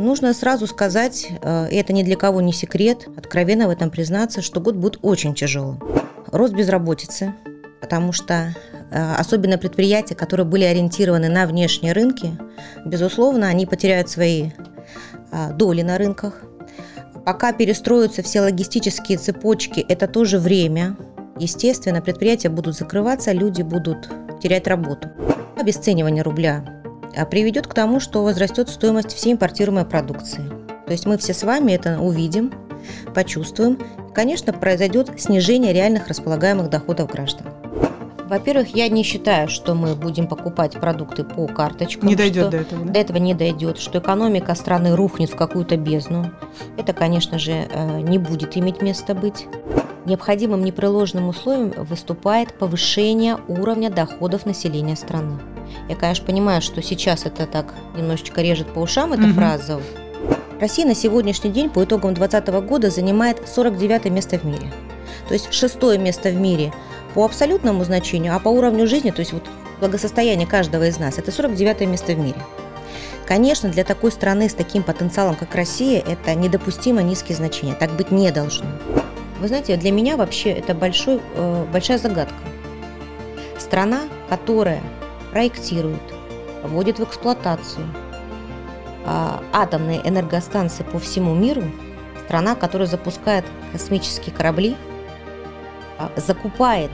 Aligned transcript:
Нужно 0.00 0.32
сразу 0.32 0.68
сказать, 0.68 1.26
э, 1.42 1.70
и 1.72 1.74
это 1.74 1.92
ни 1.92 2.04
для 2.04 2.14
кого 2.14 2.40
не 2.40 2.52
секрет, 2.52 3.08
откровенно 3.16 3.66
в 3.66 3.70
этом 3.70 3.90
признаться, 3.90 4.42
что 4.42 4.60
год 4.60 4.76
будет 4.76 5.00
очень 5.02 5.34
тяжелым. 5.34 5.82
Рост 6.28 6.54
безработицы, 6.54 7.34
потому 7.80 8.12
что 8.12 8.54
э, 8.92 9.14
особенно 9.18 9.58
предприятия, 9.58 10.14
которые 10.14 10.46
были 10.46 10.62
ориентированы 10.62 11.28
на 11.28 11.48
внешние 11.48 11.94
рынки, 11.94 12.30
безусловно, 12.84 13.48
они 13.48 13.66
потеряют 13.66 14.08
свои 14.08 14.50
э, 15.32 15.52
доли 15.54 15.82
на 15.82 15.98
рынках. 15.98 16.44
Пока 17.26 17.52
перестроятся 17.52 18.22
все 18.22 18.40
логистические 18.40 19.18
цепочки, 19.18 19.80
это 19.80 20.06
тоже 20.06 20.38
время. 20.38 20.96
Естественно, 21.40 22.00
предприятия 22.00 22.50
будут 22.50 22.76
закрываться, 22.76 23.32
люди 23.32 23.62
будут 23.62 24.08
терять 24.40 24.68
работу. 24.68 25.08
Обесценивание 25.56 26.22
рубля 26.22 26.77
приведет 27.30 27.66
к 27.66 27.74
тому, 27.74 28.00
что 28.00 28.22
возрастет 28.22 28.68
стоимость 28.68 29.12
всей 29.12 29.32
импортируемой 29.32 29.84
продукции. 29.84 30.42
То 30.86 30.92
есть 30.92 31.06
мы 31.06 31.18
все 31.18 31.34
с 31.34 31.42
вами 31.42 31.72
это 31.72 32.00
увидим, 32.00 32.52
почувствуем. 33.14 33.78
Конечно, 34.14 34.52
произойдет 34.52 35.10
снижение 35.20 35.72
реальных 35.72 36.08
располагаемых 36.08 36.70
доходов 36.70 37.10
граждан. 37.10 37.46
Во-первых, 38.28 38.74
я 38.74 38.88
не 38.88 39.02
считаю, 39.02 39.48
что 39.48 39.74
мы 39.74 39.94
будем 39.94 40.26
покупать 40.26 40.72
продукты 40.72 41.24
по 41.24 41.46
карточкам. 41.46 42.08
Не 42.08 42.14
дойдет 42.14 42.50
до 42.50 42.58
этого. 42.58 42.84
Да? 42.84 42.92
До 42.92 43.00
этого 43.00 43.16
не 43.16 43.32
дойдет, 43.32 43.78
что 43.78 44.00
экономика 44.00 44.54
страны 44.54 44.94
рухнет 44.94 45.30
в 45.30 45.36
какую-то 45.36 45.78
бездну. 45.78 46.30
Это, 46.76 46.92
конечно 46.92 47.38
же, 47.38 47.52
э, 47.52 48.00
не 48.02 48.18
будет 48.18 48.56
иметь 48.58 48.82
места 48.82 49.14
быть. 49.14 49.46
Необходимым 50.04 50.62
непреложным 50.62 51.28
условием 51.28 51.72
выступает 51.84 52.52
повышение 52.52 53.38
уровня 53.48 53.88
доходов 53.90 54.44
населения 54.44 54.96
страны. 54.96 55.38
Я, 55.88 55.96
конечно, 55.96 56.26
понимаю, 56.26 56.60
что 56.60 56.82
сейчас 56.82 57.24
это 57.24 57.46
так 57.46 57.74
немножечко 57.96 58.42
режет 58.42 58.66
по 58.68 58.80
ушам, 58.80 59.14
эта 59.14 59.24
угу. 59.24 59.32
фраза. 59.32 59.80
Россия 60.60 60.86
на 60.86 60.94
сегодняшний 60.94 61.50
день 61.50 61.70
по 61.70 61.84
итогам 61.84 62.12
2020 62.12 62.68
года 62.68 62.90
занимает 62.90 63.48
49 63.48 64.06
место 64.06 64.38
в 64.38 64.44
мире. 64.44 64.70
То 65.28 65.34
есть 65.34 65.52
шестое 65.52 65.98
место 65.98 66.30
в 66.30 66.34
мире 66.34 66.72
по 67.14 67.24
абсолютному 67.24 67.84
значению, 67.84 68.34
а 68.34 68.38
по 68.38 68.48
уровню 68.48 68.86
жизни, 68.86 69.10
то 69.10 69.20
есть 69.20 69.32
вот 69.32 69.44
благосостояние 69.80 70.46
каждого 70.46 70.86
из 70.86 70.98
нас, 70.98 71.18
это 71.18 71.30
49 71.32 71.80
место 71.88 72.12
в 72.12 72.18
мире. 72.18 72.38
Конечно, 73.26 73.68
для 73.68 73.84
такой 73.84 74.10
страны 74.10 74.48
с 74.48 74.54
таким 74.54 74.82
потенциалом, 74.82 75.36
как 75.36 75.54
Россия, 75.54 76.00
это 76.00 76.34
недопустимо 76.34 77.02
низкие 77.02 77.36
значения. 77.36 77.74
Так 77.74 77.90
быть 77.92 78.10
не 78.10 78.30
должно. 78.30 78.66
Вы 79.40 79.48
знаете, 79.48 79.76
для 79.76 79.92
меня 79.92 80.16
вообще 80.16 80.50
это 80.50 80.74
большой, 80.74 81.20
э, 81.34 81.66
большая 81.70 81.98
загадка. 81.98 82.34
Страна, 83.58 84.00
которая 84.30 84.80
проектирует, 85.30 86.00
вводит 86.64 86.98
в 86.98 87.04
эксплуатацию 87.04 87.86
а, 89.04 89.42
атомные 89.52 90.06
энергостанции 90.08 90.82
по 90.82 90.98
всему 90.98 91.34
миру, 91.34 91.62
страна, 92.26 92.54
которая 92.54 92.88
запускает 92.88 93.44
космические 93.72 94.34
корабли, 94.34 94.76
закупает 96.16 96.90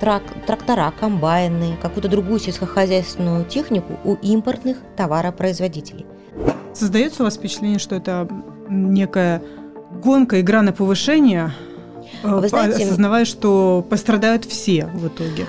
трак, 0.00 0.22
трактора, 0.46 0.92
комбайны, 0.98 1.76
какую-то 1.80 2.08
другую 2.08 2.40
сельскохозяйственную 2.40 3.44
технику 3.44 3.98
у 4.04 4.14
импортных 4.14 4.78
товаропроизводителей. 4.96 6.06
Создается 6.74 7.22
у 7.22 7.26
вас 7.26 7.36
впечатление, 7.36 7.78
что 7.78 7.94
это 7.96 8.28
некая 8.68 9.42
гонка, 10.02 10.40
игра 10.40 10.62
на 10.62 10.72
повышение, 10.72 11.52
Вы 12.22 12.48
знаете, 12.48 12.84
осознавая, 12.84 13.24
что 13.24 13.84
пострадают 13.88 14.44
все 14.44 14.86
в 14.86 15.06
итоге? 15.08 15.46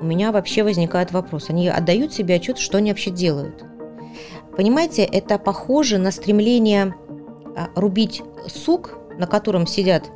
у 0.00 0.04
меня 0.04 0.32
вообще 0.32 0.62
возникает 0.62 1.12
вопрос. 1.12 1.50
Они 1.50 1.68
отдают 1.68 2.12
себе 2.12 2.36
отчет, 2.36 2.58
что 2.58 2.78
они 2.78 2.90
вообще 2.90 3.10
делают. 3.10 3.64
Понимаете, 4.56 5.02
это 5.02 5.38
похоже 5.38 5.98
на 5.98 6.10
стремление 6.10 6.94
а, 7.56 7.68
рубить 7.74 8.22
сук, 8.48 8.98
на 9.18 9.26
котором 9.26 9.66
сидят 9.66 10.10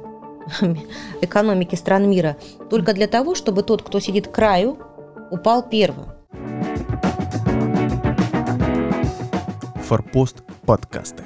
экономики 1.21 1.75
стран 1.75 2.11
мира, 2.11 2.37
только 2.71 2.93
для 2.93 3.07
того, 3.07 3.35
чтобы 3.35 3.63
тот, 3.63 3.83
кто 3.83 4.01
сидит 4.01 4.29
к 4.29 4.33
краю, 4.33 4.79
упал 5.31 5.69
первым. 5.69 6.07
Форпост 9.87 10.43
подкасты. 10.67 11.25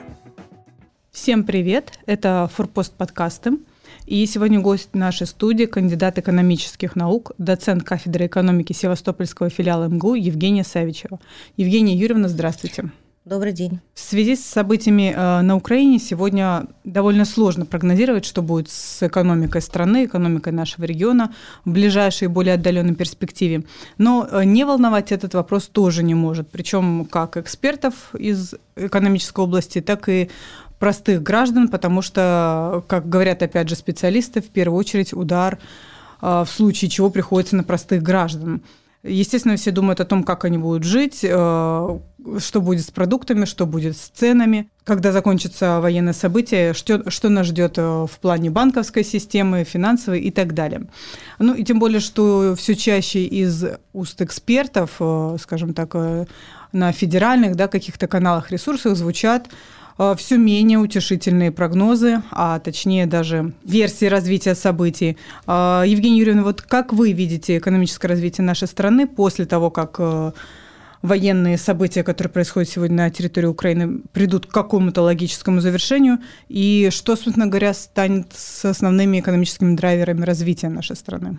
Всем 1.11 1.45
привет! 1.45 1.99
Это 2.07 2.51
Форпост 2.55 2.95
подкасты. 2.95 3.59
И 4.07 4.25
сегодня 4.27 4.61
гость 4.61 4.95
нашей 4.95 5.27
студии, 5.27 5.67
кандидат 5.67 6.19
экономических 6.19 6.97
наук, 6.97 7.33
доцент 7.39 7.85
кафедры 7.85 8.27
экономики 8.27 8.73
Севастопольского 8.73 9.51
филиала 9.51 9.89
МГУ 9.89 10.15
Евгения 10.15 10.65
Савичева. 10.65 11.21
Евгения 11.57 11.95
Юрьевна, 11.95 12.29
здравствуйте. 12.29 12.91
Добрый 13.25 13.53
день. 13.53 13.81
В 13.95 14.01
связи 14.01 14.37
с 14.37 14.45
событиями 14.45 15.13
э, 15.15 15.41
на 15.43 15.57
Украине 15.57 15.99
сегодня 15.99 16.67
довольно 16.85 17.25
сложно 17.25 17.67
прогнозировать, 17.67 18.25
что 18.25 18.41
будет 18.41 18.71
с 18.71 19.07
экономикой 19.07 19.61
страны, 19.61 20.07
экономикой 20.07 20.53
нашего 20.53 20.85
региона 20.85 21.35
в 21.65 21.71
ближайшей 21.71 22.29
более 22.29 22.55
отдаленной 22.55 22.95
перспективе. 22.95 23.65
Но 23.99 24.27
э, 24.31 24.45
не 24.45 24.65
волновать 24.65 25.13
этот 25.13 25.35
вопрос 25.35 25.69
тоже 25.69 26.03
не 26.03 26.15
может. 26.15 26.51
Причем 26.51 27.05
как 27.05 27.37
экспертов 27.37 28.15
из 28.15 28.55
экономической 28.77 29.41
области, 29.41 29.81
так 29.83 30.09
и 30.09 30.31
простых 30.79 31.23
граждан, 31.23 31.69
потому 31.69 32.03
что, 32.03 32.85
как 32.87 33.09
говорят 33.09 33.43
опять 33.43 33.69
же 33.69 33.75
специалисты, 33.75 34.41
в 34.41 34.49
первую 34.49 34.79
очередь 34.79 35.13
удар 35.13 35.59
а, 36.21 36.45
в 36.45 36.51
случае 36.51 36.91
чего 36.91 37.11
приходится 37.11 37.57
на 37.57 37.65
простых 37.65 38.03
граждан. 38.03 38.63
Естественно, 39.05 39.57
все 39.57 39.71
думают 39.71 40.01
о 40.01 40.05
том, 40.05 40.25
как 40.25 40.45
они 40.45 40.59
будут 40.59 40.83
жить, 40.83 41.25
а, 41.25 42.01
что 42.39 42.61
будет 42.61 42.85
с 42.85 42.91
продуктами, 42.91 43.45
что 43.45 43.65
будет 43.65 43.97
с 43.97 44.09
ценами, 44.09 44.69
когда 44.83 45.13
закончится 45.13 45.81
военное 45.81 46.13
событие, 46.13 46.75
что, 46.75 47.09
что 47.09 47.29
нас 47.29 47.47
ждет 47.47 47.75
а, 47.79 48.07
в 48.07 48.19
плане 48.19 48.51
банковской 48.51 49.05
системы, 49.05 49.63
финансовой 49.63 50.21
и 50.21 50.33
так 50.33 50.53
далее. 50.53 50.87
Ну 51.39 51.55
и 51.55 51.63
тем 51.63 51.79
более, 51.79 52.01
что 52.01 52.55
все 52.57 52.75
чаще 52.75 53.25
из 53.25 53.65
уст 53.93 54.21
экспертов, 54.21 55.01
скажем 55.41 55.75
так, 55.75 55.95
на 56.73 56.93
федеральных 56.93 57.55
да, 57.55 57.69
каких-то 57.69 58.09
каналах, 58.09 58.51
ресурсах 58.51 58.97
звучат 58.97 59.49
Э, 59.49 59.78
все 60.17 60.37
менее 60.37 60.79
утешительные 60.79 61.51
прогнозы, 61.51 62.23
а 62.31 62.59
точнее 62.61 63.07
даже 63.07 63.53
версии 63.65 64.07
развития 64.07 64.55
событий. 64.55 65.17
Э, 65.47 65.83
Евгения 65.87 66.19
Юрьевна, 66.19 66.45
вот 66.45 66.63
как 66.63 66.93
вы 66.93 67.13
видите 67.13 67.59
экономическое 67.59 68.09
развитие 68.09 68.45
нашей 68.45 68.69
страны 68.69 69.07
после 69.09 69.45
того, 69.45 69.71
как 69.71 69.97
э, 69.99 70.33
военные 71.03 71.59
события, 71.59 72.03
которые 72.03 72.33
происходят 72.33 72.69
сегодня 72.69 72.97
на 72.97 73.11
территории 73.11 73.47
Украины, 73.47 74.01
придут 74.13 74.47
к 74.47 74.51
какому-то 74.51 75.03
логическому 75.03 75.61
завершению, 75.61 76.19
и 76.49 76.89
что, 76.91 77.17
собственно 77.17 77.47
говоря, 77.47 77.75
станет 77.75 78.33
с 78.35 78.65
основными 78.65 79.21
экономическими 79.21 79.75
драйверами 79.75 80.25
развития 80.25 80.69
нашей 80.69 80.97
страны? 80.97 81.39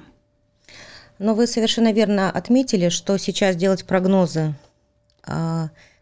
Но 1.18 1.34
вы 1.34 1.48
совершенно 1.48 1.92
верно 1.92 2.32
отметили, 2.32 2.90
что 2.90 3.18
сейчас 3.18 3.58
делать 3.58 3.86
прогнозы 3.86 4.56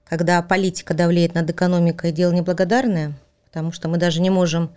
когда 0.10 0.42
политика 0.42 0.94
давлеет 0.94 1.34
над 1.34 1.50
экономикой, 1.50 2.12
дело 2.12 2.32
неблагодарное, 2.32 3.14
потому 3.46 3.72
что 3.72 3.90
мы 3.90 3.98
даже 3.98 4.22
не 4.22 4.30
можем 4.30 4.72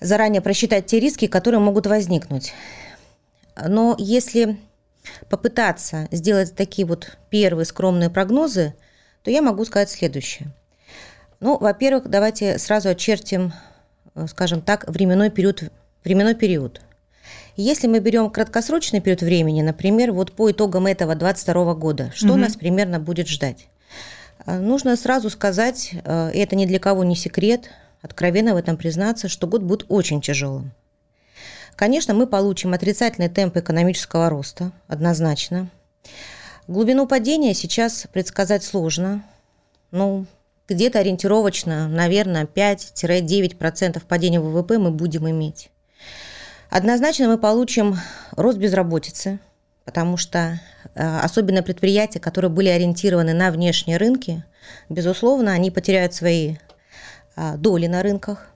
заранее 0.00 0.42
просчитать 0.42 0.86
те 0.86 0.98
риски, 1.00 1.26
которые 1.26 1.60
могут 1.60 1.86
возникнуть. 1.86 2.52
Но 3.56 3.94
если 3.98 4.58
попытаться 5.28 6.08
сделать 6.10 6.54
такие 6.54 6.86
вот 6.86 7.16
первые 7.30 7.66
скромные 7.66 8.10
прогнозы, 8.10 8.74
то 9.22 9.30
я 9.30 9.42
могу 9.42 9.64
сказать 9.64 9.90
следующее. 9.90 10.48
Ну, 11.40 11.58
во-первых, 11.58 12.08
давайте 12.08 12.58
сразу 12.58 12.88
очертим, 12.88 13.52
скажем 14.26 14.62
так, 14.62 14.88
временной 14.88 15.30
период. 15.30 15.62
Временной 16.02 16.34
период. 16.34 16.80
Если 17.56 17.86
мы 17.86 18.00
берем 18.00 18.30
краткосрочный 18.30 19.00
период 19.00 19.22
времени, 19.22 19.62
например, 19.62 20.12
вот 20.12 20.32
по 20.32 20.50
итогам 20.50 20.86
этого 20.86 21.14
22 21.14 21.74
года, 21.74 22.12
что 22.14 22.30
угу. 22.30 22.36
нас 22.36 22.56
примерно 22.56 22.98
будет 22.98 23.28
ждать? 23.28 23.68
А, 24.46 24.58
нужно 24.58 24.96
сразу 24.96 25.30
сказать, 25.30 25.92
э, 26.04 26.32
и 26.34 26.38
это 26.38 26.56
ни 26.56 26.66
для 26.66 26.78
кого 26.78 27.04
не 27.04 27.16
секрет, 27.16 27.70
откровенно 28.02 28.54
в 28.54 28.56
этом 28.56 28.76
признаться, 28.76 29.28
что 29.28 29.46
год 29.46 29.62
будет 29.62 29.86
очень 29.88 30.20
тяжелым. 30.20 30.72
Конечно, 31.76 32.14
мы 32.14 32.26
получим 32.26 32.74
отрицательный 32.74 33.28
темп 33.28 33.56
экономического 33.56 34.28
роста, 34.28 34.72
однозначно. 34.86 35.68
Глубину 36.68 37.06
падения 37.06 37.54
сейчас 37.54 38.06
предсказать 38.12 38.62
сложно. 38.62 39.24
Ну, 39.90 40.26
где-то 40.68 41.00
ориентировочно, 41.00 41.88
наверное, 41.88 42.46
5-9% 42.46 44.02
падения 44.06 44.40
ВВП 44.40 44.78
мы 44.78 44.90
будем 44.90 45.28
иметь. 45.28 45.70
Однозначно 46.70 47.28
мы 47.28 47.38
получим 47.38 47.96
рост 48.36 48.58
безработицы– 48.58 49.38
потому 49.84 50.16
что 50.16 50.60
э, 50.94 51.18
особенно 51.20 51.62
предприятия, 51.62 52.20
которые 52.20 52.50
были 52.50 52.68
ориентированы 52.68 53.34
на 53.34 53.50
внешние 53.50 53.96
рынки, 53.96 54.44
безусловно, 54.88 55.52
они 55.52 55.70
потеряют 55.70 56.14
свои 56.14 56.56
э, 57.36 57.56
доли 57.56 57.86
на 57.86 58.02
рынках. 58.02 58.48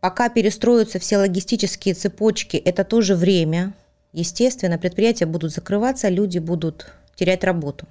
Пока 0.00 0.28
перестроятся 0.28 0.98
все 0.98 1.18
логистические 1.18 1.94
цепочки, 1.94 2.56
это 2.56 2.84
тоже 2.84 3.14
время. 3.14 3.72
Естественно, 4.12 4.78
предприятия 4.78 5.26
будут 5.26 5.52
закрываться, 5.52 6.08
люди 6.08 6.38
будут 6.38 6.90
терять 7.14 7.44
работу. 7.44 7.86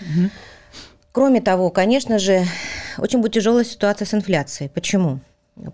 Угу. 0.00 0.30
Кроме 1.12 1.40
того, 1.40 1.70
конечно 1.70 2.18
же, 2.18 2.44
очень 2.98 3.20
будет 3.20 3.34
тяжелая 3.34 3.64
ситуация 3.64 4.06
с 4.06 4.14
инфляцией. 4.14 4.70
Почему? 4.70 5.20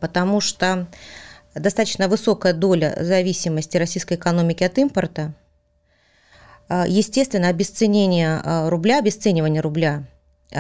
Потому 0.00 0.40
что 0.40 0.86
достаточно 1.54 2.08
высокая 2.08 2.54
доля 2.54 2.96
зависимости 3.00 3.76
российской 3.76 4.14
экономики 4.14 4.64
от 4.64 4.78
импорта. 4.78 5.34
Естественно, 6.68 7.48
обесценение 7.48 8.68
рубля, 8.68 8.98
обесценивание 8.98 9.60
рубля 9.60 10.04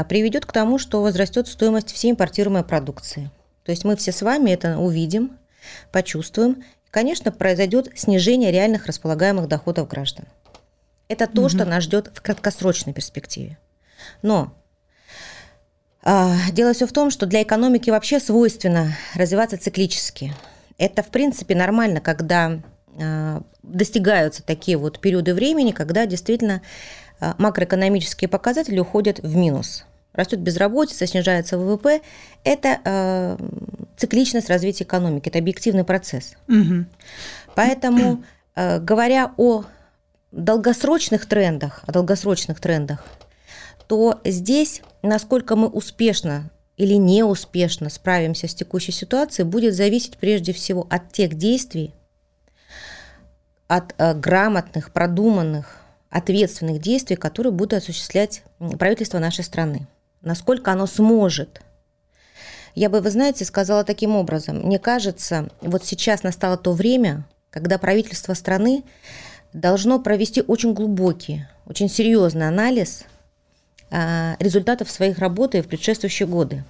приведет 0.08 0.46
к 0.46 0.52
тому, 0.52 0.78
что 0.78 1.02
возрастет 1.02 1.48
стоимость 1.48 1.92
всей 1.92 2.12
импортируемой 2.12 2.64
продукции. 2.64 3.30
То 3.64 3.72
есть 3.72 3.84
мы 3.84 3.96
все 3.96 4.12
с 4.12 4.22
вами 4.22 4.50
это 4.50 4.78
увидим, 4.78 5.36
почувствуем. 5.90 6.62
Конечно, 6.90 7.32
произойдет 7.32 7.90
снижение 7.96 8.52
реальных 8.52 8.86
располагаемых 8.86 9.48
доходов 9.48 9.88
граждан. 9.88 10.26
Это 11.08 11.26
то, 11.26 11.42
угу. 11.42 11.48
что 11.48 11.64
нас 11.64 11.84
ждет 11.84 12.10
в 12.14 12.22
краткосрочной 12.22 12.92
перспективе. 12.92 13.58
Но 14.22 14.52
э, 16.04 16.32
дело 16.52 16.72
все 16.72 16.86
в 16.86 16.92
том, 16.92 17.10
что 17.10 17.26
для 17.26 17.42
экономики 17.42 17.90
вообще 17.90 18.20
свойственно 18.20 18.96
развиваться 19.14 19.58
циклически. 19.58 20.32
Это, 20.78 21.02
в 21.02 21.08
принципе, 21.08 21.54
нормально, 21.54 22.00
когда 22.00 22.52
э, 22.52 22.60
достигаются 23.62 24.42
такие 24.42 24.76
вот 24.76 25.00
периоды 25.00 25.34
времени, 25.34 25.72
когда 25.72 26.06
действительно 26.06 26.62
э, 27.20 27.32
макроэкономические 27.38 28.28
показатели 28.28 28.78
уходят 28.78 29.18
в 29.20 29.36
минус. 29.36 29.84
Растет 30.12 30.40
безработица, 30.40 31.06
снижается 31.06 31.58
ВВП. 31.58 32.00
Это 32.42 32.80
э, 32.84 33.36
цикличность 33.96 34.48
развития 34.48 34.84
экономики, 34.84 35.28
это 35.28 35.38
объективный 35.38 35.84
процесс. 35.84 36.34
Угу. 36.48 36.86
Поэтому, 37.54 38.24
э, 38.54 38.78
говоря 38.80 39.32
о 39.36 39.64
долгосрочных 40.32 41.26
трендах, 41.26 41.82
о 41.86 41.92
долгосрочных 41.92 42.60
трендах, 42.60 43.04
то 43.86 44.20
здесь, 44.24 44.82
насколько 45.02 45.54
мы 45.54 45.68
успешно 45.68 46.50
или 46.76 46.94
неуспешно 46.94 47.88
справимся 47.88 48.48
с 48.48 48.54
текущей 48.54 48.92
ситуацией, 48.92 49.46
будет 49.46 49.74
зависеть 49.74 50.18
прежде 50.18 50.52
всего 50.52 50.86
от 50.90 51.12
тех 51.12 51.34
действий, 51.34 51.94
от 53.68 53.94
э, 53.98 54.14
грамотных, 54.14 54.92
продуманных, 54.92 55.76
ответственных 56.10 56.80
действий, 56.80 57.16
которые 57.16 57.52
будут 57.52 57.74
осуществлять 57.74 58.42
правительство 58.78 59.18
нашей 59.18 59.44
страны. 59.44 59.86
Насколько 60.22 60.72
оно 60.72 60.86
сможет. 60.86 61.60
Я 62.74 62.90
бы, 62.90 63.00
вы 63.00 63.10
знаете, 63.10 63.44
сказала 63.44 63.84
таким 63.84 64.14
образом. 64.16 64.60
Мне 64.60 64.78
кажется, 64.78 65.48
вот 65.60 65.84
сейчас 65.84 66.22
настало 66.22 66.56
то 66.56 66.72
время, 66.72 67.24
когда 67.50 67.78
правительство 67.78 68.34
страны 68.34 68.84
должно 69.52 69.98
провести 69.98 70.42
очень 70.42 70.74
глубокий, 70.74 71.46
очень 71.64 71.88
серьезный 71.88 72.48
анализ 72.48 73.04
а, 73.90 74.36
результатов 74.40 74.90
своих 74.90 75.18
работы 75.18 75.62
в 75.62 75.68
предшествующие 75.68 76.26
годы. 76.26 76.64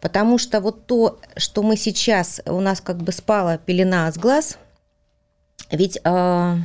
Потому 0.00 0.36
что 0.36 0.60
вот 0.60 0.86
то, 0.86 1.18
что 1.36 1.62
мы 1.62 1.76
сейчас, 1.76 2.42
у 2.44 2.60
нас 2.60 2.80
как 2.82 2.98
бы 2.98 3.12
спала 3.12 3.56
пелена 3.56 4.10
с 4.12 4.18
глаз, 4.18 4.58
ведь 5.70 5.98
э, 6.02 6.56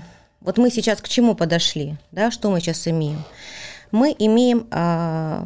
вот 0.42 0.57
мы 0.57 0.69
сейчас 0.69 1.01
к 1.01 1.07
чему 1.07 1.36
подошли, 1.36 1.98
да, 2.12 2.31
что 2.31 2.50
мы 2.50 2.60
сейчас 2.60 2.88
имеем? 2.88 3.24
Мы 3.92 4.16
имеем, 4.18 4.68
э, 4.72 5.46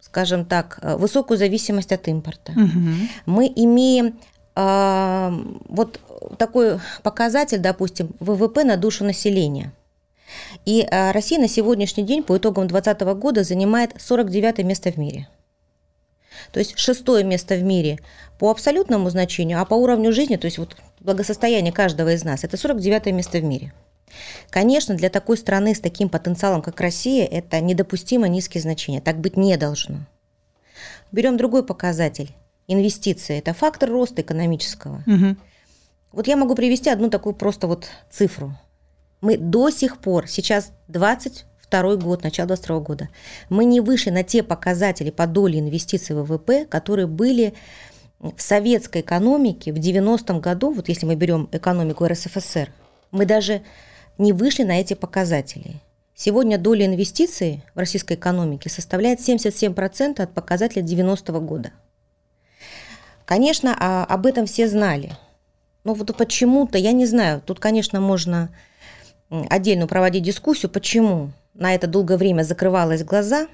скажем 0.00 0.44
так, 0.44 0.78
высокую 0.82 1.38
зависимость 1.38 1.92
от 1.92 2.06
импорта. 2.08 2.52
Угу. 2.52 2.90
Мы 3.26 3.52
имеем 3.54 4.18
э, 4.56 5.42
вот 5.68 6.00
такой 6.36 6.80
показатель, 7.02 7.58
допустим, 7.58 8.10
ВВП 8.20 8.64
на 8.64 8.76
душу 8.76 9.04
населения. 9.04 9.72
И 10.64 10.86
Россия 10.90 11.40
на 11.40 11.48
сегодняшний 11.48 12.04
день 12.04 12.22
по 12.22 12.36
итогам 12.36 12.68
2020 12.68 13.20
года 13.20 13.42
занимает 13.42 13.94
49 13.98 14.58
место 14.58 14.92
в 14.92 14.96
мире. 14.96 15.28
То 16.52 16.58
есть 16.60 16.78
шестое 16.78 17.24
место 17.24 17.54
в 17.54 17.62
мире 17.62 17.98
по 18.38 18.50
абсолютному 18.50 19.10
значению, 19.10 19.60
а 19.60 19.64
по 19.64 19.74
уровню 19.74 20.12
жизни, 20.12 20.36
то 20.36 20.46
есть 20.46 20.58
вот 20.58 20.76
благосостояние 21.00 21.72
каждого 21.72 22.12
из 22.12 22.24
нас, 22.24 22.44
это 22.44 22.56
49 22.56 23.06
место 23.06 23.38
в 23.38 23.44
мире. 23.44 23.72
Конечно, 24.50 24.94
для 24.94 25.08
такой 25.08 25.36
страны 25.36 25.74
с 25.74 25.80
таким 25.80 26.08
потенциалом, 26.08 26.62
как 26.62 26.80
Россия, 26.80 27.26
это 27.26 27.60
недопустимо 27.60 28.28
низкие 28.28 28.60
значения. 28.60 29.00
Так 29.00 29.20
быть 29.20 29.36
не 29.36 29.56
должно. 29.56 30.06
Берем 31.12 31.36
другой 31.36 31.64
показатель. 31.64 32.34
Инвестиции– 32.66 33.38
это 33.38 33.52
фактор 33.52 33.90
роста 33.90 34.22
экономического. 34.22 35.02
Угу. 35.06 35.36
Вот 36.12 36.26
я 36.26 36.36
могу 36.36 36.54
привести 36.54 36.90
одну 36.90 37.10
такую 37.10 37.34
просто 37.34 37.66
вот 37.66 37.88
цифру. 38.10 38.56
Мы 39.20 39.36
до 39.36 39.70
сих 39.70 39.98
пор, 39.98 40.28
сейчас 40.28 40.72
22 41.70 41.96
год, 41.96 42.22
начало 42.22 42.48
22 42.48 42.80
года, 42.80 43.08
мы 43.48 43.64
не 43.64 43.80
вышли 43.80 44.10
на 44.10 44.22
те 44.22 44.42
показатели 44.42 45.10
по 45.10 45.26
доле 45.26 45.60
инвестиций 45.60 46.16
в 46.16 46.24
ВВП, 46.24 46.66
которые 46.66 47.06
были 47.06 47.54
в 48.18 48.40
советской 48.40 49.00
экономике 49.00 49.72
в 49.72 49.76
90-м 49.76 50.40
году, 50.40 50.72
вот 50.72 50.88
если 50.88 51.06
мы 51.06 51.14
берем 51.14 51.48
экономику 51.52 52.06
РСФСР, 52.06 52.70
мы 53.10 53.24
даже 53.24 53.62
не 54.18 54.32
вышли 54.32 54.64
на 54.64 54.80
эти 54.80 54.94
показатели. 54.94 55.80
Сегодня 56.14 56.58
доля 56.58 56.84
инвестиций 56.84 57.64
в 57.74 57.78
российской 57.78 58.14
экономике 58.14 58.68
составляет 58.68 59.20
77% 59.20 60.20
от 60.20 60.34
показателя 60.34 60.82
90-го 60.82 61.40
года. 61.40 61.72
Конечно, 63.24 63.74
а 63.78 64.04
об 64.04 64.26
этом 64.26 64.46
все 64.46 64.68
знали– 64.68 65.12
но 65.84 65.94
вот 65.94 66.14
почему-то, 66.16 66.78
я 66.78 66.92
не 66.92 67.06
знаю, 67.06 67.42
тут, 67.44 67.58
конечно, 67.58 68.00
можно 68.00 68.50
отдельно 69.30 69.86
проводить 69.86 70.24
дискуссию, 70.24 70.70
почему 70.70 71.30
на 71.60 71.74
это 71.74 71.86
долгое 71.86 72.16
время 72.16 72.42
закрывалось 72.42 73.04
глаза. 73.04 73.46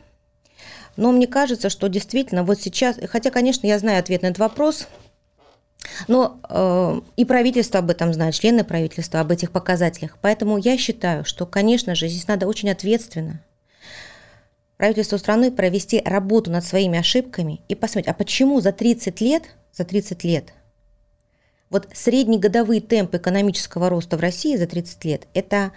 Но 0.96 1.12
мне 1.12 1.26
кажется, 1.26 1.68
что 1.68 1.88
действительно 1.88 2.42
вот 2.42 2.60
сейчас, 2.60 2.96
хотя, 3.10 3.30
конечно, 3.30 3.66
я 3.66 3.78
знаю 3.78 3.98
ответ 3.98 4.22
на 4.22 4.28
этот 4.28 4.38
вопрос, 4.38 4.88
но 6.08 6.40
э, 6.48 7.00
и 7.16 7.24
правительство 7.26 7.80
об 7.80 7.90
этом 7.90 8.14
знает, 8.14 8.34
члены 8.34 8.64
правительства 8.64 9.20
об 9.20 9.30
этих 9.30 9.50
показателях. 9.50 10.16
Поэтому 10.22 10.56
я 10.56 10.78
считаю, 10.78 11.26
что, 11.26 11.44
конечно 11.44 11.94
же, 11.94 12.08
здесь 12.08 12.26
надо 12.26 12.46
очень 12.46 12.70
ответственно 12.70 13.42
правительству 14.78 15.18
страны 15.18 15.50
провести 15.50 16.00
работу 16.04 16.50
над 16.50 16.64
своими 16.64 16.98
ошибками 16.98 17.60
и 17.68 17.74
посмотреть, 17.74 18.08
а 18.08 18.14
почему 18.14 18.60
за 18.60 18.72
30 18.72 19.20
лет, 19.20 19.44
за 19.72 19.84
30 19.84 20.24
лет 20.24 20.52
вот 21.70 21.88
среднегодовые 21.92 22.80
темпы 22.80 23.16
экономического 23.16 23.88
роста 23.88 24.16
в 24.16 24.20
России 24.20 24.56
за 24.56 24.66
30 24.66 25.04
лет– 25.04 25.26
это 25.34 25.72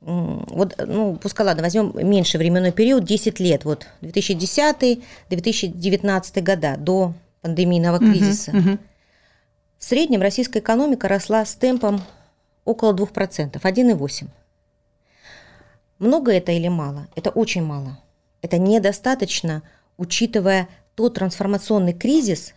вот, 0.00 0.74
ну, 0.78 1.16
пускай, 1.16 1.46
ладно, 1.46 1.62
возьмем 1.62 1.92
меньший 1.94 2.38
временной 2.38 2.72
период, 2.72 3.04
10 3.04 3.38
лет, 3.38 3.64
вот 3.64 3.86
2010-2019 4.00 6.40
года, 6.40 6.76
до 6.78 7.12
пандемийного 7.42 7.98
кризиса. 7.98 8.52
Uh-huh, 8.52 8.64
uh-huh. 8.64 8.78
В 9.78 9.84
среднем 9.84 10.22
российская 10.22 10.60
экономика 10.60 11.08
росла 11.08 11.44
с 11.44 11.54
темпом 11.54 12.00
около 12.64 12.94
2%, 12.94 13.60
1,8%. 13.60 14.28
Много 15.98 16.32
это 16.32 16.52
или 16.52 16.68
мало? 16.68 17.08
Это 17.14 17.28
очень 17.30 17.62
мало. 17.62 17.98
Это 18.40 18.56
недостаточно, 18.58 19.62
учитывая 19.98 20.68
тот 20.94 21.12
трансформационный 21.14 21.92
кризис, 21.92 22.54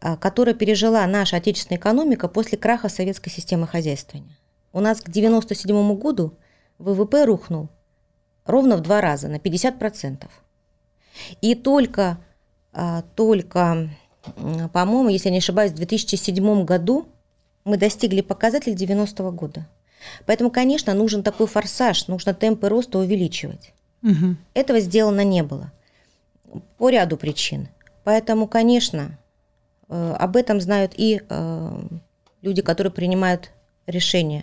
а, 0.00 0.16
которую 0.16 0.56
пережила 0.56 1.06
наша 1.06 1.36
отечественная 1.36 1.78
экономика 1.78 2.26
после 2.26 2.58
краха 2.58 2.88
советской 2.88 3.30
системы 3.30 3.68
хозяйствования. 3.68 4.36
У 4.72 4.80
нас 4.80 4.98
к 4.98 5.08
1997 5.08 5.94
году 5.96 6.36
ВВП 6.82 7.24
рухнул 7.24 7.68
ровно 8.44 8.76
в 8.76 8.80
два 8.80 9.00
раза, 9.00 9.28
на 9.28 9.36
50%. 9.36 10.26
И 11.40 11.54
только, 11.54 12.18
а, 12.72 13.02
только 13.14 13.90
по-моему, 14.72 15.08
если 15.08 15.28
я 15.28 15.32
не 15.32 15.38
ошибаюсь, 15.38 15.72
в 15.72 15.76
2007 15.76 16.64
году 16.64 17.06
мы 17.64 17.76
достигли 17.76 18.20
показателей 18.20 18.76
90 18.76 19.22
-го 19.22 19.32
года. 19.32 19.66
Поэтому, 20.26 20.50
конечно, 20.50 20.94
нужен 20.94 21.22
такой 21.22 21.46
форсаж, 21.46 22.08
нужно 22.08 22.34
темпы 22.34 22.68
роста 22.68 22.98
увеличивать. 22.98 23.72
Угу. 24.02 24.36
Этого 24.54 24.80
сделано 24.80 25.24
не 25.24 25.42
было 25.42 25.72
по 26.78 26.88
ряду 26.88 27.16
причин. 27.16 27.68
Поэтому, 28.04 28.48
конечно, 28.48 29.18
Э, 29.92 30.14
об 30.18 30.36
этом 30.36 30.58
знают 30.60 30.94
и 30.96 31.20
э, 31.28 31.82
люди, 32.40 32.62
которые 32.62 32.90
принимают 32.92 33.50
решения, 33.86 34.42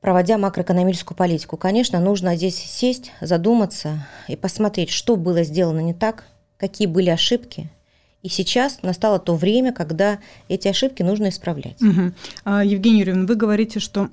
проводя 0.00 0.38
макроэкономическую 0.38 1.16
политику. 1.16 1.56
Конечно, 1.56 2.00
нужно 2.00 2.36
здесь 2.36 2.56
сесть, 2.56 3.12
задуматься 3.20 4.06
и 4.28 4.36
посмотреть, 4.36 4.90
что 4.90 5.16
было 5.16 5.42
сделано 5.42 5.80
не 5.80 5.94
так, 5.94 6.24
какие 6.58 6.86
были 6.86 7.10
ошибки– 7.10 7.70
и 8.22 8.28
сейчас 8.28 8.82
настало 8.82 9.18
то 9.18 9.34
время, 9.34 9.72
когда 9.72 10.18
эти 10.48 10.68
ошибки 10.68 11.02
нужно 11.02 11.30
исправлять. 11.30 11.80
Угу. 11.80 12.12
Евгений 12.64 13.00
Юрьевна, 13.00 13.26
вы 13.26 13.34
говорите, 13.34 13.80
что 13.80 14.10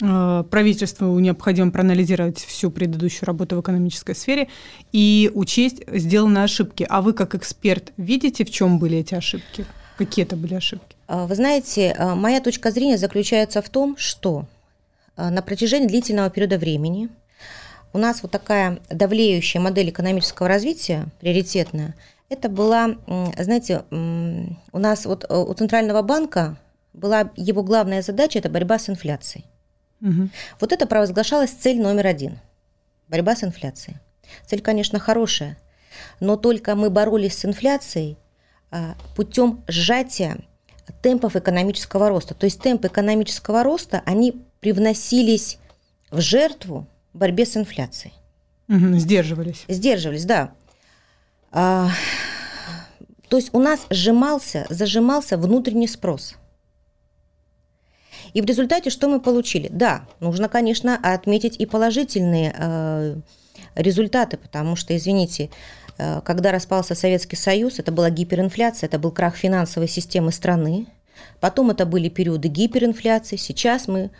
э, 0.00 0.44
правительству 0.50 1.18
необходимо 1.18 1.70
проанализировать 1.70 2.38
всю 2.38 2.70
предыдущую 2.70 3.26
работу 3.26 3.56
в 3.56 3.60
экономической 3.60 4.14
сфере 4.14 4.48
и 4.92 5.30
учесть 5.34 5.82
сделанные 5.88 6.44
ошибки. 6.44 6.86
А 6.88 7.02
вы 7.02 7.12
как 7.12 7.34
эксперт 7.34 7.92
видите, 7.98 8.46
в 8.46 8.50
чем 8.50 8.78
были 8.78 8.98
эти 8.98 9.14
ошибки? 9.14 9.66
Какие 9.98 10.24
это 10.24 10.36
были 10.36 10.54
ошибки? 10.54 10.96
А, 11.06 11.26
вы 11.26 11.34
знаете, 11.34 11.94
а, 11.98 12.14
моя 12.14 12.40
точка 12.40 12.70
зрения 12.70 12.96
заключается 12.96 13.60
в 13.60 13.68
том, 13.68 13.96
что 13.98 14.46
на 15.18 15.42
протяжении 15.42 15.88
длительного 15.88 16.30
периода 16.30 16.58
времени 16.58 17.10
у 17.92 17.98
нас 17.98 18.22
вот 18.22 18.30
такая 18.30 18.80
давлеющая 18.90 19.60
модель 19.60 19.90
экономического 19.90 20.48
развития, 20.48 21.06
приоритетная, 21.20 21.94
это 22.28 22.48
была, 22.48 22.96
знаете, 23.06 23.84
у 23.90 24.78
нас 24.78 25.06
вот 25.06 25.24
э, 25.28 25.34
у 25.34 25.52
Центрального 25.54 26.02
банка 26.02 26.58
была 26.92 27.30
его 27.36 27.62
главная 27.62 28.02
задача– 28.02 28.38
это 28.40 28.50
борьба 28.50 28.78
с 28.78 28.90
инфляцией. 28.90 29.46
Угу. 30.02 30.28
Вот 30.60 30.72
это 30.72 30.86
провозглашалась 30.86 31.50
цель 31.50 31.80
номер 31.80 32.06
один– 32.06 32.38
борьба 33.08 33.34
с 33.34 33.44
инфляцией. 33.44 33.96
Цель, 34.46 34.60
конечно, 34.60 34.98
хорошая, 34.98 35.56
но 36.20 36.36
только 36.36 36.74
мы 36.74 36.90
боролись 36.90 37.38
с 37.38 37.44
инфляцией 37.46 38.18
а, 38.70 38.94
путем 39.16 39.64
сжатия 39.66 40.36
темпов 41.00 41.34
экономического 41.36 42.10
роста. 42.10 42.34
То 42.34 42.44
есть 42.44 42.60
темпы 42.60 42.88
экономического 42.88 43.62
роста, 43.62 44.02
они 44.04 44.44
привносились 44.60 45.58
в 46.10 46.20
жертву 46.20 46.86
борьбе 47.12 47.46
с 47.46 47.56
инфляцией. 47.56 48.14
Угу, 48.68 48.98
сдерживались. 48.98 49.64
Сдерживались, 49.68 50.24
да. 50.24 50.52
А, 51.50 51.90
то 53.28 53.36
есть 53.36 53.50
у 53.52 53.60
нас 53.60 53.86
сжимался, 53.90 54.66
зажимался 54.68 55.38
внутренний 55.38 55.88
спрос. 55.88 56.34
И 58.34 58.42
в 58.42 58.44
результате 58.44 58.90
что 58.90 59.08
мы 59.08 59.20
получили? 59.20 59.68
Да, 59.70 60.06
нужно, 60.20 60.48
конечно, 60.48 60.98
отметить 61.02 61.56
и 61.56 61.64
положительные 61.64 62.54
э, 62.56 63.16
результаты, 63.74 64.36
потому 64.36 64.76
что, 64.76 64.94
извините, 64.94 65.50
э, 65.96 66.20
когда 66.24 66.52
распался 66.52 66.94
Советский 66.94 67.36
Союз, 67.36 67.78
это 67.78 67.90
была 67.90 68.10
гиперинфляция, 68.10 68.88
это 68.88 68.98
был 68.98 69.12
крах 69.12 69.36
финансовой 69.36 69.88
системы 69.88 70.30
страны, 70.30 70.86
потом 71.40 71.70
это 71.70 71.86
были 71.86 72.10
периоды 72.10 72.48
гиперинфляции, 72.48 73.36
сейчас 73.36 73.88
мы 73.88 74.10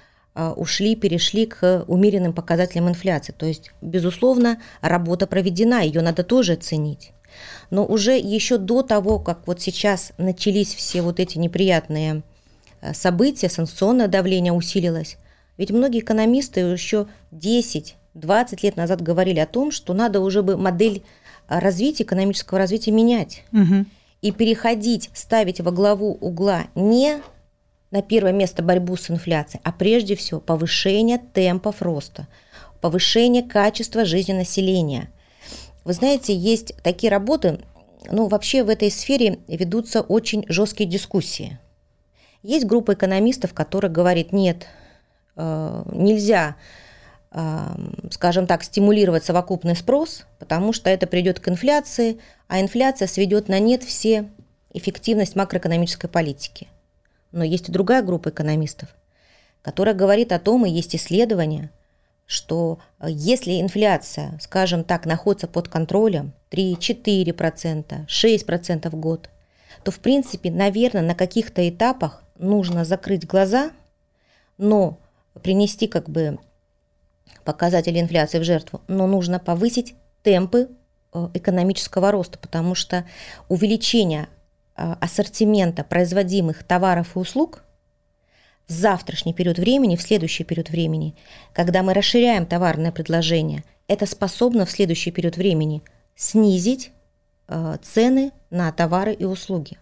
ушли, 0.56 0.94
перешли 0.94 1.46
к 1.46 1.84
умеренным 1.86 2.32
показателям 2.32 2.88
инфляции. 2.88 3.32
То 3.36 3.46
есть, 3.46 3.72
безусловно, 3.80 4.60
работа 4.80 5.26
проведена, 5.26 5.82
ее 5.82 6.00
надо 6.00 6.22
тоже 6.22 6.54
оценить. 6.54 7.12
Но 7.70 7.84
уже 7.84 8.16
еще 8.16 8.58
до 8.58 8.82
того, 8.82 9.18
как 9.18 9.46
вот 9.46 9.60
сейчас 9.60 10.12
начались 10.18 10.74
все 10.74 11.02
вот 11.02 11.20
эти 11.20 11.38
неприятные 11.38 12.22
э, 12.80 12.94
события, 12.94 13.48
санкционное 13.48 14.08
давление 14.08 14.52
усилилось, 14.52 15.18
ведь 15.56 15.70
многие 15.70 16.00
экономисты 16.00 16.60
еще 16.60 17.08
10-20 17.32 17.94
лет 18.62 18.76
назад 18.76 19.02
говорили 19.02 19.40
о 19.40 19.46
том, 19.46 19.70
что 19.70 19.92
надо 19.92 20.20
уже 20.20 20.42
бы 20.42 20.56
модель 20.56 21.02
э, 21.48 21.58
развития, 21.58 22.04
экономического 22.04 22.58
развития 22.58 22.92
менять. 22.92 23.44
Угу. 23.52 23.84
И 24.22 24.32
переходить, 24.32 25.10
ставить 25.14 25.60
во 25.60 25.70
главу 25.70 26.12
угла 26.20 26.64
не 26.74 27.20
на 27.90 28.02
первое 28.02 28.32
место 28.32 28.62
борьбу 28.62 28.96
с 28.96 29.10
инфляцией, 29.10 29.60
а 29.64 29.72
прежде 29.72 30.14
всего 30.16 30.40
повышение 30.40 31.18
темпов 31.18 31.82
роста, 31.82 32.26
повышение 32.80 33.42
качества 33.42 34.04
жизни 34.04 34.32
населения– 34.32 35.10
вы 35.88 35.94
знаете, 35.94 36.34
есть 36.34 36.74
такие 36.82 37.10
работы, 37.10 37.60
ну 38.10 38.26
вообще 38.26 38.62
в 38.62 38.68
этой 38.68 38.90
сфере 38.90 39.38
ведутся 39.48 40.02
очень 40.02 40.44
жесткие 40.46 40.86
дискуссии. 40.86 41.58
Есть 42.42 42.66
группа 42.66 42.92
экономистов, 42.92 43.54
которая 43.54 43.90
говорит, 43.90 44.30
нет, 44.30 44.66
э, 45.36 45.82
нельзя, 45.90 46.56
э, 47.30 47.68
скажем 48.10 48.46
так, 48.46 48.64
стимулировать 48.64 49.24
совокупный 49.24 49.74
спрос, 49.74 50.26
потому 50.38 50.74
что 50.74 50.90
это 50.90 51.06
придет 51.06 51.40
к 51.40 51.48
инфляции, 51.48 52.18
а 52.48 52.60
инфляция 52.60 53.08
сведет 53.08 53.48
на 53.48 53.58
нет 53.58 53.82
все 53.82 54.28
эффективность 54.74 55.36
макроэкономической 55.36 56.10
политики. 56.10 56.68
Но 57.32 57.44
есть 57.44 57.68
и 57.68 57.72
другая 57.72 58.02
группа 58.02 58.30
экономистов, 58.30 58.94
которая 59.62 59.94
говорит 59.94 60.32
о 60.32 60.38
том, 60.38 60.64
и 60.64 60.70
есть 60.70 60.96
исследования, 60.96 61.70
что 62.26 62.78
э, 63.00 63.06
если 63.10 63.60
инфляция, 63.60 64.38
скажем 64.40 64.84
так, 64.84 65.06
находится 65.06 65.48
под 65.48 65.68
контролем 65.68 66.32
3-4%, 66.50 68.06
6% 68.06 68.90
в 68.90 68.96
год, 68.96 69.30
то, 69.82 69.90
в 69.90 69.98
принципе, 69.98 70.50
наверное, 70.50 71.02
на 71.02 71.14
каких-то 71.14 71.68
этапах 71.68 72.22
нужно 72.38 72.84
закрыть 72.84 73.26
глаза, 73.26 73.70
но 74.58 74.98
принести 75.42 75.86
как 75.86 76.08
бы 76.08 76.38
показатели 77.44 77.98
инфляции 77.98 78.38
в 78.38 78.44
жертву, 78.44 78.82
но 78.88 79.06
нужно 79.06 79.38
повысить 79.38 79.94
темпы 80.22 80.68
э, 81.12 81.28
экономического 81.34 82.10
роста, 82.10 82.38
потому 82.38 82.74
что 82.74 83.06
увеличение 83.48 84.28
ассортимента 84.78 85.84
производимых 85.84 86.62
товаров 86.64 87.16
и 87.16 87.18
услуг– 87.18 87.64
в 88.68 88.72
завтрашний 88.72 89.32
период 89.32 89.58
времени, 89.58 89.96
в 89.96 90.02
следующий 90.02 90.44
период 90.44 90.68
времени, 90.68 91.14
когда 91.54 91.82
мы 91.82 91.94
расширяем 91.94 92.46
товарное 92.46 92.92
предложение, 92.92 93.64
это 93.88 94.04
способно 94.04 94.66
в 94.66 94.70
следующий 94.70 95.10
период 95.10 95.38
времени 95.38 95.82
снизить 96.14 96.90
э, 97.48 97.78
цены 97.82 98.32
на 98.50 98.70
товары 98.70 99.14
и 99.14 99.24
услуги. 99.24 99.78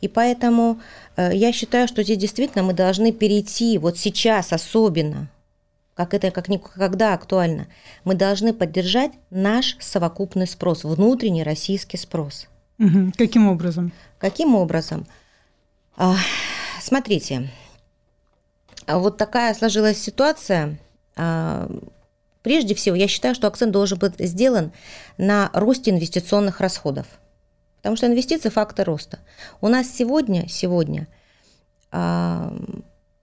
И 0.00 0.08
поэтому 0.08 0.80
э, 1.16 1.30
я 1.34 1.52
считаю, 1.52 1.86
что 1.86 2.02
здесь 2.02 2.16
действительно 2.16 2.64
мы 2.64 2.72
должны 2.72 3.12
перейти, 3.12 3.76
вот 3.76 3.98
сейчас 3.98 4.54
особенно, 4.54 5.28
как 5.94 6.14
это 6.14 6.30
как 6.30 6.48
никогда 6.48 7.12
актуально, 7.12 7.66
мы 8.04 8.14
должны 8.14 8.54
поддержать 8.54 9.12
наш 9.28 9.76
совокупный 9.78 10.46
спрос, 10.46 10.84
внутренний 10.84 11.42
российский 11.42 11.98
спрос. 11.98 12.48
Каким 13.16 13.48
образом? 13.48 13.92
Каким 14.18 14.54
образом? 14.54 15.06
А, 15.96 16.16
смотрите, 16.80 17.50
вот 18.86 19.18
такая 19.18 19.52
сложилась 19.52 19.98
ситуация. 19.98 20.78
А, 21.14 21.70
прежде 22.40 22.74
всего, 22.74 22.96
я 22.96 23.06
считаю, 23.06 23.34
что 23.34 23.48
акцент 23.48 23.72
должен 23.72 23.98
быть 23.98 24.14
сделан 24.18 24.72
на 25.18 25.50
росте 25.52 25.90
инвестиционных 25.90 26.60
расходов. 26.60 27.06
Потому 27.76 27.96
что 27.96 28.06
инвестиции– 28.06 28.48
фактор 28.50 28.86
роста. 28.86 29.18
У 29.60 29.68
нас 29.68 29.86
сегодня, 29.90 30.48
сегодня 30.48 31.06
а, 31.92 32.50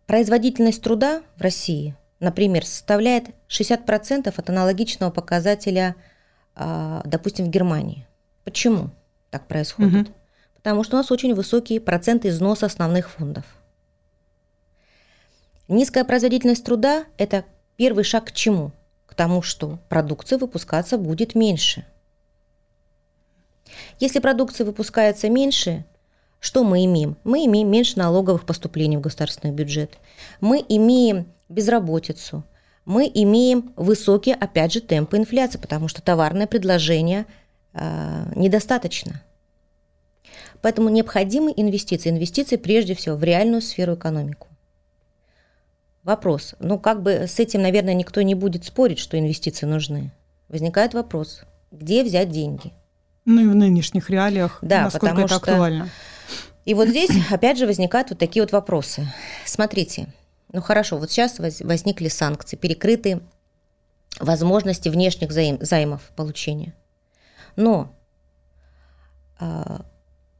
производительность 0.05 0.83
труда 0.83 1.23
в 1.35 1.41
России, 1.41 1.95
например, 2.19 2.63
составляет 2.63 3.29
60% 3.49 4.31
от 4.35 4.49
аналогичного 4.49 5.09
показателя, 5.09 5.95
допустим, 6.55 7.45
в 7.45 7.49
Германии. 7.49 8.07
Почему 8.43 8.89
так 9.29 9.47
происходит? 9.47 10.07
Угу. 10.07 10.15
Потому 10.55 10.83
что 10.83 10.95
у 10.95 10.99
нас 10.99 11.11
очень 11.11 11.33
высокий 11.33 11.79
процент 11.79 12.25
износа 12.25 12.65
основных 12.65 13.09
фондов. 13.09 13.45
Низкая 15.67 16.03
производительность 16.03 16.63
труда– 16.63 17.05
это 17.17 17.45
первый 17.75 18.03
шаг 18.03 18.25
к 18.27 18.31
чему? 18.31 18.71
К 19.05 19.15
тому, 19.15 19.41
что 19.41 19.79
продукция 19.89 20.37
выпускаться 20.37 20.97
будет 20.97 21.35
меньше. 21.35 21.85
Если 23.99 24.19
продукция 24.19 24.65
выпускается 24.65 25.29
меньше, 25.29 25.85
что 26.39 26.63
мы 26.63 26.85
имеем? 26.85 27.17
Мы 27.23 27.45
имеем 27.45 27.69
меньше 27.69 27.97
налоговых 27.97 28.45
поступлений 28.45 28.97
в 28.97 29.01
государственный 29.01 29.53
бюджет. 29.53 29.97
Мы 30.39 30.63
имеем 30.67 31.27
безработицу. 31.49 32.43
Мы 32.85 33.11
имеем 33.13 33.73
высокие, 33.75 34.35
опять 34.35 34.71
же, 34.71 34.79
темпы 34.79 35.17
инфляции, 35.17 35.57
потому 35.57 35.87
что 35.87 36.01
товарное 36.01 36.47
предложение 36.47 37.25
недостаточно. 37.73 39.21
Поэтому 40.61 40.89
необходимы 40.89 41.53
инвестиции. 41.55 42.09
Инвестиции 42.09 42.55
прежде 42.55 42.95
всего 42.95 43.15
в 43.15 43.23
реальную 43.23 43.61
сферу 43.61 43.95
экономику. 43.95 44.47
Вопрос. 46.03 46.55
Ну, 46.59 46.79
как 46.79 47.03
бы 47.03 47.27
с 47.27 47.39
этим, 47.39 47.61
наверное, 47.61 47.93
никто 47.93 48.21
не 48.21 48.33
будет 48.33 48.65
спорить, 48.65 48.99
что 48.99 49.19
инвестиции 49.19 49.65
нужны. 49.65 50.11
Возникает 50.47 50.93
вопрос, 50.93 51.41
где 51.71 52.03
взять 52.03 52.29
деньги? 52.29 52.71
Ну 53.25 53.41
и 53.41 53.47
в 53.47 53.55
нынешних 53.55 54.09
реалиях, 54.09 54.59
да, 54.61 54.83
насколько 54.83 55.07
потому 55.07 55.25
это 55.25 55.35
что... 55.35 55.51
актуально. 55.51 55.89
И 56.63 56.73
вот 56.73 56.87
здесь, 56.87 57.09
опять 57.29 57.57
же, 57.57 57.67
возникают 57.67 58.09
вот 58.09 58.19
такие 58.19 58.41
вот 58.41 58.53
вопросы. 58.53 59.05
Смотрите, 59.45 60.07
ну 60.53 60.61
хорошо, 60.61 60.97
вот 60.97 61.11
сейчас 61.11 61.39
возникли 61.39 62.07
санкции, 62.07 62.55
перекрыты 62.55 63.19
возможности 64.19 64.87
внешних 64.87 65.31
заим, 65.31 65.57
займов 65.61 66.01
получения. 66.15 66.73
Но 67.57 67.93
э, 69.39 69.79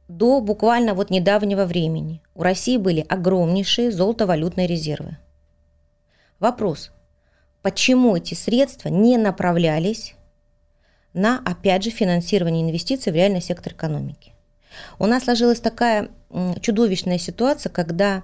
до 0.08 0.40
буквально 0.40 0.94
вот 0.94 1.10
недавнего 1.10 1.66
времени 1.66 2.22
у 2.34 2.42
России 2.42 2.78
были 2.78 3.04
огромнейшие 3.06 3.92
золотовалютные 3.92 4.66
резервы. 4.66 5.18
Вопрос, 6.38 6.92
почему 7.60 8.16
эти 8.16 8.34
средства 8.34 8.88
не 8.88 9.18
направлялись 9.18 10.14
на, 11.12 11.42
опять 11.44 11.82
же, 11.82 11.90
финансирование 11.90 12.62
инвестиций 12.62 13.12
в 13.12 13.16
реальный 13.16 13.42
сектор 13.42 13.72
экономики? 13.72 14.32
У 15.00 15.06
нас 15.06 15.24
сложилась 15.24 15.60
такая 15.60 16.10
чудовищная 16.60 17.18
ситуация, 17.18 17.70
когда 17.70 18.22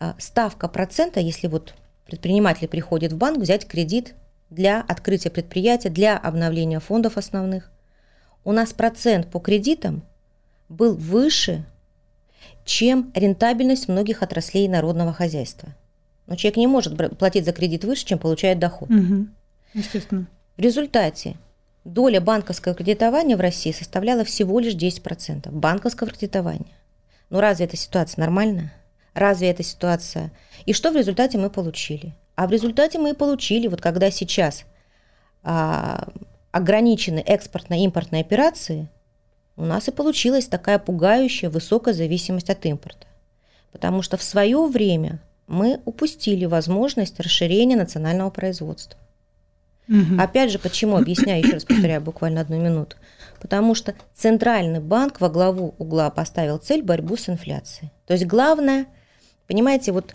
а, 0.00 0.16
ставка 0.18 0.66
процента, 0.66 1.20
если 1.20 1.46
вот 1.46 1.74
предприниматель 2.06 2.66
приходит 2.66 3.12
в 3.12 3.16
банк 3.16 3.38
взять 3.38 3.66
кредит 3.66 4.14
для 4.50 4.80
открытия 4.80 5.30
предприятия, 5.30 5.90
для 5.90 6.18
обновления 6.18 6.80
фондов 6.80 7.18
основных, 7.18 7.70
у 8.46 8.52
нас 8.52 8.72
процент 8.72 9.30
по 9.30 9.40
кредитам 9.40 10.02
был 10.70 10.94
выше, 10.94 11.66
чем 12.64 13.12
рентабельность 13.14 13.88
многих 13.88 14.22
отраслей 14.22 14.66
народного 14.68 15.12
хозяйства– 15.12 15.74
но 16.26 16.34
человек 16.36 16.56
не 16.56 16.66
может 16.66 16.96
платить 17.18 17.44
за 17.44 17.52
кредит 17.52 17.84
выше, 17.84 18.04
чем 18.04 18.18
получает 18.18 18.58
доход. 18.58 18.90
Угу. 18.90 19.26
Естественно. 19.74 20.26
В 20.56 20.60
результате 20.60 21.36
доля 21.84 22.20
банковского 22.20 22.74
кредитования 22.74 23.36
в 23.36 23.40
России 23.40 23.72
составляла 23.72 24.24
всего 24.24 24.58
лишь 24.58 24.74
10%. 24.74 25.50
Банковского 25.50 26.10
кредитования. 26.10 26.72
Ну 27.30 27.40
разве 27.40 27.66
эта 27.66 27.76
ситуация 27.76 28.22
нормальная? 28.22 28.72
Разве 29.14 29.50
эта 29.50 29.62
ситуация? 29.62 30.32
И 30.66 30.72
что 30.72 30.90
в 30.90 30.96
результате 30.96 31.38
мы 31.38 31.48
получили? 31.48 32.14
А 32.34 32.46
в 32.46 32.52
результате 32.52 32.98
мы 32.98 33.10
и 33.10 33.14
получили, 33.14 33.66
вот 33.66 33.80
когда 33.80 34.10
сейчас 34.10 34.64
а, 35.42 36.08
ограничены 36.56 37.18
экспортно-импортные 37.18 38.22
операции, 38.22 38.88
у 39.56 39.64
нас 39.64 39.88
и 39.88 39.92
получилась 39.92 40.46
такая 40.46 40.78
пугающая 40.78 41.50
высокая 41.50 41.92
зависимость 41.92 42.48
от 42.48 42.64
импорта. 42.64 43.06
Потому 43.72 44.00
что 44.00 44.16
в 44.16 44.22
свое 44.22 44.66
время 44.66 45.20
мы 45.46 45.80
упустили 45.84 46.46
возможность 46.46 47.20
расширения 47.20 47.76
национального 47.76 48.30
производства. 48.30 48.98
Угу. 49.86 50.18
Опять 50.18 50.50
же, 50.50 50.58
почему, 50.58 50.96
объясняю, 50.96 51.42
еще 51.44 51.52
раз 51.54 51.64
повторяю, 51.64 52.00
буквально 52.00 52.40
одну 52.40 52.58
минуту. 52.58 52.96
Потому 53.38 53.74
что 53.74 53.94
Центральный 54.14 54.80
банк 54.80 55.20
во 55.20 55.28
главу 55.28 55.74
угла 55.76 56.08
поставил 56.10 56.56
цель 56.56 56.82
борьбу 56.82 57.18
с 57.18 57.28
инфляцией. 57.28 57.92
То 58.06 58.14
есть 58.14 58.24
главное, 58.24 58.86
понимаете, 59.46 59.92
вот 59.92 60.14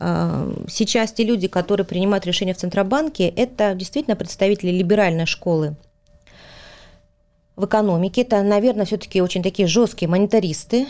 сейчас 0.00 1.12
те 1.12 1.24
люди, 1.24 1.46
которые 1.46 1.84
принимают 1.84 2.24
решения 2.24 2.54
в 2.54 2.56
Центробанке, 2.56 3.28
это 3.28 3.74
действительно 3.74 4.16
представители 4.16 4.70
либеральной 4.70 5.26
школы 5.26 5.76
в 7.54 7.66
экономике. 7.66 8.22
Это, 8.22 8.42
наверное, 8.42 8.86
все-таки 8.86 9.20
очень 9.20 9.42
такие 9.42 9.68
жесткие 9.68 10.08
монетаристы, 10.08 10.86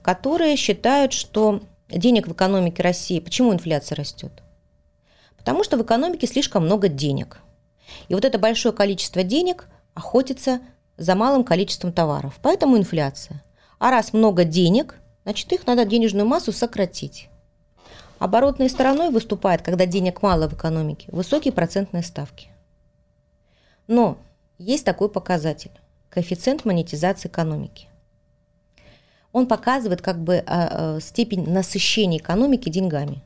которые 0.00 0.56
считают, 0.56 1.12
что 1.12 1.60
денег 1.90 2.26
в 2.26 2.32
экономике 2.32 2.82
России, 2.82 3.20
почему 3.20 3.52
инфляция 3.52 3.96
растет? 3.96 4.32
Потому 5.36 5.62
что 5.62 5.76
в 5.76 5.82
экономике 5.82 6.26
слишком 6.26 6.64
много 6.64 6.88
денег. 6.88 7.38
И 8.08 8.14
вот 8.14 8.24
это 8.24 8.38
большое 8.38 8.74
количество 8.74 9.22
денег 9.22 9.68
охотится 9.92 10.60
за 10.96 11.14
малым 11.14 11.44
количеством 11.44 11.92
товаров. 11.92 12.38
Поэтому 12.42 12.78
инфляция. 12.78 13.42
А 13.78 13.90
раз 13.90 14.14
много 14.14 14.44
денег, 14.44 14.96
значит 15.24 15.52
их 15.52 15.66
надо 15.66 15.84
денежную 15.84 16.26
массу 16.26 16.52
сократить. 16.52 17.28
Оборотной 18.18 18.68
стороной 18.68 19.10
выступает, 19.10 19.62
когда 19.62 19.86
денег 19.86 20.22
мало 20.22 20.48
в 20.48 20.54
экономике, 20.54 21.08
высокие 21.12 21.52
процентные 21.52 22.02
ставки. 22.02 22.48
Но 23.86 24.18
есть 24.58 24.84
такой 24.84 25.08
показатель– 25.08 25.70
коэффициент 26.10 26.64
монетизации 26.64 27.28
экономики. 27.28 27.86
Он 29.32 29.46
показывает 29.46 30.02
как 30.02 30.18
бы 30.18 30.42
а, 30.46 30.96
а, 30.96 31.00
степень 31.00 31.48
насыщения 31.48 32.18
экономики 32.18 32.68
деньгами. 32.68 33.22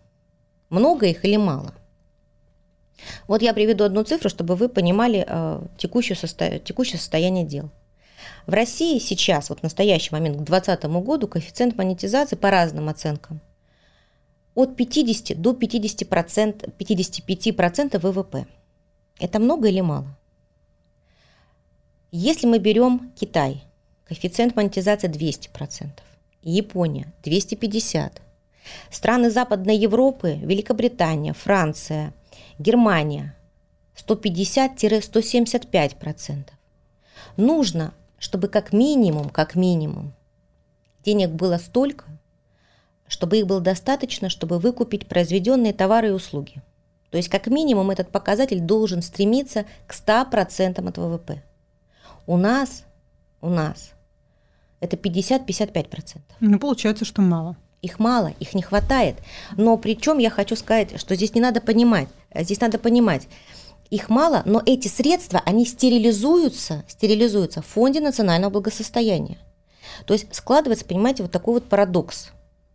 Много 0.68 1.06
их 1.06 1.25
или 1.25 1.37
мало? 1.37 1.72
Вот 3.26 3.40
я 3.40 3.54
приведу 3.54 3.84
одну 3.84 4.04
цифру, 4.04 4.28
чтобы 4.28 4.54
вы 4.54 4.68
понимали 4.68 5.25
э, 5.26 5.61
текущее, 5.76 6.16
состо... 6.16 6.61
текущее 6.61 6.99
состояние 6.99 7.44
дел. 7.44 7.68
В 8.46 8.52
России 8.52 8.99
сейчас, 9.00 9.50
вот 9.50 9.61
в 9.61 9.62
настоящий 9.64 10.11
момент, 10.12 10.37
к 10.37 10.44
2020 10.44 10.84
году, 11.04 11.26
коэффициент 11.26 11.76
монетизации 11.76 12.37
по 12.37 12.50
разным 12.50 12.88
оценкам 12.88 13.40
от 14.54 14.76
50 14.76 15.40
до 15.40 15.52
50%, 15.52 16.73
55% 16.78 17.99
ВВП. 17.99 18.47
Это 19.18 19.38
много 19.38 19.68
или 19.68 19.80
мало? 19.80 20.16
Если 22.11 22.47
мы 22.47 22.59
берем 22.59 23.12
Китай, 23.18 23.62
коэффициент 24.04 24.56
монетизации 24.56 25.09
200%, 25.09 25.90
Япония 26.42 27.12
250%, 27.25 28.21
страны 28.90 29.30
Западной 29.30 29.76
Европы, 29.76 30.38
Великобритания, 30.42 31.32
Франция– 31.32 32.12
Германия 32.59 33.37
150-175%. 33.97 36.50
Нужно, 37.37 37.94
чтобы 38.18 38.49
как 38.49 38.73
минимум, 38.73 39.28
как 39.28 39.54
минимум, 39.54 40.14
денег 41.04 41.28
было 41.30 41.59
столько, 41.59 42.06
чтобы 43.12 43.37
их 43.37 43.46
было 43.46 43.61
достаточно, 43.61 44.31
чтобы 44.31 44.59
выкупить 44.59 45.07
произведенные 45.07 45.75
товары 45.75 46.09
и 46.09 46.12
услуги. 46.12 46.62
То 47.11 47.18
есть 47.18 47.29
как 47.29 47.46
минимум 47.46 47.90
этот 47.90 48.09
показатель 48.09 48.59
должен 48.59 49.03
стремиться 49.03 49.66
к 49.87 49.92
100% 49.92 50.88
от 50.88 50.96
ВВП. 50.96 51.42
У 52.27 52.38
нас, 52.38 52.85
у 53.42 53.51
нас 53.51 53.90
это 54.81 54.96
50-55%. 54.96 56.20
Ну, 56.40 56.59
получается, 56.59 57.05
что 57.05 57.20
мало. 57.20 57.59
Их 57.83 57.98
мало, 57.98 58.33
их 58.40 58.55
не 58.55 58.62
хватает. 58.62 59.16
Но 59.59 59.77
причем 59.77 60.16
я 60.16 60.31
хочу 60.31 60.57
сказать, 60.57 60.98
что 60.98 61.14
здесь 61.14 61.35
не 61.35 61.42
надо 61.42 61.61
понимать, 61.61 62.09
здесь 62.35 62.62
надо 62.62 62.79
понимать, 62.79 63.29
их 63.90 64.09
мало, 64.09 64.40
но 64.46 64.62
эти 64.64 64.88
средства, 64.88 65.42
они 65.44 65.66
стерилизуются, 65.66 66.83
стерилизуются 66.88 67.61
в 67.61 67.66
Фонде 67.66 68.01
национального 68.01 68.51
благосостояния. 68.51 69.37
То 70.07 70.14
есть 70.14 70.35
складывается, 70.35 70.87
понимаете, 70.87 71.25
вот 71.25 71.33
такой 71.33 71.53
вот 71.53 71.68
парадокс. 71.68 72.31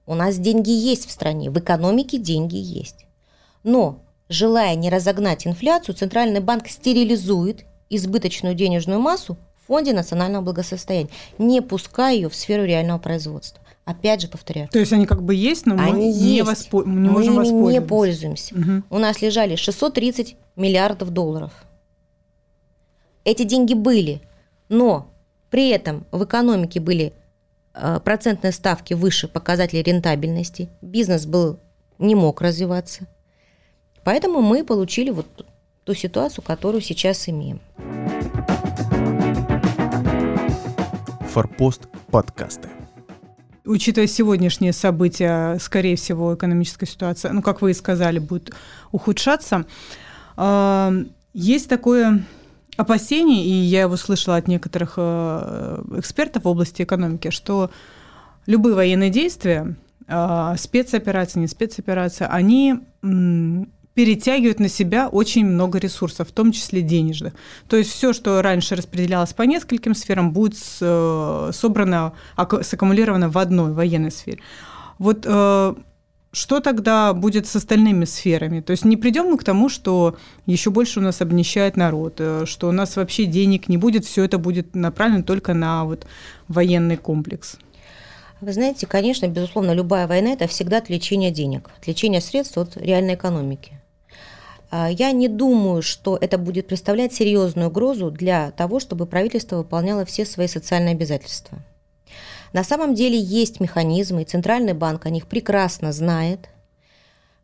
У 0.08 0.16
нас 0.16 0.38
деньги 0.38 0.72
есть 0.72 1.06
в 1.06 1.12
стране, 1.12 1.52
в 1.52 1.60
экономике 1.60 2.18
деньги 2.18 2.56
есть. 2.56 3.06
Но, 3.64 4.00
желая 4.30 4.74
не 4.76 4.90
разогнать 4.90 5.46
инфляцию, 5.46 5.96
Центральный 5.96 6.40
банк 6.40 6.70
стерилизует 6.70 7.66
избыточную 7.90 8.56
денежную 8.56 9.02
массу 9.02 9.38
в 9.62 9.68
Фонде 9.68 9.92
национального 9.92 10.42
благосостояния, 10.42 11.10
не 11.38 11.62
пуская 11.62 12.16
ее 12.16 12.30
в 12.30 12.36
сферу 12.36 12.64
реального 12.64 13.00
производства. 13.00 13.62
Опять 13.84 14.22
же 14.22 14.30
повторяю. 14.30 14.70
То 14.70 14.80
есть 14.80 14.94
они 14.94 15.06
как 15.06 15.24
бы 15.24 15.36
есть, 15.36 15.66
но 15.66 15.76
мы 15.76 15.84
они 15.84 16.08
не, 16.08 16.36
есть. 16.38 16.48
Воспо... 16.48 16.84
не 16.86 17.10
можем 17.10 17.36
мы 17.36 17.46
ими 17.46 17.72
не 17.74 17.82
пользуемся. 17.82 18.56
Угу. 18.56 18.84
У 18.90 18.98
нас 18.98 19.22
лежали 19.22 19.58
630 19.58 20.38
миллиардов 20.56 21.10
долларов. 21.10 21.52
Эти 23.26 23.44
деньги 23.44 23.74
были, 23.74 24.22
но 24.70 25.14
при 25.50 25.68
этом 25.70 26.06
в 26.12 26.24
экономике 26.24 26.80
были 26.80 27.14
процентные 28.04 28.52
ставки 28.52 28.94
выше 28.94 29.28
показателей 29.28 29.84
рентабельности, 29.84 30.70
бизнес 30.82 31.26
был 31.26 31.60
не 32.00 32.16
мог 32.16 32.42
развиваться. 32.42 33.08
Поэтому 34.04 34.42
мы 34.42 34.64
получили 34.64 35.10
вот 35.10 35.46
ту 35.84 35.94
ситуацию, 35.94 36.44
которую 36.44 36.82
сейчас 36.82 37.28
имеем. 37.28 37.62
Форпост 41.34 41.88
подкасты 42.12 42.70
учитывая 43.68 44.08
сегодняшние 44.08 44.74
события, 44.74 45.58
скорее 45.60 45.96
всего, 45.96 46.36
экономическая 46.36 46.86
ситуация, 46.86 47.34
ну, 47.34 47.42
как 47.42 47.62
вы 47.62 47.72
и 47.72 47.74
сказали, 47.74 48.20
будет 48.20 48.52
ухудшаться. 48.92 49.66
А, 50.36 50.94
есть 51.34 51.70
такое 51.70 52.24
опасение, 52.78 53.44
и 53.44 53.52
я 53.52 53.82
его 53.82 53.98
слышала 53.98 54.38
от 54.38 54.48
некоторых 54.48 54.94
э, 54.98 55.84
экспертов 55.98 56.44
в 56.44 56.48
области 56.48 56.84
экономики, 56.84 57.32
что 57.32 57.72
любые 58.46 58.76
военные 58.76 59.10
действия, 59.10 59.76
а, 60.08 60.56
спецоперации, 60.56 61.40
не 61.40 61.48
спецоперации, 61.48 62.26
они 62.30 62.76
перетягивают 63.94 64.60
на 64.60 64.70
себя 64.70 65.10
очень 65.10 65.44
много 65.46 65.80
ресурсов, 65.80 66.30
в 66.30 66.32
том 66.32 66.52
числе 66.52 66.82
денежных. 66.82 67.34
То 67.68 67.78
есть 67.78 67.92
все, 67.92 68.14
что 68.14 68.42
раньше 68.44 68.76
распределялось 68.76 69.34
по 69.34 69.42
нескольким 69.42 69.96
сферам, 69.96 70.32
будет 70.32 70.56
э, 70.80 71.50
собрано, 71.52 72.14
саккумулировано 72.62 73.30
в 73.30 73.38
одной 73.40 73.74
военной 73.74 74.12
сфере. 74.12 74.40
Вот 75.00 75.26
э, 75.26 75.74
что 76.38 76.60
тогда 76.60 77.14
будет 77.14 77.48
с 77.48 77.56
остальными 77.56 78.06
сферами? 78.06 78.62
То 78.62 78.72
есть 78.72 78.86
не 78.86 78.96
придем 78.96 79.26
мы 79.26 79.38
к 79.38 79.44
тому, 79.44 79.70
что 79.70 80.18
еще 80.46 80.70
больше 80.70 81.00
у 81.00 81.04
нас 81.04 81.20
обнищает 81.20 81.76
народ, 81.76 82.16
э, 82.20 82.44
что 82.46 82.70
у 82.70 82.72
нас 82.72 82.96
вообще 82.96 83.26
денег 83.26 83.68
не 83.68 83.78
будет, 83.78 84.06
все 84.06 84.24
это 84.24 84.38
будет 84.38 84.76
направлено 84.76 85.24
только 85.24 85.56
на 85.56 85.84
вот 85.84 86.06
военный 86.48 86.98
комплекс. 86.98 87.58
Вы 88.40 88.54
знаете, 88.54 88.86
конечно, 88.86 89.28
безусловно, 89.28 89.72
любая 89.72 90.08
война– 90.08 90.30
это 90.34 90.48
всегда 90.48 90.78
отвлечение 90.78 91.32
денег, 91.32 91.72
отвлечение 91.80 92.22
средств 92.22 92.58
от 92.60 92.78
реальной 92.78 93.16
экономики. 93.16 93.80
А, 94.70 94.92
я 94.92 95.12
не 95.14 95.28
думаю, 95.28 95.82
что 95.82 96.18
это 96.22 96.38
будет 96.38 96.68
представлять 96.68 97.14
серьезную 97.14 97.70
угрозу 97.70 98.12
для 98.12 98.52
того, 98.52 98.80
чтобы 98.80 99.08
правительство 99.08 99.58
выполняло 99.58 100.06
все 100.06 100.24
свои 100.24 100.48
социальные 100.48 100.94
обязательства. 100.94 101.58
На 102.54 102.64
самом 102.64 102.94
деле 102.94 103.20
есть 103.20 103.60
механизмы, 103.60 104.22
и 104.22 104.26
Центральный 104.26 104.74
банк 104.74 105.06
о 105.06 105.10
них 105.10 105.28
прекрасно 105.28 105.92
знает, 105.92 106.50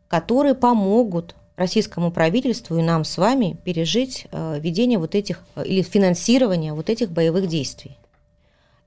которые 0.08 0.54
помогут 0.54 1.34
российскому 1.56 2.10
правительству 2.10 2.76
и 2.78 2.82
нам 2.82 3.04
с 3.04 3.16
вами 3.16 3.56
пережить 3.64 4.26
а, 4.32 4.58
ведение 4.58 4.98
вот 4.98 5.14
этих 5.14 5.42
или 5.64 5.82
финансирование 5.82 6.74
вот 6.74 6.90
этих 6.90 7.10
боевых 7.10 7.46
действий. 7.46 7.96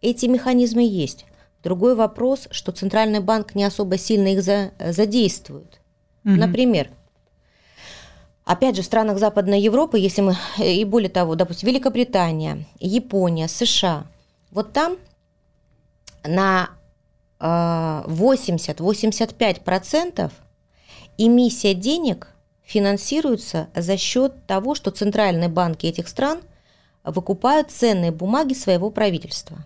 Эти 0.01 0.25
механизмы 0.25 0.84
есть. 0.84 1.25
Другой 1.63 1.95
вопрос, 1.95 2.47
что 2.51 2.71
Центральный 2.71 3.19
банк 3.19 3.56
не 3.56 3.63
особо 3.63 3.97
сильно 3.97 4.27
их 4.27 4.43
задействует. 4.43 5.80
Угу. 6.23 6.34
Например, 6.34 6.89
Опять 8.47 8.77
же, 8.77 8.82
в 8.82 8.86
странах 8.86 9.19
Западной 9.19 9.60
Европы, 9.60 9.99
если 9.99 10.21
мы, 10.21 10.38
и 10.58 10.86
более 10.86 11.10
того, 11.10 11.36
допустим, 11.36 11.67
Великобритания, 11.67 12.65
Япония, 12.80 13.49
США, 13.49 14.06
вот 14.51 14.71
там 14.71 14.95
на 16.23 16.69
80-85% 17.39 20.32
эмиссия 21.17 21.73
денег 21.73 22.30
финансируются 22.63 23.67
за 23.75 23.97
счет 23.97 24.45
того, 24.45 24.75
что 24.75 24.91
центральные 24.91 25.49
банки 25.49 25.86
этих 25.86 26.08
стран 26.08 26.41
выкупают 27.03 27.71
ценные 27.71 28.12
бумаги 28.12 28.53
своего 28.53 28.89
правительства. 28.89 29.65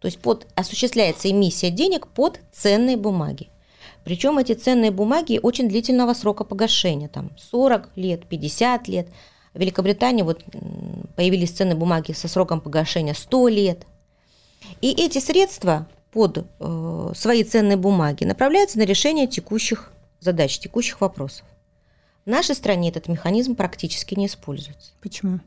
То 0.00 0.06
есть 0.06 0.20
под, 0.20 0.46
осуществляется 0.54 1.30
эмиссия 1.30 1.70
денег 1.70 2.08
под 2.08 2.40
ценные 2.52 2.96
бумаги. 2.96 3.50
Причем 4.04 4.38
эти 4.38 4.52
ценные 4.52 4.90
бумаги 4.90 5.40
очень 5.42 5.68
длительного 5.68 6.14
срока 6.14 6.44
погашения, 6.44 7.08
там 7.08 7.30
40 7.38 7.90
лет, 7.96 8.26
50 8.26 8.88
лет. 8.88 9.08
В 9.54 9.60
Великобритании 9.60 10.22
вот 10.22 10.44
появились 11.16 11.52
ценные 11.52 11.76
бумаги 11.76 12.12
со 12.12 12.28
сроком 12.28 12.60
погашения 12.60 13.14
100 13.14 13.48
лет. 13.48 13.86
И 14.80 14.90
эти 14.92 15.18
средства 15.18 15.86
под 16.10 16.46
э, 16.60 17.12
свои 17.14 17.42
ценные 17.44 17.76
бумаги 17.76 18.24
направляются 18.24 18.78
на 18.78 18.84
решение 18.84 19.26
текущих 19.26 19.92
задач, 20.20 20.58
текущих 20.58 21.00
вопросов. 21.00 21.44
В 22.24 22.30
нашей 22.30 22.54
стране 22.54 22.88
этот 22.88 23.08
механизм 23.08 23.54
практически 23.54 24.14
не 24.14 24.26
используется. 24.26 24.92
Почему? 25.00 25.40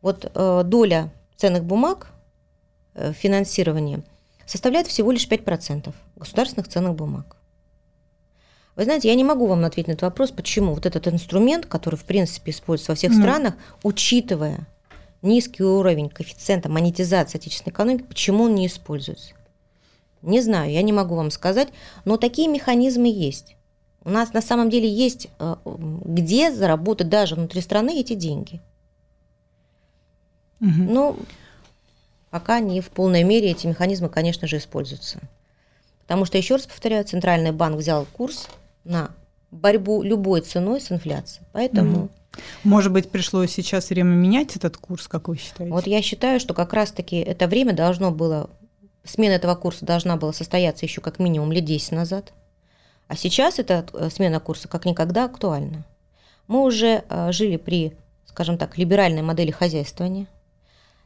Вот 0.00 0.30
э, 0.32 0.62
доля 0.64 1.12
ценных 1.36 1.64
бумаг 1.64 2.12
э, 2.94 3.12
финансирования 3.12 4.02
составляет 4.46 4.86
всего 4.86 5.10
лишь 5.12 5.28
5% 5.28 5.92
государственных 6.16 6.68
ценных 6.68 6.94
бумаг. 6.94 7.36
Вы 8.76 8.84
знаете, 8.84 9.08
я 9.08 9.16
не 9.16 9.24
могу 9.24 9.46
вам 9.46 9.64
ответить 9.64 9.88
на 9.88 9.92
этот 9.92 10.02
вопрос, 10.02 10.30
почему 10.30 10.72
вот 10.72 10.86
этот 10.86 11.08
инструмент, 11.08 11.66
который 11.66 11.96
в 11.96 12.04
принципе 12.04 12.52
используется 12.52 12.92
во 12.92 12.96
всех 12.96 13.10
mm. 13.10 13.20
странах, 13.20 13.54
учитывая 13.82 14.68
низкий 15.22 15.62
уровень 15.62 16.08
коэффициента 16.08 16.68
монетизации 16.68 17.38
отечественной 17.38 17.72
экономики, 17.72 18.04
почему 18.04 18.44
он 18.44 18.54
не 18.54 18.66
используется? 18.66 19.34
Не 20.22 20.40
знаю, 20.40 20.70
я 20.70 20.82
не 20.82 20.92
могу 20.92 21.14
вам 21.14 21.30
сказать, 21.30 21.68
но 22.04 22.16
такие 22.16 22.48
механизмы 22.48 23.08
есть. 23.08 23.56
У 24.04 24.10
нас 24.10 24.32
на 24.32 24.40
самом 24.40 24.70
деле 24.70 24.88
есть 24.88 25.28
э, 25.38 25.56
где 25.64 26.52
заработать 26.52 27.08
даже 27.08 27.34
внутри 27.34 27.60
страны 27.60 28.00
эти 28.00 28.14
деньги. 28.14 28.60
Угу. 30.60 30.70
Но 30.70 31.16
пока 32.30 32.60
не 32.60 32.80
в 32.80 32.88
полной 32.90 33.22
мере 33.22 33.50
эти 33.50 33.66
механизмы, 33.66 34.08
конечно 34.08 34.46
же, 34.48 34.56
используются. 34.56 35.20
Потому 36.00 36.24
что, 36.24 36.38
еще 36.38 36.54
раз 36.54 36.66
повторяю, 36.66 37.04
Центральный 37.04 37.52
банк 37.52 37.76
взял 37.76 38.06
курс 38.06 38.48
на 38.84 39.10
борьбу 39.50 40.02
любой 40.02 40.40
ценой 40.40 40.80
с 40.80 40.90
инфляцией. 40.90 41.46
Поэтому... 41.52 42.04
Угу. 42.04 42.10
Может 42.64 42.92
быть, 42.92 43.10
пришло 43.10 43.44
сейчас 43.46 43.90
время 43.90 44.10
менять 44.10 44.56
этот 44.56 44.76
курс, 44.76 45.08
как 45.08 45.28
вы 45.28 45.36
считаете? 45.36 45.72
Вот 45.72 45.86
я 45.86 46.02
считаю, 46.02 46.40
что 46.40 46.54
как 46.54 46.72
раз-таки 46.72 47.16
это 47.16 47.46
время 47.46 47.72
должно 47.72 48.10
было, 48.10 48.50
смена 49.04 49.32
этого 49.32 49.54
курса 49.54 49.84
должна 49.84 50.16
была 50.16 50.32
состояться 50.32 50.84
еще 50.86 51.00
как 51.00 51.18
минимум 51.18 51.52
лет 51.52 51.64
10 51.64 51.92
назад. 51.92 52.32
А 53.06 53.16
сейчас 53.16 53.58
эта 53.58 53.86
э, 53.94 54.10
смена 54.10 54.40
курса 54.40 54.68
как 54.68 54.84
никогда 54.84 55.24
актуальна. 55.24 55.84
Мы 56.46 56.62
уже 56.62 57.04
э, 57.08 57.32
жили 57.32 57.56
при, 57.56 57.96
скажем 58.26 58.58
так, 58.58 58.76
либеральной 58.78 59.22
модели 59.22 59.50
хозяйствования. 59.50 60.26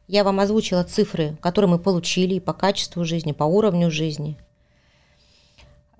Я 0.08 0.24
вам 0.24 0.40
озвучила 0.40 0.82
цифры, 0.82 1.36
которые 1.40 1.70
мы 1.70 1.78
получили 1.78 2.38
по 2.38 2.52
качеству 2.52 3.04
жизни, 3.04 3.32
по 3.32 3.44
уровню 3.44 3.90
жизни– 3.90 4.36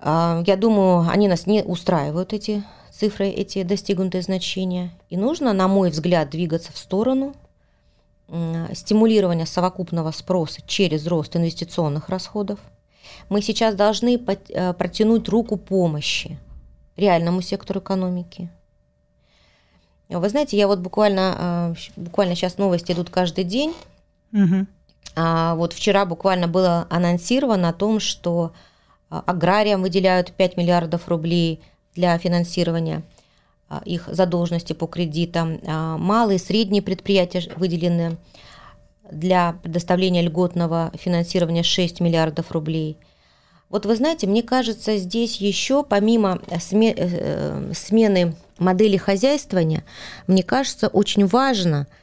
а, 0.05 0.43
я 0.45 0.57
думаю, 0.57 1.09
они 1.09 1.29
нас 1.29 1.47
не 1.47 1.63
устраивают, 1.63 2.33
эти 2.33 2.63
цифры, 2.93 3.27
эти 3.27 3.63
достигнутые 3.63 4.21
значения. 4.21 4.91
И 5.09 5.17
нужно, 5.17 5.53
на 5.53 5.67
мой 5.67 5.89
взгляд, 5.89 6.29
двигаться 6.29 6.71
в 6.71 6.77
сторону 6.77 7.35
стимулирования 8.73 9.45
совокупного 9.45 10.11
спроса 10.11 10.61
через 10.65 11.05
рост 11.07 11.35
инвестиционных 11.35 12.09
расходов. 12.09 12.59
Мы 13.29 13.41
сейчас 13.41 13.75
должны 13.75 14.17
э, 14.17 14.73
протянуть 14.73 15.27
руку 15.29 15.57
помощи 15.57 16.39
реальному 16.95 17.41
сектору 17.41 17.79
экономики. 17.79 18.49
Вы 20.09 20.29
знаете, 20.29 20.57
я 20.57 20.67
вот 20.67 20.79
буквально, 20.79 21.75
э, 21.75 21.75
буквально 21.95 22.35
сейчас 22.35 22.57
новости 22.57 22.91
идут 22.91 23.09
каждый 23.09 23.43
день. 23.43 23.73
Угу. 24.31 24.65
А 25.15 25.55
вот 25.55 25.73
вчера 25.73 26.05
буквально 26.05 26.47
было 26.47 26.87
анонсировано 26.89 27.69
о 27.69 27.73
том, 27.73 27.99
что 27.99 28.53
а, 29.09 29.21
аграриям 29.27 29.83
выделяют 29.83 30.31
5 30.31 30.57
миллиардов 30.57 31.07
рублей 31.07 31.61
для 31.95 32.17
финансирования 32.17 33.03
а, 33.69 33.81
их 33.85 34.07
задолженности 34.07 34.73
по 34.73 34.87
кредитам. 34.87 35.59
А, 35.65 35.97
малые 35.97 36.37
и 36.37 36.39
средние 36.39 36.81
предприятия 36.81 37.43
выделены 37.55 38.17
для 39.11 39.53
предоставления 39.63 40.21
льготного 40.21 40.91
финансирования 40.95 41.63
6 41.63 41.99
миллиардов 41.99 42.51
рублей. 42.51 42.97
Вот 43.69 43.85
вы 43.85 43.95
знаете, 43.95 44.27
мне 44.27 44.43
кажется, 44.43 44.97
здесь 44.97 45.37
еще 45.37 45.83
помимо 45.83 46.39
э, 46.47 46.57
э, 46.69 47.71
смены 47.73 48.35
модели 48.59 48.97
хозяйствования, 48.97 49.83
мне 50.27 50.43
кажется, 50.43 50.87
очень 50.87 51.25
важно– 51.25 51.87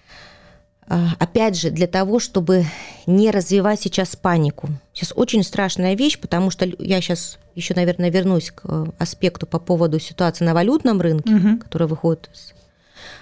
опять 0.91 1.57
же, 1.57 1.71
для 1.71 1.87
того, 1.87 2.19
чтобы 2.19 2.65
не 3.07 3.31
развивать 3.31 3.81
сейчас 3.81 4.17
панику. 4.17 4.69
Сейчас 4.93 5.13
очень 5.15 5.45
страшная 5.45 5.95
вещь, 5.95 6.19
потому 6.19 6.51
что 6.51 6.69
я 6.79 7.01
сейчас 7.01 7.39
еще, 7.55 7.75
наверное, 7.75 8.11
вернусь 8.11 8.51
к 8.51 8.63
э, 8.65 8.87
аспекту 8.99 9.47
по 9.47 9.61
поводу 9.61 10.01
ситуации 10.01 10.45
на 10.45 10.53
валютном 10.53 11.01
рынке, 11.01 11.35
угу. 11.35 11.59
которая 11.59 11.89
выходит 11.89 12.29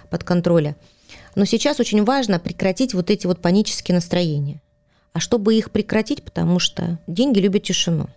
под 0.09 0.24
контроля. 0.24 0.76
Но 1.35 1.44
сейчас 1.44 1.78
очень 1.78 2.04
важно 2.04 2.38
прекратить 2.38 2.94
вот 2.94 3.11
эти 3.11 3.26
вот 3.26 3.40
панические 3.42 3.96
настроения. 3.96 4.62
А 5.12 5.20
чтобы 5.20 5.54
их 5.54 5.70
прекратить, 5.70 6.22
потому 6.22 6.59
что 6.59 6.98
деньги 7.07 7.38
любят 7.38 7.64
тишину. 7.64 8.09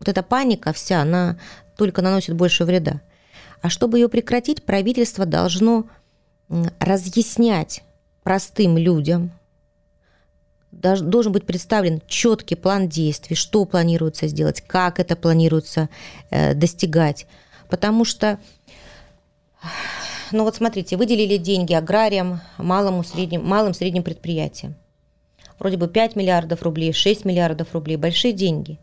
Вот 0.00 0.08
эта 0.08 0.22
паника 0.22 0.74
вся, 0.74 1.00
она 1.00 1.38
только 1.76 2.02
наносит 2.02 2.34
больше 2.34 2.64
вреда. 2.64 3.00
А 3.62 3.70
чтобы 3.70 3.98
ее 3.98 4.10
прекратить, 4.10 4.64
правительство 4.64 5.24
должно 5.24 5.86
разъяснять 6.78 7.84
простым 8.22 8.76
людям 8.78 9.32
должен 10.72 11.32
быть 11.32 11.46
представлен 11.46 12.00
четкий 12.06 12.54
план 12.54 12.88
действий, 12.88 13.36
что 13.36 13.64
планируется 13.64 14.28
сделать, 14.28 14.60
как 14.60 15.00
это 15.00 15.16
планируется 15.16 15.88
э, 16.30 16.54
достигать. 16.54 17.26
Потому 17.68 18.04
что, 18.04 18.38
ну 20.32 20.44
вот 20.44 20.56
смотрите, 20.56 20.96
выделили 20.96 21.36
деньги 21.36 21.72
аграриям, 21.72 22.40
малому, 22.56 23.02
средним, 23.04 23.44
малым 23.44 23.74
средним 23.74 24.02
предприятиям. 24.02 24.76
Вроде 25.58 25.76
бы 25.76 25.88
5 25.88 26.16
миллиардов 26.16 26.62
рублей, 26.62 26.92
6 26.92 27.24
миллиардов 27.24 27.74
рублей, 27.74 27.96
большие 27.96 28.32
деньги. 28.32 28.78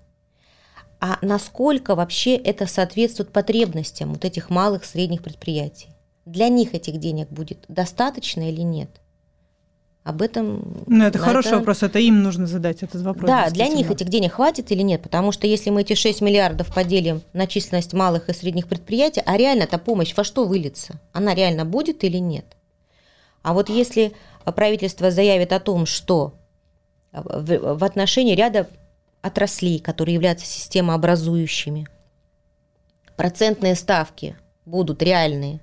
А 1.00 1.18
насколько 1.22 1.96
вообще 1.96 2.36
это 2.36 2.68
соответствует 2.68 3.32
потребностям 3.32 4.14
вот 4.14 4.26
этих 4.26 4.50
малых, 4.50 4.84
средних 4.84 5.24
предприятий? 5.24 5.90
Для 6.26 6.50
них 6.50 6.74
этих 6.74 7.00
денег 7.00 7.30
будет 7.30 7.66
достаточно 7.68 8.50
или 8.50 8.62
нет? 8.62 8.90
Об 10.08 10.22
этом... 10.22 10.86
Ну, 10.88 11.04
это 11.04 11.20
хороший 11.20 11.50
это... 11.50 11.58
вопрос, 11.58 11.84
это 11.84 12.00
им 12.00 12.24
нужно 12.24 12.48
задать 12.48 12.82
этот 12.82 13.02
вопрос. 13.02 13.28
Да, 13.28 13.50
для 13.50 13.68
них 13.68 13.92
этих 13.92 14.08
денег 14.08 14.36
хватит 14.36 14.72
или 14.72 14.82
нет, 14.82 15.02
потому 15.02 15.34
что 15.34 15.48
если 15.48 15.70
мы 15.70 15.82
эти 15.82 15.96
6 15.96 16.22
миллиардов 16.22 16.74
поделим 16.74 17.24
на 17.34 17.46
численность 17.46 17.92
малых 17.92 18.30
и 18.30 18.34
средних 18.34 18.70
предприятий, 18.70 19.22
а 19.26 19.36
реально 19.36 19.64
эта 19.64 19.78
помощь 19.78 20.16
во 20.16 20.24
что 20.24 20.46
выльется? 20.46 21.02
Она 21.12 21.36
реально 21.36 21.66
будет 21.66 22.06
или 22.06 22.20
нет? 22.20 22.46
А 23.42 23.54
вот 23.54 23.68
если 23.68 24.14
правительство 24.46 25.12
заявит 25.12 25.52
о 25.52 25.60
том, 25.60 25.86
что 25.86 26.36
в 27.12 27.84
отношении 27.84 28.34
ряда 28.34 28.70
отраслей, 29.22 29.80
которые 29.80 30.14
являются 30.16 30.46
системообразующими, 30.46 31.86
процентные 33.18 33.76
ставки 33.76 34.38
будут 34.64 35.04
реальные 35.04 35.60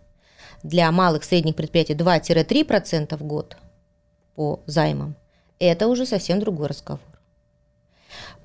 для 0.63 0.93
малых 0.93 1.23
и 1.23 1.27
средних 1.27 1.57
предприятий 1.57 1.95
2-3% 1.95 3.17
в 3.17 3.23
год– 3.23 3.57
по 4.35 4.61
займам, 4.67 5.15
это 5.59 5.89
уже 5.89 6.07
совсем 6.07 6.41
другой 6.41 6.69
разговор. 6.69 7.01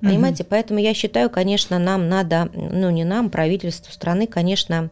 Понимаете, 0.00 0.42
угу. 0.42 0.50
поэтому 0.50 0.80
я 0.80 0.94
считаю, 0.94 1.30
конечно, 1.30 1.78
нам 1.78 2.08
надо, 2.08 2.48
ну 2.54 2.90
не 2.90 3.04
нам, 3.04 3.30
правительству 3.30 3.92
страны, 3.92 4.26
конечно, 4.26 4.90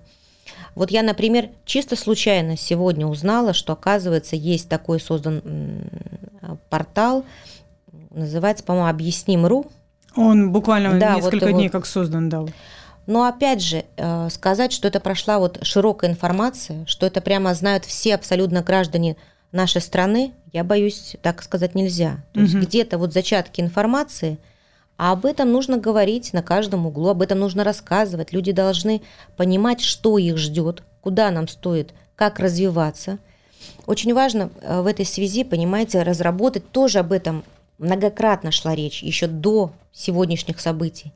вот 0.75 0.91
я, 0.91 1.03
например, 1.03 1.49
чисто 1.65 1.97
случайно 1.97 2.57
сегодня 2.57 3.07
узнала, 3.07 3.53
что, 3.53 3.73
оказывается, 3.73 4.37
есть 4.37 4.69
такой 4.69 5.01
создан 5.01 5.43
портал, 6.71 7.25
называется, 8.11 8.65
по-моему, 8.65 8.89
«Объясним.ру». 8.89 9.67
Он 10.17 10.53
буквально 10.53 10.99
да, 10.99 11.17
несколько 11.17 11.47
вот, 11.47 11.53
дней 11.53 11.69
вот, 11.69 11.73
как 11.73 11.87
создан, 11.87 12.29
да. 12.29 12.45
Но 13.07 13.25
опять 13.25 13.63
же, 13.63 13.85
э, 13.97 14.29
сказать, 14.31 14.73
что 14.73 14.89
это 14.89 15.01
прошла 15.01 15.39
вот 15.39 15.59
широкая 15.63 16.11
информация, 16.11 16.85
что 16.87 17.07
это 17.07 17.21
прямо 17.21 17.55
знают 17.55 17.85
все 17.85 18.15
абсолютно 18.15 18.63
граждане 18.63 19.17
нашей 19.51 19.81
страны, 19.81 20.33
я 20.53 20.65
боюсь, 20.65 21.17
так 21.23 21.43
сказать 21.43 21.75
нельзя. 21.75 22.25
То 22.33 22.41
угу. 22.41 22.47
есть 22.47 22.55
где-то 22.55 22.99
вот 22.99 23.13
зачатки 23.13 23.61
информации, 23.61 24.39
а 24.97 25.13
об 25.13 25.27
этом 25.27 25.53
нужно 25.53 25.79
говорить 25.79 26.33
на 26.33 26.43
каждом 26.43 26.87
углу, 26.87 27.11
об 27.11 27.23
этом 27.23 27.39
нужно 27.39 27.65
рассказывать. 27.65 28.33
Люди 28.33 28.53
должны 28.53 29.03
понимать, 29.37 29.81
что 29.81 30.19
их 30.19 30.37
ждет, 30.39 30.83
куда 31.01 31.31
нам 31.31 31.47
стоит, 31.47 31.95
как 32.17 32.41
развиваться. 32.41 33.19
Очень 33.87 34.13
важно 34.13 34.51
э, 34.61 34.81
в 34.81 34.87
этой 34.87 35.07
связи, 35.07 35.45
понимаете, 35.45 36.03
разработать 36.03 36.71
тоже 36.73 36.99
об 36.99 37.13
этом 37.13 37.45
многократно 37.79 38.51
шла 38.51 38.75
речь 38.75 39.03
еще 39.03 39.29
до 39.29 39.73
сегодняшних 39.93 40.61
событий. 40.61 41.13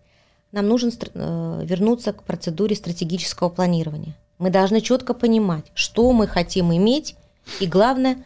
Нам 0.53 0.69
нужно 0.69 0.91
э, 0.93 1.63
вернуться 1.65 2.13
к 2.13 2.23
процедуре 2.23 2.77
стратегического 2.77 3.49
планирования. 3.49 4.15
Мы 4.39 4.51
должны 4.51 4.81
четко 4.81 5.15
понимать, 5.15 5.65
что 5.75 6.13
мы 6.13 6.27
хотим 6.27 6.75
иметь, 6.75 7.17
и 7.61 7.67
главное, 7.67 8.19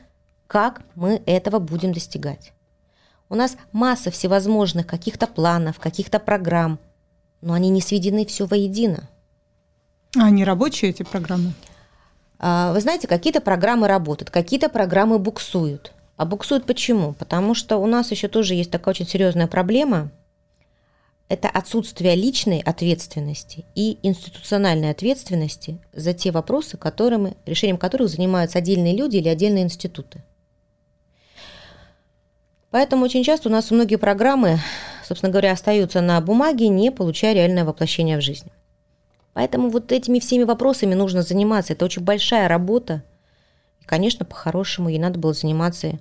как 0.46 0.82
мы 0.94 1.22
этого 1.26 1.58
будем 1.58 1.92
достигать. 1.92 2.52
У 3.28 3.34
нас 3.34 3.56
масса 3.72 4.10
всевозможных 4.10 4.86
каких-то 4.86 5.26
планов, 5.26 5.78
каких-то 5.78 6.20
программ, 6.20 6.78
но 7.40 7.54
они 7.54 7.70
не 7.70 7.80
сведены 7.80 8.24
все 8.24 8.46
воедино. 8.46 9.08
А 10.16 10.26
они 10.26 10.44
рабочие, 10.44 10.90
эти 10.90 11.02
программы? 11.02 11.52
А, 12.38 12.72
вы 12.72 12.80
знаете, 12.80 13.08
какие-то 13.08 13.40
программы 13.40 13.88
работают, 13.88 14.30
какие-то 14.30 14.68
программы 14.68 15.18
буксуют. 15.18 15.92
А 16.16 16.24
буксуют 16.24 16.64
почему? 16.64 17.12
Потому 17.12 17.54
что 17.54 17.78
у 17.78 17.86
нас 17.86 18.10
еще 18.10 18.28
тоже 18.28 18.54
есть 18.54 18.70
такая 18.70 18.94
очень 18.94 19.06
серьезная 19.06 19.48
проблема. 19.48 20.10
Это 21.28 21.48
отсутствие 21.48 22.14
личной 22.14 22.60
ответственности 22.60 23.64
и 23.74 23.98
институциональной 24.02 24.90
ответственности 24.90 25.80
за 25.92 26.14
те 26.14 26.30
вопросы, 26.30 26.76
которыми, 26.76 27.36
решением 27.44 27.78
которых 27.78 28.08
занимаются 28.08 28.58
отдельные 28.58 28.96
люди 28.96 29.16
или 29.16 29.28
отдельные 29.28 29.64
институты. 29.64 30.22
Поэтому 32.70 33.04
очень 33.04 33.24
часто 33.24 33.48
у 33.48 33.52
нас 33.52 33.70
многие 33.70 33.96
программы, 33.96 34.58
собственно 35.06 35.30
говоря, 35.30 35.52
остаются 35.52 36.00
на 36.00 36.20
бумаге, 36.20 36.68
не 36.68 36.90
получая 36.90 37.34
реальное 37.34 37.64
воплощение 37.64 38.18
в 38.18 38.22
жизнь. 38.22 38.50
Поэтому 39.32 39.68
вот 39.68 39.92
этими 39.92 40.18
всеми 40.18 40.44
вопросами 40.44 40.94
нужно 40.94 41.22
заниматься. 41.22 41.74
Это 41.74 41.84
очень 41.84 42.02
большая 42.02 42.48
работа. 42.48 43.02
И, 43.80 43.84
конечно, 43.84 44.24
по-хорошему 44.24 44.88
ей 44.88 44.98
надо 44.98 45.18
было 45.18 45.34
заниматься 45.34 45.98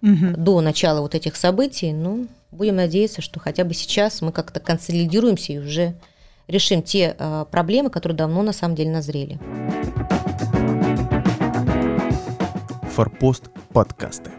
угу. 0.00 0.36
до 0.36 0.60
начала 0.60 1.00
вот 1.00 1.14
этих 1.14 1.36
событий. 1.36 1.92
Ну, 1.92 2.28
будем 2.50 2.76
надеяться, 2.76 3.20
что 3.20 3.40
хотя 3.40 3.64
бы 3.64 3.74
сейчас 3.74 4.22
мы 4.22 4.32
как-то 4.32 4.60
консолидируемся 4.60 5.54
и 5.54 5.58
уже 5.58 5.94
решим 6.46 6.82
те 6.82 7.16
э, 7.18 7.46
проблемы, 7.50 7.90
которые 7.90 8.16
давно 8.16 8.42
на 8.42 8.52
самом 8.52 8.76
деле 8.76 8.90
назрели. 8.90 9.40
Форпост 12.94 13.44
подкасты. 13.72 14.30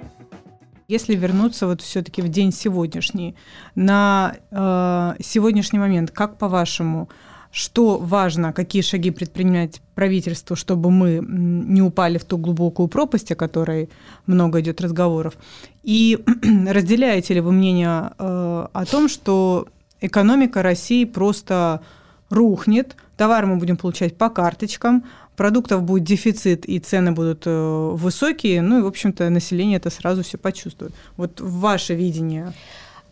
Если 0.93 1.15
вернуться 1.15 1.65
вот 1.65 1.81
все-таки 1.81 2.21
в 2.21 2.27
день 2.27 2.51
сегодняшний, 2.51 3.35
на 3.73 4.35
э, 4.51 5.23
сегодняшний 5.23 5.79
момент, 5.79 6.11
как 6.11 6.37
по-вашему, 6.37 7.09
что 7.51 7.97
важно, 7.97 8.53
какие 8.53 8.83
шаги 8.83 9.09
предпринимать 9.09 9.81
правительству, 9.95 10.55
чтобы 10.55 10.91
мы 10.91 11.19
не 11.27 11.81
упали 11.81 12.19
в 12.19 12.25
ту 12.25 12.37
глубокую 12.37 12.89
пропасть, 12.89 13.31
о 13.31 13.35
которой 13.35 13.89
много 14.27 14.59
идет 14.59 14.81
разговоров. 14.81 15.33
И 15.81 16.23
разделяете 16.67 17.33
ли 17.33 17.41
вы 17.41 17.51
мнение 17.53 18.11
э, 18.19 18.67
о 18.71 18.85
том, 18.85 19.09
что 19.09 19.67
экономика 19.99 20.61
России 20.61 21.05
просто 21.05 21.81
рухнет, 22.29 22.95
товары 23.17 23.47
мы 23.47 23.55
будем 23.55 23.77
получать 23.77 24.15
по 24.15 24.29
карточкам, 24.29 25.05
продуктов 25.35 25.83
будет 25.83 26.03
дефицит 26.03 26.65
и 26.65 26.79
цены 26.79 27.11
будут 27.11 27.43
э, 27.45 27.89
высокие, 27.93 28.61
ну 28.61 28.79
и, 28.79 28.81
в 28.81 28.87
общем-то, 28.87 29.29
население 29.29 29.77
это 29.77 29.89
сразу 29.89 30.23
все 30.23 30.37
почувствует. 30.37 30.93
Вот 31.17 31.39
ваше 31.39 31.95
видение. 31.95 32.53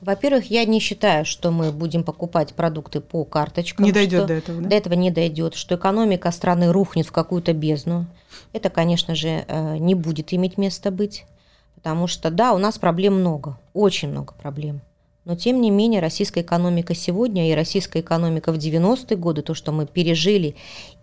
Во-первых, 0.02 0.50
я 0.50 0.66
не 0.66 0.80
считаю, 0.80 1.26
что 1.26 1.52
мы 1.52 1.72
будем 1.72 2.04
покупать 2.04 2.56
продукты 2.56 3.02
по 3.02 3.24
карточкам. 3.24 3.86
Не 3.86 3.92
дойдет 3.92 4.26
до 4.26 4.34
этого, 4.34 4.62
да? 4.62 4.70
До 4.70 4.76
этого 4.76 4.94
не 4.94 5.12
дойдет, 5.12 5.54
что 5.54 5.76
экономика 5.76 6.32
страны 6.32 6.72
рухнет 6.72 7.06
в 7.06 7.12
какую-то 7.12 7.54
бездну. 7.54 8.08
Это, 8.52 8.72
конечно 8.72 9.14
же, 9.14 9.46
э, 9.48 9.78
не 9.78 9.94
будет 9.94 10.34
иметь 10.34 10.58
места 10.58 10.90
быть, 10.90 11.26
потому 11.76 12.08
что, 12.08 12.32
да, 12.32 12.54
у 12.54 12.58
нас 12.58 12.80
проблем 12.80 13.20
много, 13.20 13.60
очень 13.74 14.10
много 14.10 14.34
проблем. 14.34 14.82
Но, 15.24 15.36
тем 15.36 15.62
не 15.62 15.70
менее, 15.70 16.02
российская 16.02 16.42
экономика 16.42 16.96
сегодня 16.96 17.52
и 17.52 17.54
российская 17.54 18.00
экономика 18.00 18.52
в 18.52 18.58
90-е 18.58 19.18
годы, 19.18 19.44
то, 19.44 19.54
что 19.54 19.72
мы 19.72 19.86
пережили 19.86 20.56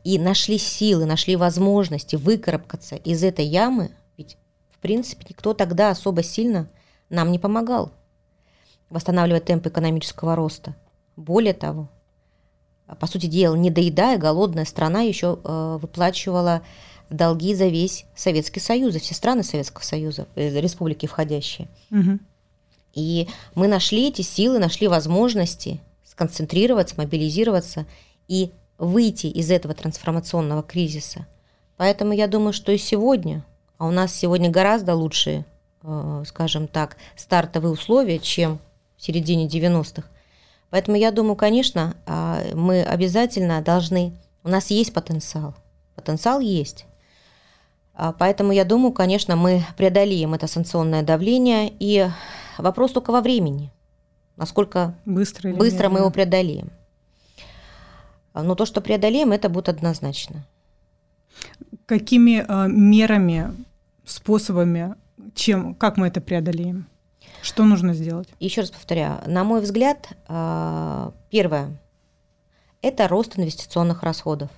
и 0.02 0.18
нашли 0.18 0.58
силы, 0.58 1.04
нашли 1.04 1.36
возможности 1.36 2.16
выкарабкаться 2.16 2.96
из 2.96 3.22
этой 3.22 3.44
ямы, 3.44 3.92
ведь, 4.16 4.36
в 4.70 4.78
принципе, 4.78 5.24
никто 5.28 5.54
тогда 5.54 5.90
особо 5.90 6.22
сильно 6.24 6.68
нам 7.10 7.30
не 7.30 7.38
помогал 7.38 7.92
восстанавливать 8.90 9.44
темп 9.44 9.66
экономического 9.66 10.34
роста. 10.34 10.74
Более 11.16 11.54
того, 11.54 11.88
по 12.98 13.06
сути 13.06 13.26
дела, 13.26 13.54
не 13.54 13.70
доедая, 13.70 14.18
голодная 14.18 14.64
страна 14.64 15.02
еще 15.02 15.38
э, 15.42 15.78
выплачивала 15.80 16.62
долги 17.10 17.54
за 17.54 17.66
весь 17.66 18.06
Советский 18.16 18.60
Союз, 18.60 18.94
за 18.94 18.98
все 18.98 19.14
страны 19.14 19.42
Советского 19.42 19.82
Союза, 19.82 20.26
э, 20.34 20.60
республики 20.60 21.06
входящие. 21.06 21.68
Угу. 21.90 22.18
И 22.94 23.28
мы 23.54 23.68
нашли 23.68 24.08
эти 24.08 24.22
силы, 24.22 24.58
нашли 24.58 24.88
возможности 24.88 25.80
сконцентрироваться, 26.04 26.94
мобилизироваться 26.96 27.86
и 28.26 28.50
выйти 28.78 29.26
из 29.26 29.50
этого 29.50 29.74
трансформационного 29.74 30.62
кризиса. 30.62 31.26
Поэтому 31.76 32.12
я 32.12 32.26
думаю, 32.26 32.52
что 32.52 32.72
и 32.72 32.78
сегодня, 32.78 33.44
а 33.78 33.86
у 33.86 33.90
нас 33.90 34.14
сегодня 34.14 34.50
гораздо 34.50 34.94
лучшие, 34.94 35.44
э, 35.82 36.24
скажем 36.26 36.66
так, 36.66 36.96
стартовые 37.16 37.72
условия, 37.72 38.18
чем 38.18 38.58
в 38.96 39.02
середине 39.02 39.46
90-х. 39.46 40.08
Поэтому 40.70 40.96
я 40.96 41.10
думаю, 41.10 41.36
конечно, 41.36 41.96
а, 42.06 42.42
мы 42.54 42.82
обязательно 42.82 43.62
должны... 43.62 44.12
У 44.44 44.48
нас 44.48 44.70
есть 44.70 44.92
потенциал. 44.92 45.54
Потенциал 45.94 46.40
есть. 46.40 46.84
А, 47.94 48.12
поэтому 48.12 48.52
я 48.52 48.64
думаю, 48.64 48.92
конечно, 48.92 49.34
мы 49.34 49.64
преодолеем 49.76 50.34
это 50.34 50.46
санкционное 50.46 51.02
давление. 51.02 51.72
И 51.78 52.08
вопрос 52.62 52.92
только 52.92 53.10
во 53.10 53.20
времени. 53.20 53.70
Насколько 54.36 54.94
быстро, 55.04 55.52
быстро 55.52 55.88
мы 55.88 56.00
его 56.00 56.10
преодолеем. 56.10 56.70
Но 58.34 58.54
то, 58.54 58.66
что 58.66 58.80
преодолеем, 58.80 59.32
это 59.32 59.48
будет 59.48 59.68
однозначно. 59.68 60.46
Какими 61.86 62.44
э, 62.46 62.68
мерами, 62.68 63.52
способами, 64.04 64.94
чем, 65.34 65.74
как 65.74 65.96
мы 65.96 66.08
это 66.08 66.20
преодолеем? 66.20 66.86
Что 67.42 67.64
нужно 67.64 67.94
сделать? 67.94 68.28
Еще 68.40 68.62
раз 68.62 68.70
повторяю, 68.70 69.20
на 69.26 69.44
мой 69.44 69.60
взгляд, 69.60 70.08
а, 70.26 71.12
первое– 71.30 71.78
это 72.82 73.08
рост 73.08 73.38
инвестиционных 73.38 74.02
расходов. 74.02 74.50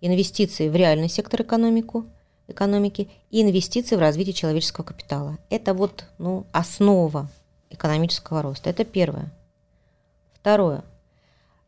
Инвестиции 0.00 0.68
в 0.68 0.74
реальный 0.74 1.08
сектор 1.08 1.42
экономику, 1.42 2.06
экономики 2.48 3.08
и 3.30 3.42
инвестиции 3.42 3.96
в 3.96 4.00
развитие 4.00 4.32
человеческого 4.32 4.84
капитала. 4.84 5.38
Это 5.50 5.74
вот 5.74 6.06
ну, 6.18 6.46
основа 6.52 7.30
экономического 7.72 8.42
роста. 8.42 8.70
Это 8.70 8.84
первое. 8.84 9.30
Второе. 10.34 10.84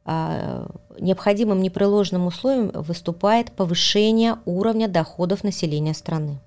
А, 0.04 0.68
необходимым 0.98 1.62
непреложным 1.62 2.26
условием 2.26 2.70
выступает 2.74 3.52
повышение 3.52 4.36
уровня 4.44 4.88
доходов 4.88 5.44
населения 5.44 5.94
страны. 5.94 6.38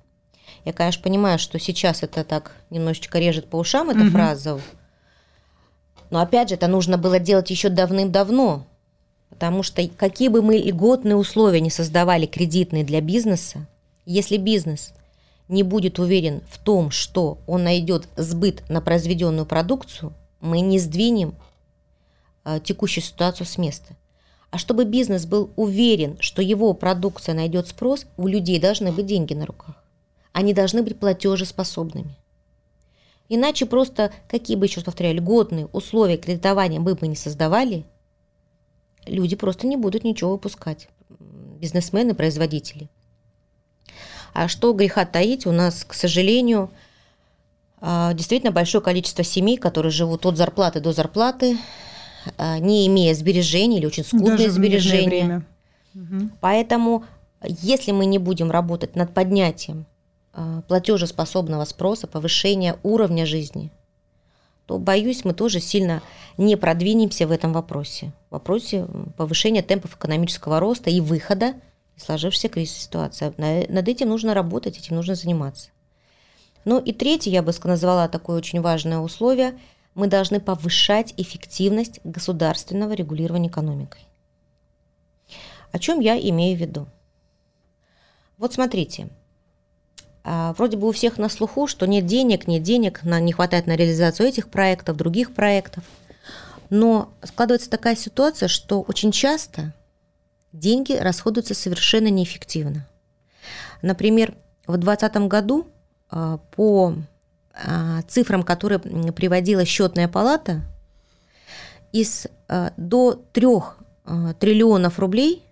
Я, 0.63 0.73
конечно, 0.73 1.01
понимаю, 1.03 1.39
что 1.39 1.59
сейчас 1.59 2.03
это 2.03 2.23
так 2.23 2.51
немножечко 2.69 3.19
режет 3.19 3.49
по 3.49 3.57
ушам, 3.57 3.89
эта 3.89 4.01
угу. 4.01 4.09
фраза. 4.09 4.59
Но 6.09 6.19
опять 6.19 6.49
же, 6.49 6.55
это 6.55 6.67
нужно 6.67 6.97
было 6.97 7.19
делать 7.19 7.49
еще 7.49 7.69
давным-давно. 7.69 8.65
Потому 9.29 9.61
что 9.63 9.85
какие 9.87 10.29
бы 10.29 10.41
мы 10.41 10.55
льготные 10.57 11.15
условия 11.15 11.59
не 11.59 11.69
создавали 11.69 12.25
кредитные 12.25 12.83
для 12.83 13.01
бизнеса, 13.01 13.67
если 14.05 14.37
бизнес 14.37 14.93
не 15.47 15.63
будет 15.63 15.99
уверен 15.99 16.41
в 16.49 16.57
том, 16.57 16.91
что 16.91 17.39
он 17.47 17.63
найдет 17.63 18.07
сбыт 18.15 18.67
на 18.69 18.81
произведенную 18.81 19.45
продукцию, 19.45 20.13
мы 20.41 20.59
не 20.59 20.79
сдвинем 20.79 21.35
э, 22.45 22.59
текущую 22.63 23.03
ситуацию 23.03 23.47
с 23.47 23.57
места. 23.57 23.95
А 24.51 24.57
чтобы 24.57 24.85
бизнес 24.85 25.25
был 25.25 25.51
уверен, 25.55 26.17
что 26.19 26.41
его 26.41 26.73
продукция 26.73 27.35
найдет 27.35 27.67
спрос, 27.67 28.05
у 28.17 28.27
людей 28.27 28.59
должны 28.59 28.91
быть 28.91 29.05
деньги 29.05 29.33
на 29.33 29.45
руках 29.45 29.75
они 30.37 30.53
должны 30.53 30.83
быть 30.83 30.99
платежеспособными. 30.99 32.15
Иначе 33.27 33.65
просто, 33.65 34.11
какие 34.29 34.55
бы, 34.55 34.67
еще 34.67 34.81
повторяю, 34.81 35.15
льготные 35.15 35.65
условия 35.65 36.17
кредитования 36.17 36.79
мы 36.79 36.93
бы 36.93 37.07
не 37.07 37.15
создавали, 37.15 37.87
люди 39.07 39.35
просто 39.35 39.65
не 39.65 39.77
будут 39.77 40.03
ничего 40.03 40.33
выпускать. 40.33 40.89
Бизнесмены, 41.59 42.13
производители. 42.13 42.87
А 44.37 44.47
что 44.47 44.71
греха 44.73 45.03
таить, 45.03 45.47
у 45.47 45.51
нас, 45.51 45.83
к 45.83 45.95
сожалению, 45.95 46.69
а, 47.81 48.13
действительно 48.13 48.51
большое 48.51 48.83
количество 48.83 49.23
семей, 49.23 49.57
которые 49.57 49.91
живут 49.91 50.27
от 50.27 50.37
зарплаты 50.37 50.79
до 50.79 50.93
зарплаты, 50.93 51.57
а, 52.37 52.59
не 52.59 52.85
имея 52.85 53.15
сбережений 53.15 53.79
или 53.79 53.87
очень 53.87 54.03
скудные 54.03 54.37
Даже 54.37 54.51
сбережения. 54.51 55.43
Угу. 55.95 56.29
Поэтому, 56.39 57.03
если 57.41 57.91
мы 57.91 58.05
не 58.05 58.19
будем 58.19 58.51
работать 58.51 58.95
над 58.95 59.11
поднятием 59.11 59.87
а, 60.33 60.61
платежеспособного 60.67 61.65
спроса, 61.65 62.05
повышения 62.05 62.77
уровня 62.83 63.25
жизни, 63.25 63.71
то, 64.67 64.77
боюсь, 64.77 65.25
мы 65.25 65.33
тоже 65.33 65.61
сильно 65.61 66.03
не 66.37 66.57
продвинемся 66.57 67.25
в 67.25 67.31
этом 67.31 67.53
вопросе. 67.53 68.11
В 68.29 68.33
вопросе 68.33 68.85
повышения 69.17 69.63
темпов 69.63 69.95
экономического 69.95 70.59
роста 70.59 70.91
и 70.91 71.01
выхода 71.01 71.55
из 71.97 72.03
сложившейся 72.03 72.49
кризисной 72.49 72.81
ситуации. 72.81 73.33
Над 73.71 73.87
этим 73.87 74.09
нужно 74.09 74.33
работать, 74.33 74.77
этим 74.77 74.95
нужно 74.95 75.15
заниматься. 75.15 75.69
Ну 76.65 76.79
и 76.79 76.93
третье, 76.93 77.31
я 77.31 77.41
бы 77.41 77.53
назвала 77.63 78.07
такое 78.07 78.37
очень 78.37 78.61
важное 78.61 78.99
условие, 78.99 79.57
мы 79.95 80.07
должны 80.07 80.39
повышать 80.39 81.13
эффективность 81.17 81.99
государственного 82.03 82.93
регулирования 82.93 83.47
экономикой. 83.47 84.01
О 85.71 85.79
чем 85.79 85.99
я 85.99 86.19
имею 86.19 86.57
в 86.57 86.61
виду? 86.61 86.87
Вот 88.37 88.53
смотрите, 88.53 89.09
а, 90.23 90.53
вроде 90.53 90.77
бы 90.77 90.87
у 90.87 90.91
всех 90.91 91.17
на 91.17 91.29
слуху, 91.29 91.67
что 91.67 91.87
нет 91.87 92.05
денег, 92.05 92.47
нет 92.47 92.61
денег, 92.61 93.01
не 93.03 93.31
хватает 93.31 93.65
на 93.65 93.75
реализацию 93.75 94.27
этих 94.27 94.49
проектов, 94.49 94.97
других 94.97 95.33
проектов. 95.33 95.83
Но 96.69 97.09
складывается 97.23 97.69
такая 97.69 97.95
ситуация, 97.95 98.49
что 98.49 98.81
очень 98.81 99.11
часто 99.11 99.73
деньги 100.59 100.93
расходуются 100.93 101.53
совершенно 101.53 102.07
неэффективно. 102.07 102.87
Например, 103.81 104.35
в 104.65 104.77
2020 104.77 105.15
году 105.27 105.67
а, 106.09 106.37
по 106.55 106.95
а, 107.53 108.01
цифрам, 108.03 108.43
которые 108.43 108.79
приводила 108.79 109.65
счетная 109.65 110.07
палата, 110.07 110.61
из 111.93 112.27
до 112.75 113.25
3 113.33 113.47
триллионов 114.39 114.99
рублей 114.99 115.47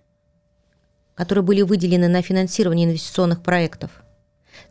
которые 1.15 1.43
были 1.43 1.61
выделены 1.61 2.07
на 2.09 2.21
финансирование 2.21 2.85
инвестиционных 2.85 3.41
проектов, 3.41 4.03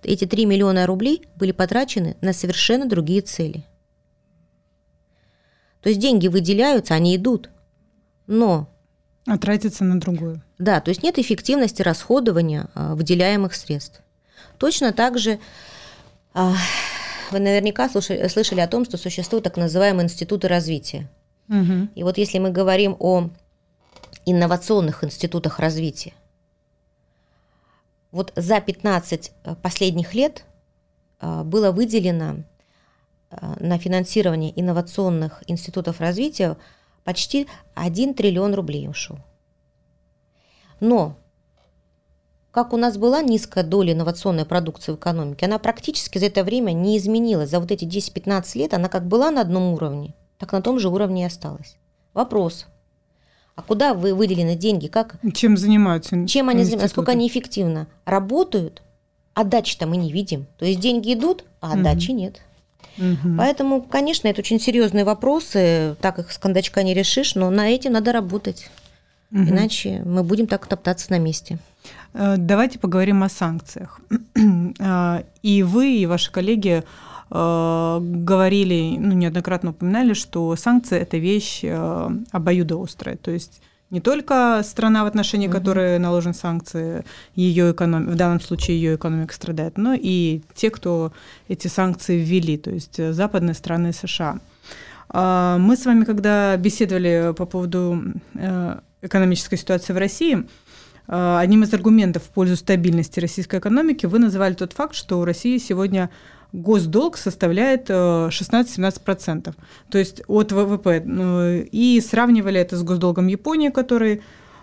эти 0.03 0.27
3 0.27 0.45
миллиона 0.45 0.87
рублей 0.87 1.27
были 1.37 1.53
потрачены 1.53 2.17
на 2.21 2.33
совершенно 2.33 2.87
другие 2.87 3.23
цели. 3.23 3.65
То 5.81 5.89
есть 5.89 6.01
деньги 6.01 6.29
выделяются, 6.29 6.95
они 6.95 7.17
идут, 7.17 7.51
но... 8.27 8.71
А 9.27 9.39
тратятся 9.39 9.85
на 9.85 9.99
другую. 9.99 10.43
Да, 10.59 10.81
то 10.81 10.91
есть 10.91 11.03
нет 11.03 11.19
эффективности 11.19 11.81
расходования 11.81 12.69
а, 12.75 12.95
выделяемых 12.95 13.55
средств. 13.55 14.03
Точно 14.59 14.93
так 14.93 15.19
же 15.19 15.39
а, 16.35 16.55
вы 17.31 17.39
наверняка 17.39 17.89
слушали, 17.89 18.29
слышали 18.29 18.61
о 18.61 18.69
том, 18.69 18.85
что 18.85 18.99
существуют 18.99 19.45
так 19.45 19.57
называемые 19.57 20.05
институты 20.05 20.49
развития. 20.49 21.09
Угу. 21.49 21.89
И 21.95 22.03
вот 22.03 22.19
если 22.19 22.39
мы 22.39 22.51
говорим 22.51 22.97
о 22.99 23.31
инновационных 24.27 25.05
институтах 25.05 25.59
развития, 25.59 26.13
вот 28.11 28.33
за 28.37 28.61
15 28.61 29.33
э, 29.45 29.55
последних 29.63 30.15
лет 30.15 30.45
было 31.21 31.71
выделено 31.71 32.45
на 33.59 33.79
финансирование 33.79 34.53
инновационных 34.61 35.43
институтов 35.47 36.01
развития 36.01 36.59
почти 37.05 37.47
1 37.75 38.15
триллион 38.15 38.55
рублей 38.55 38.89
ушел. 38.89 39.19
Но 40.81 41.17
как 42.51 42.73
у 42.73 42.77
нас 42.77 42.97
была 42.97 43.21
низкая 43.21 43.65
доля 43.65 43.93
инновационной 43.93 44.45
продукции 44.45 44.93
в 44.93 44.97
экономике, 44.97 45.47
она 45.47 45.59
практически 45.59 46.19
за 46.19 46.27
это 46.27 46.45
время 46.45 46.73
не 46.73 46.97
изменилась. 46.99 47.51
За 47.51 47.61
вот 47.61 47.71
эти 47.71 47.85
10-15 47.85 48.59
лет 48.59 48.75
она 48.75 48.89
как 48.89 49.07
была 49.07 49.31
на 49.31 49.41
одном 49.41 49.73
уровне, 49.73 50.15
так 50.39 50.53
на 50.53 50.63
том 50.63 50.79
же 50.79 50.89
уровне 50.89 51.23
и 51.23 51.27
осталась. 51.27 51.77
Вопрос, 52.13 52.67
а 53.57 53.63
куда 53.63 53.95
вы 53.95 54.15
выделены 54.15 54.57
деньги? 54.57 54.89
Как? 54.89 55.17
Чем 55.33 55.57
занимаются? 55.57 56.27
Чем 56.27 56.49
они 56.49 56.65
занимаются? 56.65 56.85
Насколько 56.85 57.13
они 57.13 57.29
эффективно 57.29 57.87
работают? 58.05 58.83
Отдачи-то 59.35 59.87
мы 59.87 59.97
не 59.97 60.13
видим. 60.13 60.47
То 60.59 60.65
есть 60.65 60.81
деньги 60.81 61.13
идут, 61.13 61.45
а 61.61 61.73
отдачи 61.73 62.11
угу. 62.11 62.19
нет. 62.19 62.41
Угу. 62.99 63.37
Поэтому, 63.39 63.83
конечно, 63.83 64.29
это 64.29 64.41
очень 64.41 64.61
серьезные 64.61 65.05
вопросы. 65.05 65.97
Так 66.01 66.19
их 66.19 66.33
с 66.33 66.39
кондачка 66.39 66.83
не 66.83 66.95
решишь, 66.95 67.35
но 67.35 67.51
на 67.51 67.69
эти 67.69 67.89
надо 67.89 68.13
работать. 68.13 68.71
Угу. 69.33 69.43
Иначе 69.43 70.03
мы 70.05 70.23
будем 70.23 70.47
так 70.47 70.67
топтаться 70.67 71.11
на 71.11 71.19
месте. 71.19 71.59
Э, 72.13 72.37
давайте 72.39 72.79
поговорим 72.79 73.23
о 73.23 73.29
санкциях. 73.29 74.01
Э, 74.81 75.23
и 75.43 75.63
вы, 75.63 75.97
и 75.99 76.07
ваши 76.07 76.33
коллеги 76.33 76.83
Э, 77.31 77.99
говорили, 78.01 78.97
ну, 78.99 79.13
неоднократно 79.15 79.71
упоминали, 79.71 80.15
что 80.15 80.55
санкции– 80.57 80.99
это 81.01 81.17
вещь 81.17 81.65
обоюдоострая. 82.31 83.17
То 83.17 83.31
есть 83.31 83.61
не 83.91 84.01
только 84.01 84.63
страна, 84.65 85.05
в 85.05 85.07
отношении 85.07 85.47
угу. 85.47 85.57
которой 85.57 85.99
наложены 85.99 86.35
санкции, 86.35 87.05
ее 87.35 87.73
эконом... 87.73 88.07
в 88.07 88.17
данном 88.17 88.41
случае 88.41 88.81
ее 88.81 88.97
экономика 88.97 89.35
страдает, 89.35 89.79
но 89.79 89.95
и 89.95 90.43
те, 90.55 90.71
кто 90.71 91.13
эти 91.49 91.69
санкции 91.69 92.19
ввели, 92.19 92.57
то 92.57 92.71
есть 92.71 92.97
западные 93.13 93.55
страны 93.55 93.93
США. 93.93 94.39
А, 95.09 95.59
мы 95.59 95.77
с 95.77 95.87
вами, 95.87 96.05
когда 96.05 96.57
беседовали 96.57 97.35
по 97.37 97.47
поводу 97.47 98.03
э, 98.35 98.79
экономической 99.03 99.57
ситуации 99.57 99.93
в 99.93 99.99
России, 99.99 100.45
одним 101.07 101.65
из 101.65 101.75
аргументов 101.75 102.23
в 102.23 102.31
пользу 102.31 102.57
стабильности 102.57 103.21
российской 103.21 103.59
экономики 103.59 104.07
вы 104.07 104.19
называли 104.19 104.55
тот 104.55 104.73
факт, 104.73 104.95
что 104.95 105.21
у 105.21 105.27
России 105.27 105.59
сегодня 105.59 106.09
госдолг 106.55 107.17
составляет 107.17 107.91
16-17%, 107.91 109.49
э, 109.49 109.53
то 109.91 109.99
есть 109.99 110.23
от 110.29 110.53
ВВП. 110.53 111.03
Ну, 111.05 111.65
и 111.73 112.01
сравнивали 112.01 112.61
это 112.61 112.77
с 112.77 112.83
госдолгом 112.83 113.27
Японии, 113.27 113.71
который 113.71 114.23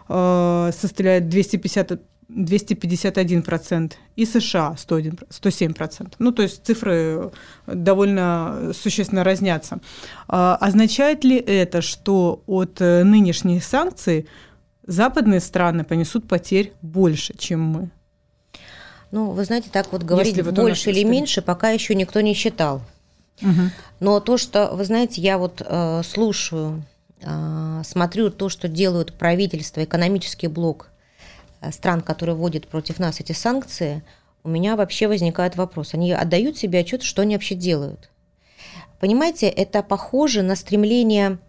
э, 0.09 0.71
составляет 0.73 1.29
250 1.29 2.01
251%, 2.29 3.91
и 4.15 4.25
США 4.25 4.75
101, 4.77 5.19
107%. 5.29 6.13
Ну, 6.19 6.31
то 6.31 6.43
есть 6.43 6.65
цифры 6.65 7.31
довольно 7.67 8.71
существенно 8.73 9.25
разнятся. 9.25 9.79
А 10.29 10.55
означает 10.55 11.25
ли 11.25 11.35
это, 11.35 11.81
что 11.81 12.41
от 12.47 12.79
э, 12.79 13.03
нынешних 13.03 13.65
санкций 13.65 14.27
западные 14.87 15.41
страны 15.41 15.83
понесут 15.83 16.25
потерь 16.25 16.71
больше, 16.81 17.33
чем 17.37 17.61
мы? 17.63 17.91
Ну, 19.11 19.31
вы 19.31 19.43
знаете, 19.43 19.69
так 19.71 19.91
вот 19.91 20.03
говорить 20.03 20.41
вот 20.41 20.55
больше 20.55 20.91
или 20.91 21.03
меньше, 21.03 21.41
пока 21.41 21.69
еще 21.69 21.95
никто 21.95 22.21
не 22.21 22.33
считал. 22.33 22.81
Угу. 23.41 23.61
Но 23.99 24.19
то, 24.19 24.37
что, 24.37 24.69
вы 24.73 24.85
знаете, 24.85 25.21
я 25.21 25.37
вот 25.37 25.61
э, 25.65 26.01
слушаю, 26.03 26.83
э, 27.21 27.81
смотрю 27.85 28.29
то, 28.29 28.49
что 28.49 28.67
делают 28.67 29.13
правительство, 29.13 29.83
экономический 29.83 30.47
блок 30.47 30.89
э, 31.59 31.71
стран, 31.71 32.01
которые 32.01 32.35
вводят 32.35 32.67
против 32.67 32.99
нас 32.99 33.19
эти 33.19 33.33
санкции, 33.33 34.03
у 34.43 34.49
меня 34.49 34.75
вообще 34.75 35.07
возникает 35.07 35.55
вопрос. 35.55 35.93
Они 35.93 36.11
отдают 36.13 36.57
себе 36.57 36.79
отчет, 36.79 37.03
что 37.03 37.21
они 37.21 37.35
вообще 37.35 37.55
делают. 37.55 38.09
Понимаете, 38.99 39.47
это 39.47 39.83
похоже 39.83 40.41
на 40.41 40.55
стремление 40.55 41.39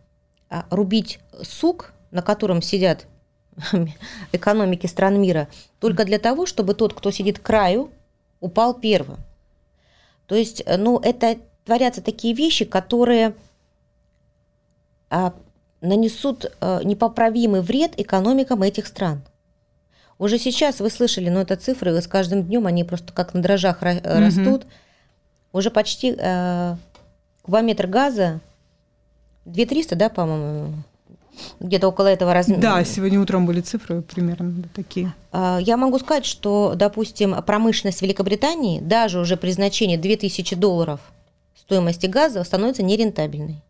э, 0.51 0.63
рубить 0.71 1.21
сук, 1.43 1.93
на 2.11 2.23
котором 2.23 2.61
сидят 2.61 3.07
экономики 4.33 4.87
стран 4.87 5.21
мира 5.21 5.49
только 5.79 6.05
для 6.05 6.19
того, 6.19 6.47
чтобы 6.47 6.75
тот, 6.75 6.95
кто 6.95 7.11
сидит 7.11 7.39
к 7.39 7.43
краю, 7.43 7.91
упал 8.41 8.75
первым. 8.75 9.19
То 10.27 10.35
есть, 10.35 10.63
э, 10.65 10.77
ну, 10.77 10.99
это 10.99 11.39
творятся 11.65 12.03
такие 12.03 12.35
вещи, 12.35 12.65
которые 12.65 13.35
а, 15.11 15.35
нанесут 15.81 16.51
а, 16.61 16.83
непоправимый 16.83 17.61
вред 17.61 17.99
экономикам 17.99 18.63
этих 18.63 18.87
стран. 18.87 19.23
Уже 20.19 20.39
сейчас 20.39 20.81
вы 20.81 20.91
слышали, 20.91 21.29
но 21.29 21.37
ну, 21.37 21.41
это 21.41 21.57
цифры, 21.57 22.01
с 22.01 22.07
каждым 22.07 22.45
днем 22.45 22.67
они 22.67 22.85
просто 22.85 23.13
как 23.13 23.35
на 23.35 23.43
дрожжах 23.43 23.83
mm-hmm. 23.83 24.19
растут. 24.19 24.67
Уже 25.53 25.71
почти 25.71 26.17
а, 26.19 26.79
кубометр 27.43 27.87
газа 27.87 28.41
2300, 29.45 29.97
да, 29.97 30.09
по-моему, 30.09 30.75
где-то 31.61 31.89
около 31.89 32.07
этого 32.07 32.35
размера. 32.35 32.61
Да, 32.61 32.85
сегодня 32.85 33.21
утром 33.21 33.47
были 33.47 33.61
цифры 33.61 34.03
примерно 34.03 34.65
такие. 34.75 35.15
А, 35.31 35.59
я 35.61 35.77
могу 35.77 35.99
сказать, 35.99 36.25
что, 36.25 36.75
допустим, 36.77 37.35
промышленность 37.43 38.03
Великобритании 38.03 38.81
даже 38.81 39.19
уже 39.19 39.37
при 39.37 39.51
значении 39.51 39.97
2000 39.97 40.57
долларов 40.57 41.01
стоимости 41.55 42.07
газа 42.07 42.45
становится 42.45 42.83
нерентабельной. 42.83 43.63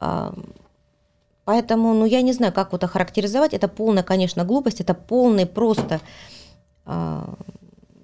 А, 0.00 0.34
поэтому, 1.44 1.94
ну, 1.94 2.04
я 2.04 2.22
не 2.22 2.32
знаю, 2.32 2.52
как 2.52 2.72
вот 2.72 2.84
охарактеризовать. 2.84 3.54
Это 3.54 3.68
полная, 3.68 4.02
конечно, 4.02 4.44
глупость, 4.44 4.80
это 4.80 4.94
полный 4.94 5.46
просто... 5.46 6.00
А, 6.84 7.34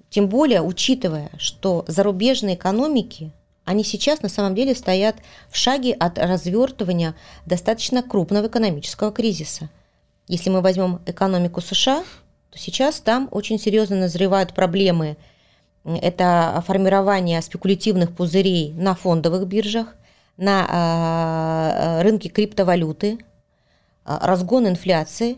тем 0.09 0.27
более, 0.27 0.61
учитывая, 0.61 1.29
что 1.37 1.85
зарубежные 1.87 2.55
экономики 2.55 3.31
они 3.69 3.83
сейчас 3.83 4.23
на 4.23 4.29
самом 4.29 4.55
деле 4.55 4.73
стоят 4.73 5.17
в 5.47 5.55
шаге 5.55 5.93
от 5.93 6.17
развертывания 6.17 7.13
достаточно 7.45 8.01
крупного 8.01 8.47
экономического 8.47 9.11
кризиса. 9.11 9.69
Если 10.27 10.49
мы 10.49 10.61
возьмем 10.61 11.01
экономику 11.05 11.61
США, 11.61 12.03
то 12.49 12.57
сейчас 12.57 12.99
там 12.99 13.29
очень 13.29 13.59
серьезно 13.59 13.95
назревают 13.95 14.55
проблемы. 14.55 15.17
Это 15.85 16.63
формирование 16.65 17.43
спекулятивных 17.43 18.15
пузырей 18.15 18.73
на 18.73 18.95
фондовых 18.95 19.45
биржах, 19.45 19.93
на 20.35 20.65
а, 20.67 22.01
рынке 22.01 22.29
криптовалюты, 22.29 23.19
а, 24.03 24.25
разгон 24.25 24.67
инфляции 24.67 25.37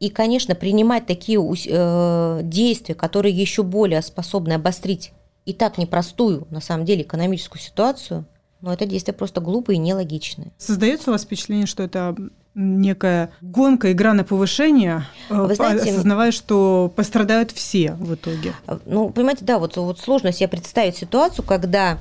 и, 0.00 0.10
конечно, 0.10 0.54
принимать 0.54 1.06
такие 1.06 1.40
э, 1.40 2.40
действия, 2.42 2.94
которые 2.94 3.34
еще 3.34 3.62
более 3.62 4.02
способны 4.02 4.52
обострить 4.52 5.12
и 5.50 5.52
так 5.52 5.78
непростую, 5.78 6.46
на 6.50 6.60
самом 6.60 6.84
деле, 6.84 7.02
экономическую 7.02 7.60
ситуацию, 7.60 8.24
но 8.60 8.72
это 8.72 8.86
действие 8.86 9.14
просто 9.14 9.40
глупое 9.40 9.76
и 9.76 9.80
нелогичное. 9.80 10.52
Создается 10.58 11.10
у 11.10 11.12
вас 11.12 11.22
впечатление, 11.22 11.66
что 11.66 11.82
это 11.82 12.14
некая 12.54 13.30
гонка, 13.40 13.92
игра 13.92 14.12
на 14.12 14.24
повышение, 14.24 15.06
э, 15.28 15.34
Вы 15.34 15.54
знаете, 15.54 15.90
осознавая, 15.90 16.30
что 16.32 16.92
пострадают 16.94 17.52
все 17.52 17.92
в 17.92 18.14
итоге? 18.14 18.54
Ну, 18.86 19.10
понимаете, 19.10 19.44
да, 19.44 19.58
вот, 19.58 19.76
вот 19.76 19.98
сложно 19.98 20.32
себе 20.32 20.48
представить 20.48 20.96
ситуацию, 20.96 21.44
когда 21.44 21.92
а, 21.92 21.98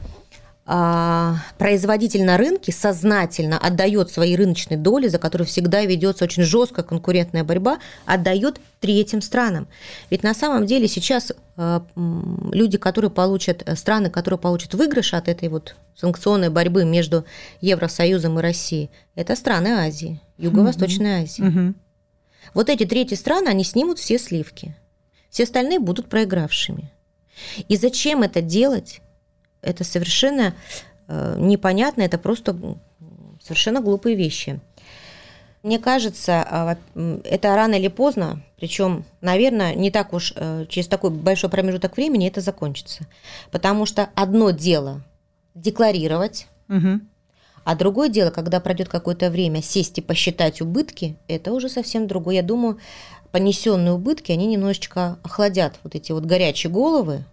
производитель 1.57 2.23
на 2.23 2.37
рынке 2.37 2.71
сознательно 2.71 3.57
отдает 3.57 4.11
свои 4.11 4.35
рыночные 4.35 4.77
доли, 4.77 5.07
за 5.07 5.17
которые 5.17 5.47
всегда 5.47 5.83
ведется 5.83 6.25
очень 6.25 6.43
жесткая 6.43 6.85
конкурентная 6.85 7.43
борьба, 7.43 7.79
отдает 8.05 8.61
третьим 8.79 9.23
странам. 9.23 9.67
Ведь 10.11 10.21
на 10.21 10.35
самом 10.35 10.67
деле 10.67 10.87
сейчас 10.87 11.31
а, 11.57 11.83
люди, 11.95 12.77
которые 12.77 13.09
получат, 13.09 13.63
э, 13.65 13.75
страны, 13.75 14.11
которые 14.11 14.39
получат 14.39 14.75
выигрыш 14.75 15.15
от 15.15 15.27
этой 15.27 15.49
вот 15.49 15.75
санкционной 15.95 16.49
борьбы 16.49 16.85
между 16.85 17.25
Евросоюзом 17.61 18.37
и 18.37 18.41
Россией, 18.43 18.91
это 19.15 19.35
страны 19.35 19.69
Азии, 19.69 20.21
Юго-Восточной 20.37 21.23
Азии. 21.23 21.73
Вот 22.53 22.69
эти 22.69 22.85
третьи 22.85 23.15
страны, 23.15 23.47
они 23.47 23.63
снимут 23.63 23.97
все 23.97 24.19
сливки. 24.19 24.75
Все 25.31 25.43
остальные 25.43 25.79
будут 25.79 26.09
проигравшими. 26.09 26.91
И 27.67 27.75
зачем 27.75 28.21
это 28.21 28.41
делать? 28.41 29.01
Это 29.61 29.83
совершенно 29.83 30.53
э, 31.07 31.35
непонятно, 31.37 32.01
это 32.01 32.17
просто 32.17 32.55
совершенно 33.41 33.81
глупые 33.81 34.15
вещи. 34.15 34.59
Мне 35.61 35.77
кажется, 35.77 36.45
а, 36.49 36.77
это 37.25 37.55
рано 37.55 37.75
или 37.75 37.89
поздно, 37.89 38.41
причем, 38.57 39.03
наверное, 39.19 39.75
не 39.75 39.91
так 39.91 40.13
уж 40.13 40.31
э, 40.35 40.65
через 40.69 40.87
такой 40.87 41.09
большой 41.09 41.49
промежуток 41.49 41.97
времени 41.97 42.27
это 42.27 42.39
закончится. 42.39 43.05
Потому 43.51 43.85
что 43.85 44.09
одно 44.15 44.51
дело 44.51 45.01
декларировать, 45.55 46.47
угу. 46.69 47.01
а 47.65 47.75
другое 47.75 48.07
дело, 48.07 48.29
когда 48.29 48.61
пройдет 48.61 48.87
какое-то 48.87 49.29
время, 49.29 49.61
сесть 49.61 49.97
и 49.97 50.01
посчитать 50.01 50.61
убытки, 50.61 51.17
это 51.27 51.51
уже 51.51 51.67
совсем 51.67 52.07
другое. 52.07 52.35
Я 52.35 52.43
думаю, 52.43 52.79
понесенные 53.31 53.93
убытки, 53.93 54.31
они 54.31 54.47
немножечко 54.47 55.19
охладят 55.23 55.79
вот 55.83 55.93
эти 55.93 56.13
вот 56.13 56.23
горячие 56.23 56.71
головы, 56.71 57.25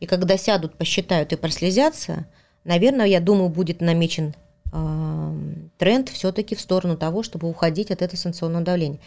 и 0.00 0.06
когда 0.06 0.36
сядут, 0.36 0.74
посчитают 0.74 1.32
и 1.32 1.36
прослезятся, 1.36 2.26
наверное, 2.64 3.06
я 3.06 3.20
думаю, 3.20 3.48
будет 3.48 3.80
намечен 3.80 4.34
э, 4.72 5.34
тренд 5.78 6.08
все-таки 6.08 6.54
в 6.54 6.60
сторону 6.60 6.96
того, 6.96 7.22
чтобы 7.22 7.48
уходить 7.48 7.90
от 7.90 8.02
этого 8.02 8.18
санкционного 8.18 8.64
давления. 8.64 8.98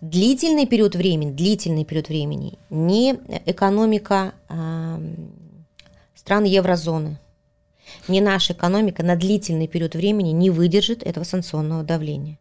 Длительный 0.00 0.66
период 0.66 0.96
времени, 0.96 1.30
длительный 1.30 1.84
период 1.84 2.08
времени, 2.08 2.58
не 2.70 3.18
экономика 3.46 4.34
э, 4.48 5.14
стран 6.14 6.44
еврозоны, 6.44 7.18
не 8.08 8.20
наша 8.20 8.52
экономика 8.52 9.02
на 9.02 9.16
длительный 9.16 9.68
период 9.68 9.94
времени 9.94 10.30
не 10.30 10.50
выдержит 10.50 11.02
этого 11.02 11.24
санкционного 11.24 11.84
давления. 11.84 12.38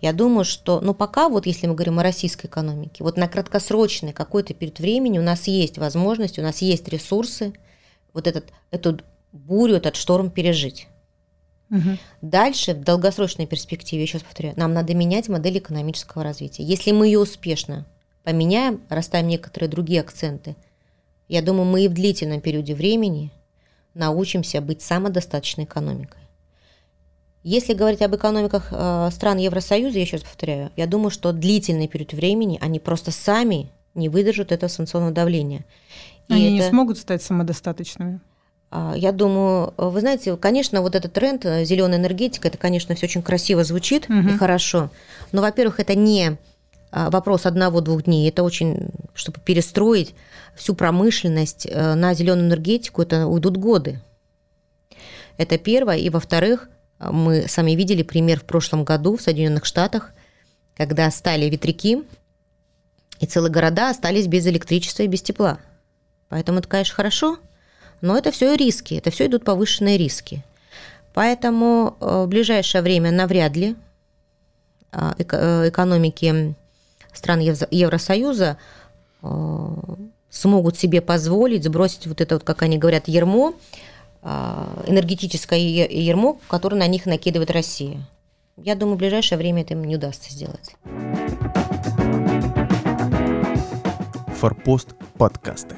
Я 0.00 0.12
думаю, 0.12 0.44
что, 0.44 0.80
ну, 0.80 0.94
пока 0.94 1.28
вот, 1.28 1.46
если 1.46 1.66
мы 1.66 1.74
говорим 1.74 1.98
о 1.98 2.02
российской 2.02 2.46
экономике, 2.46 3.04
вот 3.04 3.16
на 3.16 3.28
краткосрочный 3.28 4.12
какой-то 4.12 4.54
период 4.54 4.78
времени 4.78 5.18
у 5.18 5.22
нас 5.22 5.46
есть 5.46 5.76
возможность, 5.76 6.38
у 6.38 6.42
нас 6.42 6.62
есть 6.62 6.88
ресурсы 6.88 7.52
вот 8.14 8.26
этот, 8.26 8.46
эту 8.70 9.00
бурю, 9.32 9.76
этот 9.76 9.96
шторм 9.96 10.30
пережить. 10.30 10.88
Угу. 11.70 11.98
Дальше, 12.22 12.74
в 12.74 12.82
долгосрочной 12.82 13.46
перспективе, 13.46 14.02
еще 14.02 14.18
раз 14.18 14.24
повторяю, 14.24 14.54
нам 14.58 14.72
надо 14.72 14.94
менять 14.94 15.28
модель 15.28 15.58
экономического 15.58 16.24
развития. 16.24 16.64
Если 16.64 16.92
мы 16.92 17.06
ее 17.06 17.20
успешно 17.20 17.86
поменяем, 18.24 18.80
расставим 18.88 19.28
некоторые 19.28 19.68
другие 19.68 20.00
акценты, 20.00 20.56
я 21.28 21.42
думаю, 21.42 21.66
мы 21.66 21.84
и 21.84 21.88
в 21.88 21.92
длительном 21.94 22.40
периоде 22.40 22.74
времени 22.74 23.30
научимся 23.94 24.60
быть 24.60 24.82
самодостаточной 24.82 25.64
экономикой. 25.64 26.20
Если 27.42 27.72
говорить 27.72 28.02
об 28.02 28.14
экономиках 28.14 28.68
э, 28.70 29.08
стран 29.12 29.38
Евросоюза, 29.38 29.96
я 29.96 30.02
еще 30.02 30.16
раз 30.16 30.24
повторяю, 30.24 30.70
я 30.76 30.86
думаю, 30.86 31.10
что 31.10 31.32
длительный 31.32 31.88
период 31.88 32.12
времени 32.12 32.58
они 32.60 32.78
просто 32.80 33.10
сами 33.12 33.70
не 33.94 34.08
выдержат 34.08 34.52
этого 34.52 34.68
санкционного 34.68 35.12
давления. 35.12 35.64
И 36.28 36.34
они 36.34 36.44
это... 36.44 36.52
не 36.52 36.62
смогут 36.68 36.98
стать 36.98 37.22
самодостаточными. 37.22 38.20
А, 38.70 38.94
я 38.94 39.12
думаю, 39.12 39.72
вы 39.76 40.00
знаете, 40.00 40.36
конечно, 40.36 40.82
вот 40.82 40.94
этот 40.94 41.12
тренд 41.12 41.44
э, 41.46 41.64
зеленая 41.64 41.98
энергетика, 41.98 42.48
это, 42.48 42.58
конечно, 42.58 42.94
все 42.94 43.06
очень 43.06 43.22
красиво 43.22 43.64
звучит 43.64 44.08
угу. 44.08 44.28
и 44.28 44.36
хорошо. 44.36 44.90
Но, 45.32 45.40
во-первых, 45.40 45.80
это 45.80 45.94
не 45.94 46.36
а, 46.92 47.10
вопрос 47.10 47.46
одного-двух 47.46 48.04
дней. 48.04 48.28
Это 48.28 48.42
очень, 48.42 48.90
чтобы 49.14 49.40
перестроить 49.40 50.14
всю 50.56 50.74
промышленность 50.74 51.66
э, 51.66 51.94
на 51.94 52.14
зеленую 52.14 52.48
энергетику, 52.48 53.02
это 53.02 53.26
уйдут 53.26 53.56
годы. 53.56 54.00
Это 55.36 55.56
первое. 55.58 55.96
И, 55.96 56.10
во-вторых, 56.10 56.68
мы 57.00 57.48
сами 57.48 57.72
видели 57.72 58.02
пример 58.02 58.40
в 58.40 58.44
прошлом 58.44 58.84
году 58.84 59.16
в 59.16 59.22
Соединенных 59.22 59.64
Штатах, 59.64 60.12
когда 60.76 61.10
стали 61.10 61.46
ветряки, 61.46 62.04
и 63.18 63.26
целые 63.26 63.50
города 63.50 63.90
остались 63.90 64.26
без 64.26 64.46
электричества 64.46 65.02
и 65.02 65.06
без 65.06 65.22
тепла. 65.22 65.58
Поэтому 66.28 66.60
это, 66.60 66.68
конечно, 66.68 66.94
хорошо, 66.94 67.38
но 68.00 68.16
это 68.16 68.30
все 68.30 68.54
риски, 68.54 68.94
это 68.94 69.10
все 69.10 69.26
идут 69.26 69.44
повышенные 69.44 69.98
риски. 69.98 70.42
Поэтому 71.12 71.96
э, 72.00 72.24
в 72.24 72.28
ближайшее 72.28 72.82
время 72.82 73.10
навряд 73.10 73.56
ли 73.56 73.76
э, 74.92 75.12
э, 75.18 75.68
экономики 75.68 76.54
стран 77.12 77.40
Евросоюза 77.40 78.56
смогут 80.30 80.78
себе 80.78 81.00
позволить 81.00 81.64
сбросить 81.64 82.06
вот 82.06 82.20
это, 82.20 82.36
вот, 82.36 82.44
как 82.44 82.62
они 82.62 82.78
говорят, 82.78 83.08
ермо 83.08 83.48
а, 83.48 83.54
энергетическое 84.22 85.58
ермо, 85.58 86.38
которое 86.48 86.76
на 86.76 86.86
них 86.86 87.06
накидывает 87.06 87.50
Россия. 87.50 88.06
Я 88.56 88.74
думаю, 88.74 88.96
в 88.96 88.98
ближайшее 88.98 89.38
время 89.38 89.62
это 89.62 89.74
им 89.74 89.84
не 89.84 89.96
удастся 89.96 90.32
сделать. 90.32 90.74
Форпост 94.38 94.88
подкасты 95.16 95.76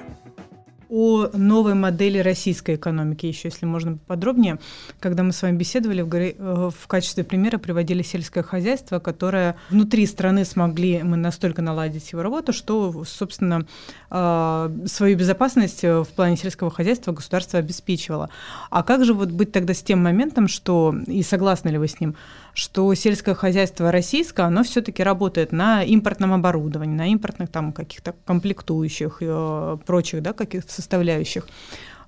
о 0.92 1.30
новой 1.32 1.72
модели 1.72 2.18
российской 2.18 2.74
экономики 2.74 3.24
еще, 3.24 3.48
если 3.48 3.64
можно 3.64 3.96
подробнее. 3.96 4.58
Когда 5.00 5.22
мы 5.22 5.32
с 5.32 5.40
вами 5.40 5.56
беседовали, 5.56 6.02
в, 6.02 6.14
э, 6.14 6.70
в 6.70 6.86
качестве 6.86 7.24
примера 7.24 7.56
приводили 7.56 8.02
сельское 8.02 8.42
хозяйство, 8.42 8.98
которое 8.98 9.56
внутри 9.70 10.06
страны 10.06 10.44
смогли 10.44 11.02
мы 11.02 11.16
настолько 11.16 11.62
наладить 11.62 12.12
его 12.12 12.22
работу, 12.22 12.52
что, 12.52 13.04
собственно, 13.04 13.66
э, 14.10 14.78
свою 14.84 15.16
безопасность 15.16 15.82
в 15.82 16.08
плане 16.14 16.36
сельского 16.36 16.70
хозяйства 16.70 17.12
государство 17.12 17.58
обеспечивало. 17.58 18.28
А 18.68 18.82
как 18.82 19.06
же 19.06 19.14
вот 19.14 19.30
быть 19.30 19.50
тогда 19.50 19.72
с 19.72 19.82
тем 19.82 20.02
моментом, 20.02 20.46
что, 20.46 20.94
и 21.06 21.22
согласны 21.22 21.70
ли 21.70 21.78
вы 21.78 21.88
с 21.88 22.00
ним, 22.00 22.16
что 22.54 22.92
сельское 22.94 23.34
хозяйство 23.34 23.90
российское, 23.90 24.46
оно 24.46 24.62
все-таки 24.62 25.02
работает 25.02 25.52
на 25.52 25.82
импортном 25.84 26.34
оборудовании, 26.34 26.94
на 26.94 27.08
импортных 27.08 27.50
там 27.50 27.72
каких-то 27.72 28.14
комплектующих 28.24 29.22
и 29.22 29.26
э, 29.28 29.78
прочих, 29.86 30.22
да, 30.22 30.32
каких-то 30.32 30.72
составляющих. 30.72 31.48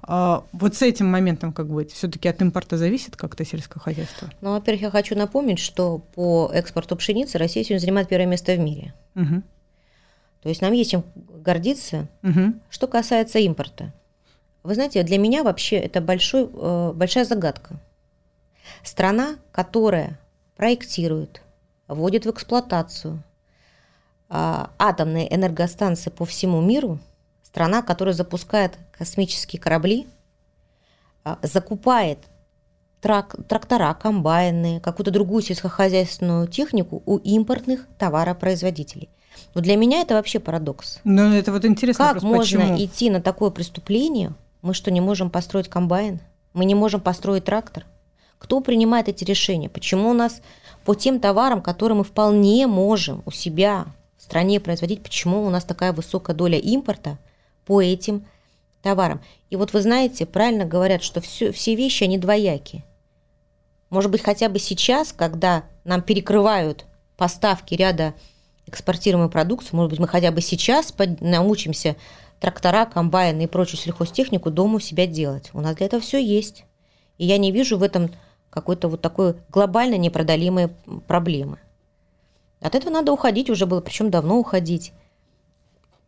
А 0.07 0.45
вот 0.53 0.75
с 0.75 0.83
этим 0.83 1.07
моментом 1.07 1.53
как 1.53 1.69
быть? 1.69 1.93
Все-таки 1.93 2.29
от 2.29 2.41
импорта 2.43 2.77
зависит 2.77 3.17
как-то 3.17 3.45
сельское 3.45 3.81
хозяйство? 3.81 4.29
Ну, 4.43 4.51
во-первых, 4.53 4.83
я 4.83 4.91
хочу 4.91 5.17
напомнить, 5.17 5.59
что 5.59 5.99
по 5.99 6.51
экспорту 6.53 6.95
пшеницы 6.97 7.39
Россия 7.39 7.65
сегодня 7.65 7.81
занимает 7.81 8.09
первое 8.09 8.27
место 8.27 8.53
в 8.53 8.59
мире. 8.59 8.93
Угу. 9.15 9.43
То 10.43 10.49
есть 10.51 10.61
нам 10.61 10.75
есть 10.75 10.91
чем 10.91 11.05
гордиться. 11.43 12.09
Угу. 12.23 12.55
Что 12.69 12.87
касается 12.87 13.39
импорта. 13.39 13.95
Вы 14.63 14.75
знаете, 14.75 15.03
для 15.05 15.17
меня 15.17 15.43
вообще 15.43 15.77
это 15.77 16.03
большой, 16.03 16.51
э, 16.53 16.93
большая 16.95 17.25
загадка. 17.25 17.81
Страна, 18.83 19.37
которая 19.53 20.19
проектирует, 20.57 21.43
вводит 21.89 22.27
в 22.27 22.31
эксплуатацию 22.31 23.23
а, 24.29 24.71
атомные 24.79 25.33
энергостанции 25.35 26.11
по 26.11 26.25
всему 26.25 26.61
миру, 26.61 26.99
страна, 27.43 27.83
которая 27.83 28.15
запускает 28.15 28.79
космические 28.97 29.61
корабли, 29.61 30.07
а, 31.25 31.39
закупает 31.43 32.19
трак, 33.01 33.37
трактора, 33.49 33.95
комбайны, 33.95 34.81
какую-то 34.81 35.11
другую 35.11 35.43
сельскохозяйственную 35.43 36.49
технику 36.49 37.03
у 37.07 37.19
импортных 37.19 37.87
товаропроизводителей. 37.99 39.09
Но 39.55 39.61
для 39.61 39.77
меня 39.77 40.01
это 40.01 40.15
вообще 40.15 40.41
парадокс. 40.41 41.01
Но 41.05 41.35
это 41.35 41.53
вот 41.53 41.65
интересно. 41.65 42.13
Как 42.13 42.23
можно 42.23 42.61
почему? 42.61 42.85
идти 42.85 43.11
на 43.11 43.21
такое 43.21 43.51
преступление? 43.51 44.35
Мы 44.63 44.75
что, 44.75 44.91
не 44.91 45.01
можем 45.01 45.31
построить 45.31 45.69
комбайн? 45.69 46.21
Мы 46.55 46.65
не 46.65 46.75
можем 46.75 47.01
построить 47.01 47.45
трактор? 47.45 47.85
Кто 48.39 48.61
принимает 48.61 49.09
эти 49.09 49.25
решения? 49.25 49.69
Почему 49.69 50.11
у 50.11 50.15
нас 50.15 50.41
по 50.85 50.95
тем 50.95 51.21
товарам, 51.21 51.63
которые 51.63 51.99
мы 51.99 52.05
вполне 52.05 52.67
можем 52.67 53.23
у 53.27 53.31
себя 53.31 53.87
в 54.19 54.23
стране 54.23 54.61
производить, 54.61 55.03
почему 55.03 55.45
у 55.45 55.51
нас 55.51 55.65
такая 55.65 55.93
высокая 55.93 56.37
доля 56.37 56.59
импорта 56.59 57.19
по 57.65 57.81
этим 57.81 58.27
товарам? 58.83 59.21
И 59.51 59.57
вот 59.57 59.73
вы 59.73 59.81
знаете, 59.81 60.27
правильно 60.27 60.65
говорят, 60.65 61.03
что 61.03 61.21
все, 61.21 61.53
все 61.53 61.75
вещи, 61.75 62.05
они 62.05 62.19
двояки. 62.19 62.85
Может 63.91 64.11
быть, 64.11 64.23
хотя 64.23 64.49
бы 64.49 64.59
сейчас, 64.59 65.13
когда 65.13 65.65
нам 65.85 66.03
перекрывают 66.03 66.85
поставки 67.17 67.75
ряда 67.75 68.15
экспортируемой 68.67 69.31
продукции, 69.31 69.77
может 69.77 69.91
быть, 69.91 70.01
мы 70.01 70.09
хотя 70.09 70.33
бы 70.33 70.41
сейчас 70.41 70.93
научимся 71.21 71.97
трактора, 72.41 72.87
комбайны 72.87 73.45
и 73.45 73.47
прочую 73.47 73.79
сельхозтехнику 73.79 74.51
дома 74.51 74.77
у 74.77 74.81
себя 74.81 75.07
делать. 75.07 75.51
У 75.53 75.61
нас 75.61 75.77
для 75.77 75.87
этого 75.87 76.03
все 76.03 76.23
есть. 76.23 76.65
И 77.19 77.27
я 77.27 77.39
не 77.39 77.53
вижу 77.53 77.79
в 77.79 77.83
этом 77.83 78.11
какой-то 78.51 78.89
вот 78.89 79.01
такой 79.01 79.35
глобально 79.51 79.97
непродолимой 79.97 80.71
проблемы. 81.07 81.59
От 82.61 82.75
этого 82.75 82.93
надо 82.93 83.13
уходить, 83.13 83.51
уже 83.51 83.67
было, 83.67 83.81
причем 83.81 84.11
давно 84.11 84.39
уходить. 84.39 84.93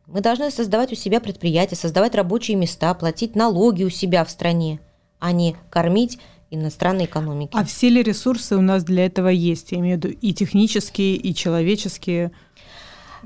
Мы 0.07 0.21
должны 0.21 0.51
создавать 0.51 0.93
у 0.93 0.95
себя 0.95 1.21
предприятия, 1.21 1.75
создавать 1.75 2.15
рабочие 2.15 2.57
места, 2.57 2.95
платить 2.95 3.35
налоги 3.35 3.83
у 3.85 3.91
себя 3.91 4.25
в 4.25 4.31
стране. 4.31 4.81
а 5.19 5.33
не 5.33 5.57
кормить 5.71 6.19
иностранной 6.51 7.07
экономики. 7.07 7.51
А 7.55 7.65
все 7.65 7.89
ли 7.89 8.03
ресурсы 8.03 8.55
у 8.55 8.61
нас 8.61 8.85
для 8.85 9.07
этого 9.07 9.29
есть? 9.29 9.73
Я 9.73 9.79
имею 9.79 9.99
в 9.99 10.05
виду 10.05 10.17
и 10.21 10.35
технические, 10.35 11.17
и 11.17 11.35
человеческие 11.35 12.33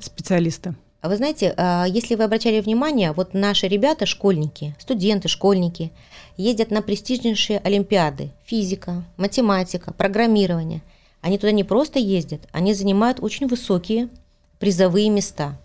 специалисты. 0.01 0.77
А 1.01 1.09
вы 1.09 1.17
знаете, 1.17 1.55
а, 1.57 1.87
если 1.87 2.15
вы 2.15 2.25
обращали 2.25 2.61
внимание, 2.61 3.13
вот 3.13 3.35
наши 3.35 3.67
ребята, 3.67 4.07
школьники, 4.07 4.77
студенты, 4.79 5.29
школьники, 5.29 5.93
ездят 6.41 6.71
на 6.71 6.83
престижнейшие 6.83 7.59
олимпиады. 7.59 8.31
Физика, 8.45 9.05
математика, 9.17 9.93
программирование. 9.93 10.83
Они 11.21 11.39
туда 11.39 11.53
не 11.53 11.65
просто 11.65 11.99
ездят, 11.99 12.49
они 12.53 12.73
занимают 12.75 13.21
очень 13.21 13.47
высокие 13.47 14.09
призовые 14.59 15.11
места. 15.11 15.59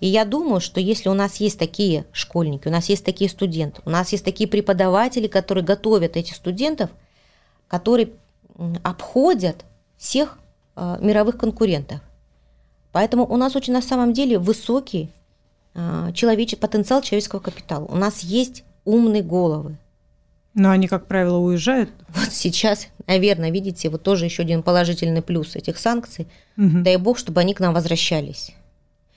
И 0.00 0.08
я 0.08 0.24
думаю, 0.24 0.60
что 0.60 0.80
если 0.80 1.08
у 1.08 1.14
нас 1.14 1.36
есть 1.36 1.58
такие 1.58 2.06
школьники, 2.12 2.66
у 2.66 2.72
нас 2.72 2.88
есть 2.88 3.04
такие 3.04 3.30
студенты, 3.30 3.82
у 3.84 3.90
нас 3.90 4.10
есть 4.10 4.24
такие 4.24 4.48
преподаватели, 4.48 5.28
которые 5.28 5.64
готовят 5.64 6.16
этих 6.16 6.34
студентов, 6.34 6.90
которые 7.68 8.10
обходят 8.82 9.64
всех 9.96 10.38
э, 10.74 10.98
мировых 11.00 11.38
конкурентов. 11.38 12.00
Поэтому 12.90 13.24
у 13.26 13.36
нас 13.36 13.54
очень 13.54 13.72
на 13.72 13.80
самом 13.80 14.12
деле 14.12 14.38
высокий 14.40 15.08
э, 15.74 16.10
человеческий 16.14 16.60
потенциал 16.60 17.00
человеческого 17.02 17.40
капитала. 17.40 17.84
У 17.84 17.96
нас 17.96 18.20
есть 18.20 18.64
умные 18.84 19.22
головы. 19.22 19.76
Но 20.54 20.70
они, 20.70 20.86
как 20.86 21.06
правило, 21.06 21.38
уезжают. 21.38 21.90
Вот 22.08 22.30
сейчас, 22.30 22.88
наверное, 23.06 23.50
видите, 23.50 23.88
вот 23.88 24.02
тоже 24.02 24.26
еще 24.26 24.42
один 24.42 24.62
положительный 24.62 25.22
плюс 25.22 25.56
этих 25.56 25.78
санкций. 25.78 26.26
Угу. 26.58 26.82
Дай 26.82 26.96
бог, 26.96 27.18
чтобы 27.18 27.40
они 27.40 27.54
к 27.54 27.60
нам 27.60 27.72
возвращались. 27.72 28.52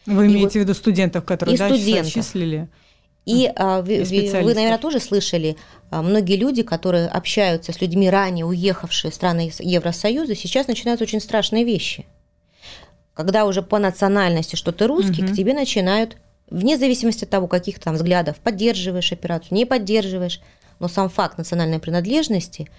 Вы 0.05 0.27
имеете 0.27 0.43
вот, 0.43 0.51
в 0.53 0.55
виду 0.55 0.73
студентов, 0.73 1.25
которые 1.25 1.57
дальше 1.57 1.81
студентов. 1.81 2.13
числили? 2.13 2.69
И, 3.25 3.51
а, 3.55 3.81
вы, 3.81 4.03
вы, 4.03 4.53
наверное, 4.53 4.77
тоже 4.77 4.99
слышали, 4.99 5.57
а, 5.89 6.03
многие 6.03 6.35
люди, 6.37 6.61
которые 6.61 7.07
общаются 7.07 7.73
с 7.73 7.81
людьми, 7.81 8.07
ранее 8.09 8.45
уехавшие 8.45 9.11
в 9.11 9.15
страны 9.15 9.51
Евросоюза, 9.59 10.35
сейчас 10.35 10.67
начинают 10.67 11.01
очень 11.01 11.19
страшные 11.19 11.63
вещи. 11.63 12.05
Когда 13.15 13.45
уже 13.45 13.63
по 13.63 13.79
национальности, 13.79 14.55
что 14.55 14.71
ты 14.71 14.85
русский, 14.85 15.23
угу. 15.23 15.31
к 15.31 15.35
тебе 15.35 15.53
начинают, 15.53 16.17
вне 16.49 16.77
зависимости 16.77 17.23
от 17.23 17.29
того, 17.29 17.47
каких 17.47 17.79
там 17.79 17.95
взглядов, 17.95 18.37
поддерживаешь 18.37 19.11
операцию, 19.11 19.57
не 19.57 19.65
поддерживаешь, 19.65 20.41
но 20.79 20.87
сам 20.87 21.09
факт 21.09 21.37
национальной 21.37 21.79
принадлежности 21.79 22.69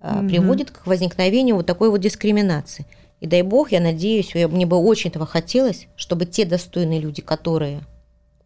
угу. 0.00 0.28
приводит 0.28 0.70
к 0.70 0.86
возникновению 0.86 1.56
вот 1.56 1.66
такой 1.66 1.90
вот 1.90 2.00
дискриминации. 2.00 2.86
И 3.20 3.26
дай 3.26 3.42
бог, 3.42 3.72
я 3.72 3.80
надеюсь, 3.80 4.34
мне 4.34 4.66
бы 4.66 4.76
очень 4.76 5.10
этого 5.10 5.26
хотелось, 5.26 5.86
чтобы 5.96 6.26
те 6.26 6.44
достойные 6.44 7.00
люди, 7.00 7.22
которые 7.22 7.80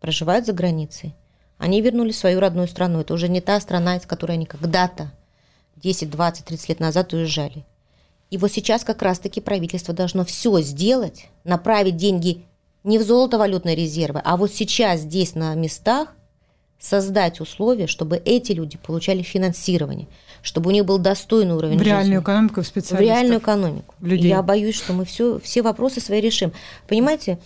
проживают 0.01 0.47
за 0.47 0.53
границей, 0.53 1.15
они 1.59 1.83
вернулись 1.83 2.17
в 2.17 2.21
свою 2.21 2.41
родную 2.41 2.69
страну. 2.69 3.01
Это 3.01 3.13
уже 3.13 3.29
не 3.29 3.41
та 3.41 3.61
страна, 3.61 3.97
из 3.97 4.07
которой 4.07 4.33
они 4.33 4.47
когда-то 4.47 5.13
10, 5.77 6.09
20, 6.09 6.45
30 6.45 6.69
лет 6.69 6.81
назад 6.81 7.13
уезжали. 7.13 7.65
И 8.31 8.39
вот 8.39 8.53
сейчас 8.53 8.85
как 8.85 9.03
раз-таки 9.03 9.41
правительство 9.41 9.93
должно 9.93 10.25
все 10.25 10.61
сделать, 10.61 11.27
направить 11.45 11.97
деньги 11.97 12.45
не 12.85 12.99
в 12.99 13.03
золотовалютные 13.03 13.77
резервы, 13.77 14.21
а 14.25 14.37
вот 14.37 14.53
сейчас 14.53 15.01
здесь 15.01 15.35
на 15.35 15.55
местах 15.55 16.15
создать 16.79 17.41
условия, 17.41 17.87
чтобы 17.87 18.17
эти 18.17 18.53
люди 18.53 18.79
получали 18.79 19.23
финансирование, 19.23 20.09
чтобы 20.43 20.71
у 20.71 20.73
них 20.73 20.87
был 20.87 20.99
достойный 20.99 21.55
уровень 21.55 21.77
в 21.77 21.79
жизни. 21.81 21.91
реальную 21.91 22.23
экономику 22.23 22.63
в 22.63 22.67
специалистов. 22.67 22.99
В 22.99 23.03
реальную 23.03 23.41
экономику. 23.41 23.95
Людей. 24.01 24.29
Я 24.31 24.43
боюсь, 24.43 24.77
что 24.77 24.95
мы 24.95 25.05
все, 25.05 25.39
все 25.41 25.61
вопросы 25.63 26.01
свои 26.01 26.21
решим. 26.21 26.53
Понимаете, 26.89 27.39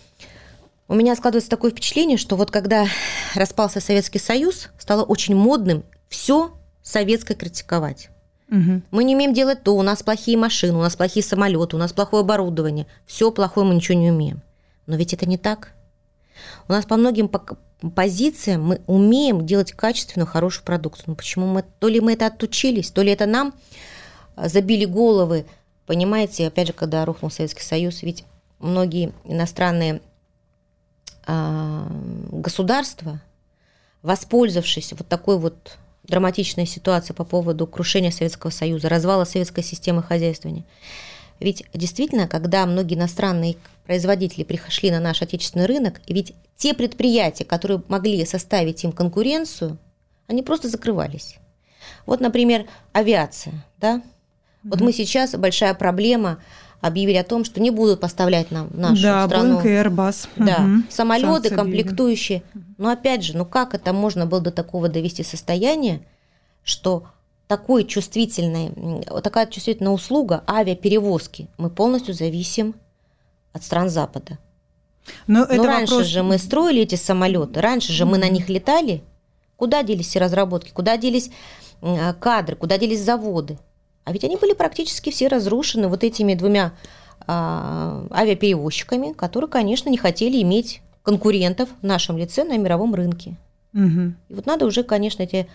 у 0.87 0.95
меня 0.95 1.17
складывается 1.17 1.51
такое 1.51 1.73
впечатление, 1.73 2.17
что 2.17 2.37
вот 2.37 2.51
когда 2.51 2.87
распался 3.35 3.81
Советский 3.81 4.21
Союз, 4.21 4.71
стало 4.79 5.03
очень 5.03 5.35
модным 5.35 5.83
все 6.09 6.53
советское 6.83 7.35
критиковать. 7.35 8.11
Угу. 8.51 8.83
Мы 8.93 9.05
не 9.05 9.17
умеем 9.17 9.35
делать 9.35 9.65
то, 9.65 9.75
у 9.75 9.83
нас 9.83 10.03
плохие 10.03 10.37
машины, 10.37 10.79
у 10.79 10.83
нас 10.83 10.95
плохие 10.95 11.25
самолеты, 11.25 11.75
у 11.75 11.79
нас 11.79 11.93
плохое 11.93 12.21
оборудование. 12.21 12.87
Все 13.07 13.33
плохое 13.33 13.67
мы 13.67 13.75
ничего 13.75 13.99
не 13.99 14.11
умеем. 14.11 14.43
Но 14.87 14.97
ведь 14.97 15.15
это 15.15 15.27
не 15.27 15.39
так. 15.39 15.73
У 16.69 16.73
нас 16.73 16.85
по 16.85 16.97
многим 16.97 17.31
позициям 17.95 18.63
мы 18.63 18.81
умеем 18.87 19.47
делать 19.47 19.73
качественную, 19.73 20.27
хорошую 20.27 20.65
продукцию. 20.65 21.05
Но 21.09 21.15
почему 21.15 21.47
мы, 21.47 21.65
то 21.79 21.89
ли 21.89 22.01
мы 22.01 22.15
это 22.15 22.27
отучились, 22.27 22.91
то 22.91 23.03
ли 23.03 23.13
это 23.13 23.27
нам 23.27 23.55
а, 24.37 24.49
забили 24.49 24.85
головы. 24.85 25.47
Понимаете, 25.87 26.47
опять 26.47 26.69
же, 26.69 26.73
когда 26.73 27.05
рухнул 27.05 27.31
Советский 27.31 27.63
Союз, 27.63 28.03
ведь 28.03 28.25
многие 28.59 29.13
иностранные 29.25 30.01
э, 31.27 31.87
государства, 32.33 33.21
воспользовавшись 34.03 34.93
вот 34.93 35.07
такой 35.07 35.39
вот 35.39 35.77
драматичной 36.05 36.67
ситуацией 36.67 37.15
по 37.15 37.25
поводу 37.25 37.67
крушения 37.67 38.11
Советского 38.11 38.51
Союза, 38.51 38.89
развала 38.89 39.25
советской 39.25 39.63
системы 39.63 40.03
хозяйствования, 40.03 40.65
ведь 41.41 41.65
действительно, 41.75 42.29
когда 42.29 42.65
многие 42.65 42.95
иностранные 42.95 43.57
производители 43.85 44.45
пришли 44.45 44.91
на 44.91 45.01
наш 45.01 45.23
отечественный 45.23 45.67
рынок, 45.67 46.01
ведь 46.09 46.35
те 46.57 46.75
предприятия, 46.75 47.45
которые 47.45 47.83
могли 47.89 48.25
составить 48.25 48.85
им 48.85 48.93
конкуренцию, 48.93 49.79
они 50.27 50.43
просто 50.43 50.69
закрывались. 50.69 51.37
Вот, 52.07 52.21
например, 52.21 52.67
авиация, 52.93 53.65
да? 53.79 54.03
Вот 54.63 54.81
mm-hmm. 54.81 54.85
мы 54.85 54.93
сейчас 54.93 55.35
большая 55.37 55.75
проблема 55.75 56.39
объявили 56.81 57.17
о 57.17 57.25
том, 57.25 57.45
что 57.45 57.61
не 57.61 57.71
будут 57.71 58.01
поставлять 58.01 58.51
нам 58.51 58.69
нашу 58.73 59.03
да, 59.03 59.27
страну. 59.27 59.61
И 59.61 59.67
Airbus. 59.67 60.29
Да, 60.37 60.57
угу. 60.63 60.83
самолеты, 60.91 61.49
Санкции 61.49 61.55
комплектующие. 61.55 62.43
Но 62.77 62.91
опять 62.91 63.25
же, 63.25 63.37
ну 63.37 63.47
как 63.47 63.75
это 63.75 63.95
можно 63.95 64.27
было 64.27 64.43
до 64.43 64.51
такого 64.51 64.89
довести 64.91 65.23
состояния, 65.23 66.03
что 66.63 67.07
такой 67.47 67.85
чувствительной, 67.85 69.03
такая 69.23 69.47
чувствительная 69.47 69.93
услуга 69.93 70.45
авиаперевозки, 70.47 71.49
мы 71.57 71.71
полностью 71.71 72.13
зависим 72.13 72.75
от 73.55 73.65
стран 73.65 73.89
Запада. 73.89 74.39
Но, 75.27 75.41
Но 75.41 75.45
это 75.45 75.67
раньше 75.67 75.95
вопрос... 75.95 76.09
же 76.09 76.23
мы 76.23 76.37
строили 76.37 76.83
эти 76.83 76.97
самолеты, 76.97 77.61
раньше 77.61 77.93
же 77.93 78.05
мы 78.05 78.19
на 78.19 78.29
них 78.29 78.51
летали. 78.51 79.03
Куда 79.57 79.83
делись 79.83 80.09
все 80.09 80.19
разработки, 80.19 80.71
куда 80.71 80.97
делись 80.99 81.31
кадры, 82.21 82.57
куда 82.57 82.77
делись 82.77 83.03
заводы? 83.03 83.59
А 84.05 84.13
ведь 84.13 84.25
они 84.25 84.37
были 84.37 84.53
практически 84.53 85.11
все 85.11 85.29
разрушены 85.29 85.89
вот 85.89 86.05
этими 86.05 86.35
двумя 86.35 86.73
а, 87.27 88.07
авиаперевозчиками, 88.11 89.13
которые, 89.13 89.49
конечно, 89.49 89.89
не 89.89 89.97
хотели 89.97 90.43
иметь 90.43 90.83
конкурентов 91.03 91.69
в 91.81 91.87
нашем 91.87 92.19
лице 92.19 92.45
на 92.45 92.59
мировом 92.59 92.95
рынке. 92.95 93.37
Угу. 93.73 94.15
И 94.29 94.35
вот 94.35 94.47
надо 94.47 94.67
уже, 94.67 94.83
конечно, 94.83 95.23
эти 95.23 95.49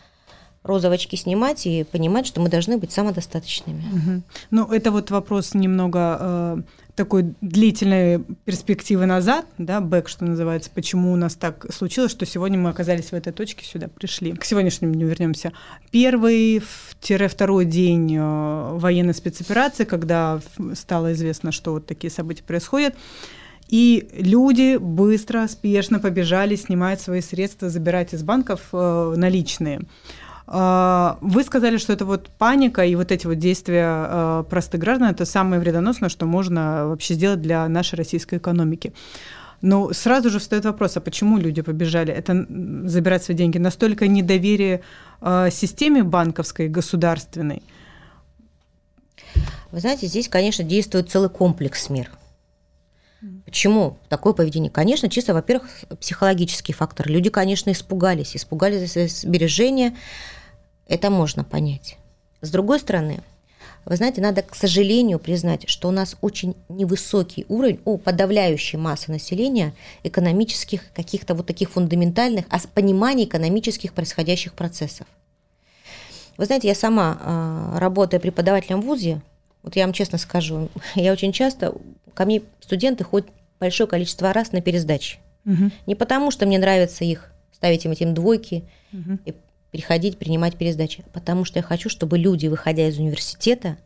розовочки 0.64 1.16
снимать 1.16 1.66
и 1.66 1.84
понимать, 1.84 2.28
что 2.28 2.42
мы 2.42 2.50
должны 2.50 2.78
быть 2.78 2.92
самодостаточными. 2.92 3.84
Угу. 3.94 4.24
Ну, 4.52 4.66
это 4.72 4.92
вот 4.92 5.12
вопрос 5.12 5.54
немного 5.54 6.18
э, 6.20 6.62
такой 7.00 7.34
длительной 7.40 8.26
перспективы 8.44 9.06
назад, 9.06 9.46
да, 9.58 9.80
бэк, 9.80 10.10
что 10.10 10.26
называется, 10.26 10.70
почему 10.70 11.14
у 11.14 11.16
нас 11.16 11.36
так 11.36 11.66
случилось, 11.74 12.12
что 12.12 12.26
сегодня 12.26 12.60
мы 12.60 12.70
оказались 12.70 13.12
в 13.12 13.14
этой 13.14 13.32
точке, 13.32 13.64
сюда 13.64 13.88
пришли. 13.88 14.34
К 14.34 14.44
сегодняшнему 14.44 14.94
дню 14.94 15.08
вернемся. 15.08 15.54
Первый-второй 15.92 17.64
день 17.64 18.18
э, 18.18 18.74
военной 18.74 19.14
спецоперации, 19.14 19.86
когда 19.86 20.42
стало 20.74 21.14
известно, 21.14 21.54
что 21.54 21.72
вот 21.72 21.86
такие 21.86 22.12
события 22.12 22.44
происходят, 22.44 22.96
и 23.70 24.10
люди 24.12 24.76
быстро, 24.76 25.48
спешно 25.48 26.00
побежали 26.00 26.58
снимать 26.58 27.00
свои 27.00 27.22
средства, 27.22 27.70
забирать 27.70 28.14
из 28.14 28.24
банков 28.24 28.60
э, 28.74 29.14
наличные. 29.16 29.84
А, 30.52 31.20
вы 31.22 31.44
сказали, 31.44 31.78
что 31.78 31.94
это 31.94 32.06
вот 32.06 32.30
паника 32.30 32.84
и 32.84 32.96
вот 32.96 33.12
эти 33.12 33.28
вот 33.28 33.38
действия 33.38 33.86
а, 33.88 34.44
простых 34.44 34.82
граждан– 34.82 35.10
это 35.12 35.26
самое 35.26 35.62
вредоносное, 35.62 36.10
что 36.10 36.26
можно 36.26 36.88
вообще 36.88 37.14
сделать 37.14 37.42
для 37.42 37.68
нашей 37.68 37.96
российской 37.96 38.40
экономики. 38.40 38.94
Но 39.62 39.94
сразу 39.94 40.32
же 40.32 40.40
встает 40.40 40.66
вопрос, 40.66 40.98
а 40.98 41.02
почему 41.02 41.38
люди 41.38 41.62
побежали? 41.62 42.12
Это 42.12 42.48
забирать 42.90 43.24
свои 43.24 43.38
деньги? 43.38 43.60
Настолько 43.60 44.08
недоверие 44.08 44.82
э, 45.22 45.50
системе 45.52 46.02
банковской, 46.02 46.68
государственной? 46.68 47.62
Вы 49.72 49.80
знаете, 49.82 50.08
здесь, 50.08 50.30
конечно, 50.30 50.64
действует 50.64 51.12
целый 51.12 51.30
комплекс 51.30 51.90
мер. 51.90 52.10
Почему 53.46 53.98
такое 54.08 54.34
поведение? 54.34 54.72
Конечно, 54.72 55.10
чисто, 55.10 55.34
во-первых, 55.36 55.70
психологический 56.00 56.74
фактор. 56.74 57.08
Люди, 57.08 57.30
конечно, 57.30 57.70
испугались. 57.72 58.36
Испугались 58.36 58.80
за 58.80 58.88
свои 58.88 59.08
сбережения, 59.08 59.96
это 60.90 61.10
можно 61.10 61.44
понять. 61.44 61.98
С 62.42 62.52
другой 62.52 62.80
стороны, 62.80 63.22
вы 63.86 63.96
знаете, 63.96 64.22
надо, 64.22 64.42
к 64.42 64.56
сожалению, 64.56 65.20
признать, 65.20 65.70
что 65.70 65.88
у 65.88 65.92
нас 65.92 66.18
очень 66.22 66.56
невысокий 66.68 67.46
уровень 67.48 67.80
у 67.86 67.98
подавляющей 67.98 68.78
массы 68.78 69.12
населения 69.12 69.74
экономических, 70.04 70.92
каких-то 70.94 71.34
вот 71.36 71.48
таких 71.48 71.72
фундаментальных 71.72 72.46
а 72.50 72.60
пониманий 72.74 73.26
экономических 73.26 73.94
происходящих 73.94 74.54
процессов. 74.54 75.08
Вы 76.38 76.46
знаете, 76.46 76.68
я 76.68 76.76
сама, 76.76 77.18
а, 77.22 77.80
работая 77.80 78.20
преподавателем 78.20 78.82
в 78.82 78.86
ВУЗе, 78.86 79.22
вот 79.64 79.76
я 79.76 79.86
вам 79.86 79.94
честно 79.94 80.18
скажу, 80.18 80.70
я 80.96 81.14
очень 81.14 81.32
часто, 81.32 81.74
ко 82.14 82.26
мне 82.26 82.42
студенты 82.62 83.04
ходят 83.04 83.30
большое 83.60 83.88
количество 83.88 84.34
раз 84.34 84.52
на 84.52 84.62
пересдачи. 84.62 85.20
Угу. 85.46 85.72
Не 85.86 85.96
потому, 85.96 86.32
что 86.32 86.46
мне 86.46 86.58
нравится 86.58 87.04
их 87.04 87.32
ставить 87.52 87.86
им 87.86 87.92
этим 87.92 88.14
двойки 88.14 88.64
угу. 88.94 89.20
и 89.26 89.34
приходить, 89.72 90.18
принимать 90.18 90.58
пересдачи? 90.58 91.04
Потому 91.14 91.46
что 91.46 91.60
я 91.60 91.64
хочу, 91.64 91.90
чтобы 91.90 92.18
люди, 92.18 92.48
выходя 92.48 92.88
из 92.88 92.98
университета, 92.98 93.78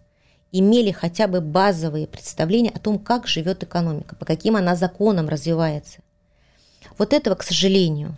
имели 0.51 0.91
хотя 0.91 1.27
бы 1.27 1.41
базовые 1.41 2.07
представления 2.07 2.69
о 2.69 2.79
том, 2.79 2.99
как 2.99 3.27
живет 3.27 3.63
экономика, 3.63 4.15
по 4.15 4.25
каким 4.25 4.55
она 4.55 4.75
законам 4.75 5.27
развивается. 5.27 5.99
Вот 6.97 7.11
этого, 7.11 7.35
к 7.35 7.43
сожалению, 7.43 8.15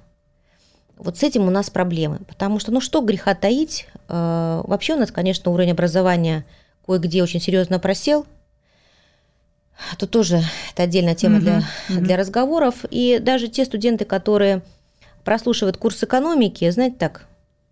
вот 0.98 1.18
с 1.18 1.24
этим 1.24 1.48
у 1.48 1.50
нас 1.50 1.70
проблемы. 1.70 2.20
Потому 2.28 2.60
что, 2.60 2.72
ну 2.72 2.82
что 2.82 3.02
греха 3.02 3.36
таить, 3.36 3.88
э, 4.08 4.62
вообще 4.66 4.96
у 4.96 5.00
нас, 5.00 5.12
конечно, 5.12 5.52
уровень 5.52 5.72
образования 5.72 6.46
кое-где 6.86 7.24
очень 7.24 7.42
серьезно 7.42 7.80
просел. 7.80 8.26
Тут 9.98 10.12
тоже 10.12 10.42
это 10.72 10.84
отдельная 10.84 11.16
тема 11.16 11.40
для, 11.40 11.60
mm-hmm. 11.90 12.00
для 12.00 12.18
разговоров. 12.18 12.86
И 12.90 13.20
даже 13.20 13.50
те 13.50 13.66
студенты, 13.66 14.06
которые 14.06 14.62
прослушивают 15.24 15.78
курс 15.78 16.02
экономики, 16.04 16.70
знаете, 16.70 16.96
так, 16.98 17.28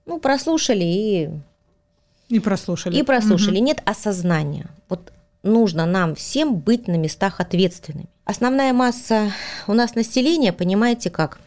ну, 0.05 0.19
прослушали 0.19 0.83
и... 0.83 1.29
И 2.29 2.39
прослушали. 2.39 2.97
И 2.97 3.03
прослушали. 3.03 3.57
Угу. 3.57 3.65
Нет 3.65 3.81
осознания. 3.85 4.67
Вот 4.89 5.11
нужно 5.43 5.85
нам 5.85 6.15
всем 6.15 6.55
быть 6.55 6.87
на 6.87 6.95
местах 6.95 7.39
ответственными. 7.39 8.09
Основная 8.25 8.73
масса 8.73 9.31
у 9.67 9.73
нас 9.73 9.95
населения, 9.95 10.53
понимаете 10.53 11.09
как? 11.09 11.39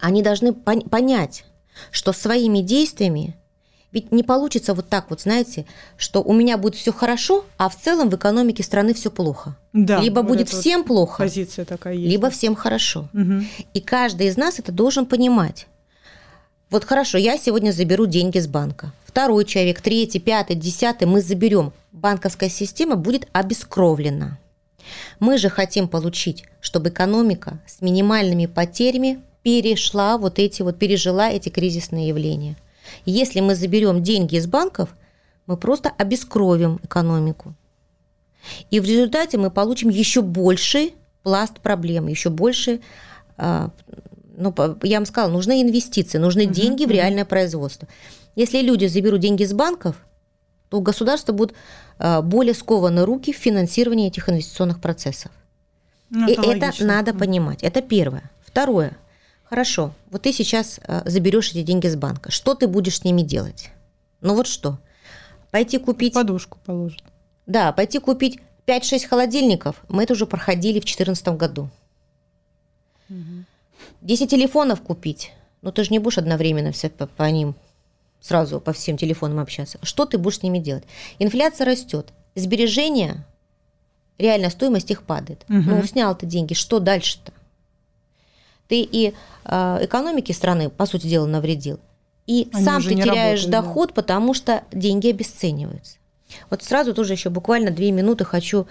Они 0.00 0.22
должны 0.22 0.48
пон- 0.48 0.88
понять, 0.88 1.44
что 1.90 2.12
своими 2.12 2.58
действиями 2.58 3.36
ведь 3.92 4.10
не 4.10 4.22
получится 4.22 4.72
вот 4.72 4.88
так 4.88 5.10
вот, 5.10 5.20
знаете, 5.20 5.66
что 5.98 6.22
у 6.22 6.32
меня 6.32 6.56
будет 6.56 6.76
все 6.76 6.92
хорошо, 6.92 7.44
а 7.58 7.68
в 7.68 7.78
целом 7.78 8.08
в 8.08 8.16
экономике 8.16 8.62
страны 8.62 8.94
все 8.94 9.10
плохо. 9.10 9.54
Да, 9.74 10.00
либо 10.00 10.20
вот 10.20 10.28
будет 10.28 10.48
всем 10.48 10.80
вот 10.80 10.86
плохо, 10.86 11.22
позиция 11.22 11.66
такая 11.66 11.94
есть. 11.94 12.10
либо 12.10 12.30
всем 12.30 12.54
хорошо. 12.54 13.08
Угу. 13.12 13.44
И 13.74 13.80
каждый 13.80 14.28
из 14.28 14.38
нас 14.38 14.58
это 14.58 14.72
должен 14.72 15.04
понимать. 15.04 15.66
Вот 16.72 16.84
хорошо, 16.84 17.18
я 17.18 17.36
сегодня 17.36 17.70
заберу 17.70 18.06
деньги 18.06 18.38
с 18.38 18.46
банка. 18.46 18.94
Второй 19.04 19.44
человек, 19.44 19.82
третий, 19.82 20.18
пятый, 20.18 20.56
десятый 20.56 21.06
мы 21.06 21.20
заберем. 21.20 21.74
Банковская 21.92 22.48
система 22.48 22.96
будет 22.96 23.28
обескровлена. 23.32 24.38
Мы 25.20 25.36
же 25.36 25.50
хотим 25.50 25.86
получить, 25.86 26.44
чтобы 26.62 26.88
экономика 26.88 27.60
с 27.66 27.82
минимальными 27.82 28.46
потерями 28.46 29.20
перешла 29.42 30.16
вот 30.16 30.38
эти 30.38 30.62
вот, 30.62 30.78
пережила 30.78 31.28
эти 31.28 31.50
кризисные 31.50 32.08
явления. 32.08 32.56
Если 33.04 33.40
мы 33.40 33.54
заберем 33.54 34.02
деньги 34.02 34.36
из 34.36 34.46
банков, 34.46 34.96
мы 35.46 35.58
просто 35.58 35.92
обескровим 35.98 36.80
экономику. 36.82 37.52
И 38.70 38.80
в 38.80 38.86
результате 38.86 39.36
мы 39.36 39.50
получим 39.50 39.90
еще 39.90 40.22
больший 40.22 40.94
пласт 41.22 41.60
проблем, 41.60 42.06
еще 42.06 42.30
больше, 42.30 42.80
а, 43.36 43.68
ну, 44.36 44.54
я 44.82 44.98
вам 44.98 45.06
сказала, 45.06 45.30
нужны 45.30 45.62
инвестиции, 45.62 46.18
нужны 46.18 46.44
угу, 46.44 46.52
деньги 46.52 46.84
в 46.84 46.90
реальное 46.90 47.24
производство. 47.24 47.88
Если 48.34 48.60
люди 48.60 48.86
заберут 48.86 49.20
деньги 49.20 49.42
из 49.42 49.52
банков, 49.52 49.96
то 50.68 50.78
у 50.78 50.80
государства 50.80 51.32
будут 51.32 51.54
а, 51.98 52.22
более 52.22 52.54
скованы 52.54 53.04
руки 53.04 53.32
в 53.32 53.36
финансировании 53.36 54.08
этих 54.08 54.28
инвестиционных 54.28 54.80
процессов. 54.80 55.30
Ну, 56.10 56.28
это 56.28 56.42
И 56.42 56.46
логично. 56.46 56.66
это 56.66 56.84
надо 56.84 57.14
понимать. 57.14 57.62
Это 57.62 57.82
первое. 57.82 58.30
Второе. 58.44 58.96
Хорошо, 59.44 59.92
вот 60.10 60.22
ты 60.22 60.32
сейчас 60.32 60.80
э, 60.86 61.02
заберешь 61.04 61.50
эти 61.50 61.62
деньги 61.62 61.86
с 61.86 61.96
банка. 61.96 62.30
Что 62.30 62.54
ты 62.54 62.66
будешь 62.66 62.98
с 62.98 63.04
ними 63.04 63.20
делать? 63.20 63.70
Ну 64.22 64.34
вот 64.34 64.46
что? 64.46 64.78
Пойти 65.50 65.76
купить... 65.76 66.14
Подушку 66.14 66.58
положить. 66.64 67.04
Да, 67.46 67.72
пойти 67.72 67.98
купить 67.98 68.40
5-6 68.66 69.06
холодильников. 69.06 69.76
Мы 69.88 70.04
это 70.04 70.14
уже 70.14 70.24
проходили 70.26 70.80
в 70.80 70.84
2014 70.84 71.28
году. 71.28 71.68
Угу. 73.10 73.44
10 74.00 74.30
телефонов 74.30 74.82
купить. 74.82 75.32
Ну 75.62 75.72
ты 75.72 75.84
же 75.84 75.90
не 75.90 75.98
будешь 75.98 76.18
одновременно 76.18 76.72
все 76.72 76.90
по, 76.90 77.06
по 77.06 77.30
ним 77.30 77.54
сразу 78.20 78.60
по 78.60 78.72
всем 78.72 78.96
телефонам 78.96 79.38
общаться. 79.38 79.78
Что 79.82 80.06
ты 80.06 80.18
будешь 80.18 80.38
с 80.38 80.42
ними 80.42 80.58
делать? 80.58 80.84
Инфляция 81.18 81.66
растет. 81.66 82.12
Сбережения, 82.34 83.26
реальная 84.18 84.50
стоимость 84.50 84.90
их 84.90 85.02
падает. 85.02 85.44
Угу. 85.48 85.58
Ну, 85.58 85.84
снял 85.84 86.16
ты 86.16 86.26
деньги, 86.26 86.54
что 86.54 86.78
дальше-то? 86.78 87.32
ты 88.72 88.80
и 88.80 89.12
э, 89.44 89.78
экономике 89.84 90.32
страны, 90.32 90.70
по 90.70 90.86
сути 90.86 91.06
дела, 91.06 91.26
навредил, 91.26 91.78
и 92.26 92.48
Они 92.54 92.64
сам 92.64 92.82
ты 92.82 92.94
теряешь 92.94 93.44
доход, 93.44 93.90
да. 93.90 93.94
потому 93.96 94.32
что 94.32 94.62
деньги 94.72 95.10
обесцениваются. 95.10 95.98
Вот 96.48 96.62
сразу 96.62 96.94
тоже 96.94 97.12
еще 97.12 97.28
буквально 97.28 97.70
две 97.70 97.90
минуты 97.90 98.24
хочу, 98.24 98.66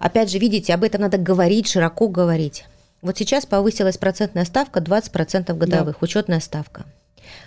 опять 0.00 0.28
же, 0.32 0.38
видите, 0.38 0.74
об 0.74 0.82
этом 0.82 1.02
надо 1.02 1.18
говорить, 1.18 1.68
широко 1.68 2.08
говорить. 2.08 2.64
Вот 3.00 3.16
сейчас 3.16 3.46
повысилась 3.46 3.96
процентная 3.96 4.44
ставка 4.44 4.80
20% 4.80 5.54
годовых, 5.56 5.96
да. 6.00 6.04
учетная 6.04 6.40
ставка. 6.40 6.84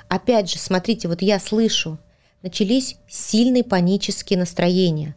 Опять 0.08 0.50
же, 0.50 0.60
смотрите, 0.60 1.08
вот 1.08 1.22
я 1.22 1.40
слышу, 1.40 1.98
начались 2.42 2.96
сильные 3.08 3.64
панические 3.64 4.40
настроения. 4.40 5.16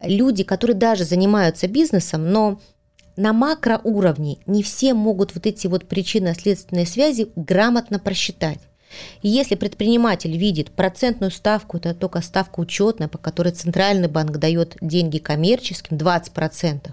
Люди, 0.00 0.44
которые 0.44 0.76
даже 0.76 1.04
занимаются 1.04 1.66
бизнесом, 1.66 2.30
но 2.30 2.60
на 3.16 3.32
макроуровне 3.32 4.38
не 4.46 4.62
все 4.62 4.94
могут 4.94 5.34
вот 5.34 5.46
эти 5.46 5.66
вот 5.66 5.88
причинно-следственные 5.88 6.86
связи 6.86 7.32
грамотно 7.34 7.98
просчитать. 7.98 8.60
И 9.22 9.28
если 9.28 9.56
предприниматель 9.56 10.36
видит 10.36 10.70
процентную 10.70 11.30
ставку, 11.30 11.76
это 11.76 11.94
только 11.94 12.22
ставка 12.22 12.60
учетная, 12.60 13.08
по 13.08 13.18
которой 13.18 13.52
Центральный 13.52 14.08
банк 14.08 14.38
дает 14.38 14.76
деньги 14.80 15.18
коммерческим, 15.18 15.96
20%, 15.96 16.90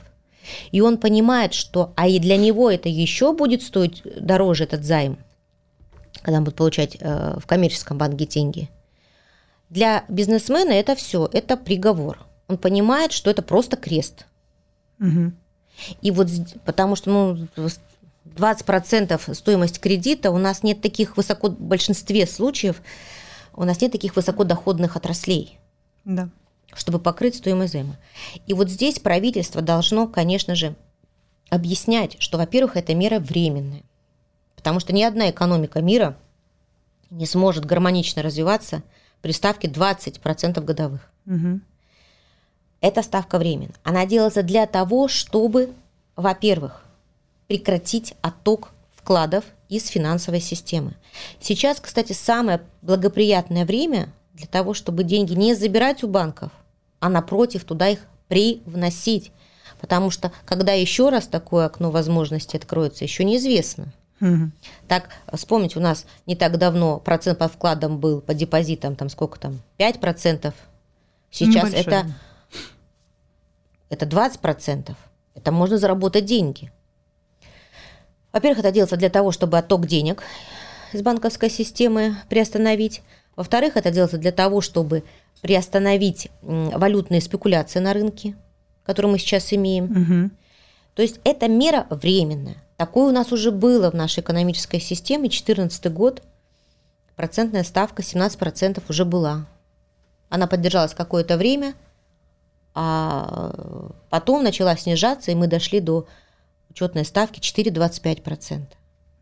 и 0.71 0.81
он 0.81 0.97
понимает, 0.97 1.53
что 1.53 1.93
а 1.95 2.07
и 2.07 2.19
для 2.19 2.37
него 2.37 2.69
это 2.69 2.89
еще 2.89 3.33
будет 3.33 3.63
стоить 3.63 4.01
дороже 4.03 4.65
этот 4.65 4.83
займ, 4.83 5.17
когда 6.21 6.39
он 6.39 6.43
будет 6.43 6.55
получать 6.55 6.97
э, 6.99 7.39
в 7.39 7.45
коммерческом 7.45 7.97
банке 7.97 8.25
деньги. 8.25 8.69
Для 9.69 10.05
бизнесмена 10.07 10.71
это 10.71 10.95
все, 10.95 11.29
это 11.31 11.57
приговор. 11.57 12.19
Он 12.47 12.57
понимает, 12.57 13.11
что 13.11 13.31
это 13.31 13.41
просто 13.41 13.75
крест. 13.75 14.25
Угу. 14.99 15.31
И 16.01 16.11
вот 16.11 16.29
потому 16.63 16.95
что 16.95 17.09
ну, 17.09 17.67
20% 18.25 19.33
стоимость 19.33 19.79
кредита 19.79 20.31
у 20.31 20.37
нас 20.37 20.63
нет 20.63 20.81
таких 20.81 21.17
высоко, 21.17 21.49
в 21.49 21.59
большинстве 21.59 22.27
случаев, 22.27 22.81
у 23.53 23.63
нас 23.63 23.81
нет 23.81 23.91
таких 23.91 24.15
высокодоходных 24.15 24.95
отраслей. 24.95 25.59
Да. 26.03 26.29
Чтобы 26.75 26.99
покрыть 26.99 27.35
стоимость 27.35 27.73
займа. 27.73 27.95
И 28.47 28.53
вот 28.53 28.69
здесь 28.69 28.99
правительство 28.99 29.61
должно, 29.61 30.07
конечно 30.07 30.55
же, 30.55 30.75
объяснять, 31.49 32.17
что, 32.19 32.37
во-первых, 32.37 32.75
эта 32.75 32.93
мера 32.93 33.19
временная. 33.19 33.83
Потому 34.55 34.79
что 34.79 34.93
ни 34.93 35.01
одна 35.01 35.29
экономика 35.29 35.81
мира 35.81 36.17
не 37.09 37.25
сможет 37.25 37.65
гармонично 37.65 38.21
развиваться 38.21 38.83
при 39.21 39.31
ставке 39.31 39.67
20% 39.67 40.61
годовых. 40.61 41.09
Угу. 41.25 41.61
Эта 42.81 43.01
ставка 43.01 43.37
временна. 43.37 43.73
Она 43.83 44.05
делается 44.05 44.43
для 44.43 44.67
того, 44.67 45.07
чтобы, 45.07 45.71
во-первых, 46.15 46.83
прекратить 47.47 48.13
отток 48.21 48.71
вкладов 48.93 49.45
из 49.69 49.87
финансовой 49.87 50.41
системы. 50.41 50.93
Сейчас, 51.39 51.79
кстати, 51.79 52.13
самое 52.13 52.61
благоприятное 52.81 53.65
время 53.65 54.09
для 54.33 54.47
того, 54.47 54.73
чтобы 54.73 55.03
деньги 55.03 55.33
не 55.33 55.53
забирать 55.55 56.03
у 56.03 56.07
банков, 56.07 56.51
а 57.05 57.09
напротив 57.09 57.65
туда 57.65 57.89
их 57.89 57.99
привносить. 58.29 59.31
Потому 59.79 60.09
что 60.09 60.31
когда 60.45 60.73
еще 60.73 61.09
раз 61.09 61.27
такое 61.27 61.67
окно 61.67 61.91
возможностей 61.91 62.57
откроется, 62.57 63.03
еще 63.03 63.23
неизвестно. 63.23 63.93
Угу. 64.21 64.49
Так, 64.87 65.09
вспомните, 65.31 65.77
у 65.77 65.83
нас 65.83 66.07
не 66.25 66.35
так 66.35 66.57
давно 66.57 66.97
процент 66.97 67.37
по 67.37 67.47
вкладам 67.47 67.99
был, 67.99 68.21
по 68.21 68.33
депозитам, 68.33 68.95
там 68.95 69.09
сколько 69.09 69.39
там, 69.39 69.61
5%. 69.77 70.51
Сейчас 71.29 71.69
Небольшой. 71.69 71.79
это 71.81 72.15
это 73.89 74.07
20%, 74.07 74.95
это 75.35 75.51
можно 75.51 75.77
заработать 75.77 76.25
деньги. 76.25 76.71
Во-первых, 78.33 78.59
это 78.59 78.71
делается 78.71 78.97
для 78.97 79.11
того, 79.11 79.31
чтобы 79.31 79.59
отток 79.59 79.85
денег 79.85 80.23
из 80.91 81.03
банковской 81.03 81.51
системы 81.51 82.15
приостановить. 82.29 83.03
Во-вторых, 83.35 83.77
это 83.77 83.91
делается 83.91 84.17
для 84.17 84.31
того, 84.31 84.61
чтобы 84.61 85.03
приостановить 85.41 86.29
валютные 86.41 87.21
спекуляции 87.21 87.79
на 87.79 87.93
рынке, 87.93 88.35
которые 88.83 89.11
мы 89.11 89.19
сейчас 89.19 89.53
имеем. 89.53 89.85
Угу. 89.85 90.31
То 90.95 91.01
есть 91.01 91.19
это 91.23 91.47
мера 91.47 91.87
временная. 91.89 92.57
Такое 92.77 93.05
у 93.05 93.11
нас 93.11 93.31
уже 93.31 93.51
было 93.51 93.91
в 93.91 93.93
нашей 93.93 94.21
экономической 94.21 94.79
системе. 94.79 95.29
2014 95.29 95.91
год 95.91 96.23
процентная 97.15 97.63
ставка 97.63 98.01
17% 98.01 98.81
уже 98.89 99.05
была. 99.05 99.47
Она 100.29 100.47
поддержалась 100.47 100.93
какое-то 100.93 101.37
время– 101.37 101.73
а 102.77 103.51
потом 104.09 104.43
начала 104.43 104.75
снижаться, 104.75 105.31
и 105.31 105.35
мы 105.35 105.47
дошли 105.47 105.79
до 105.79 106.05
учетной 106.69 107.05
ставки 107.05 107.39
4,25%. 107.39 108.65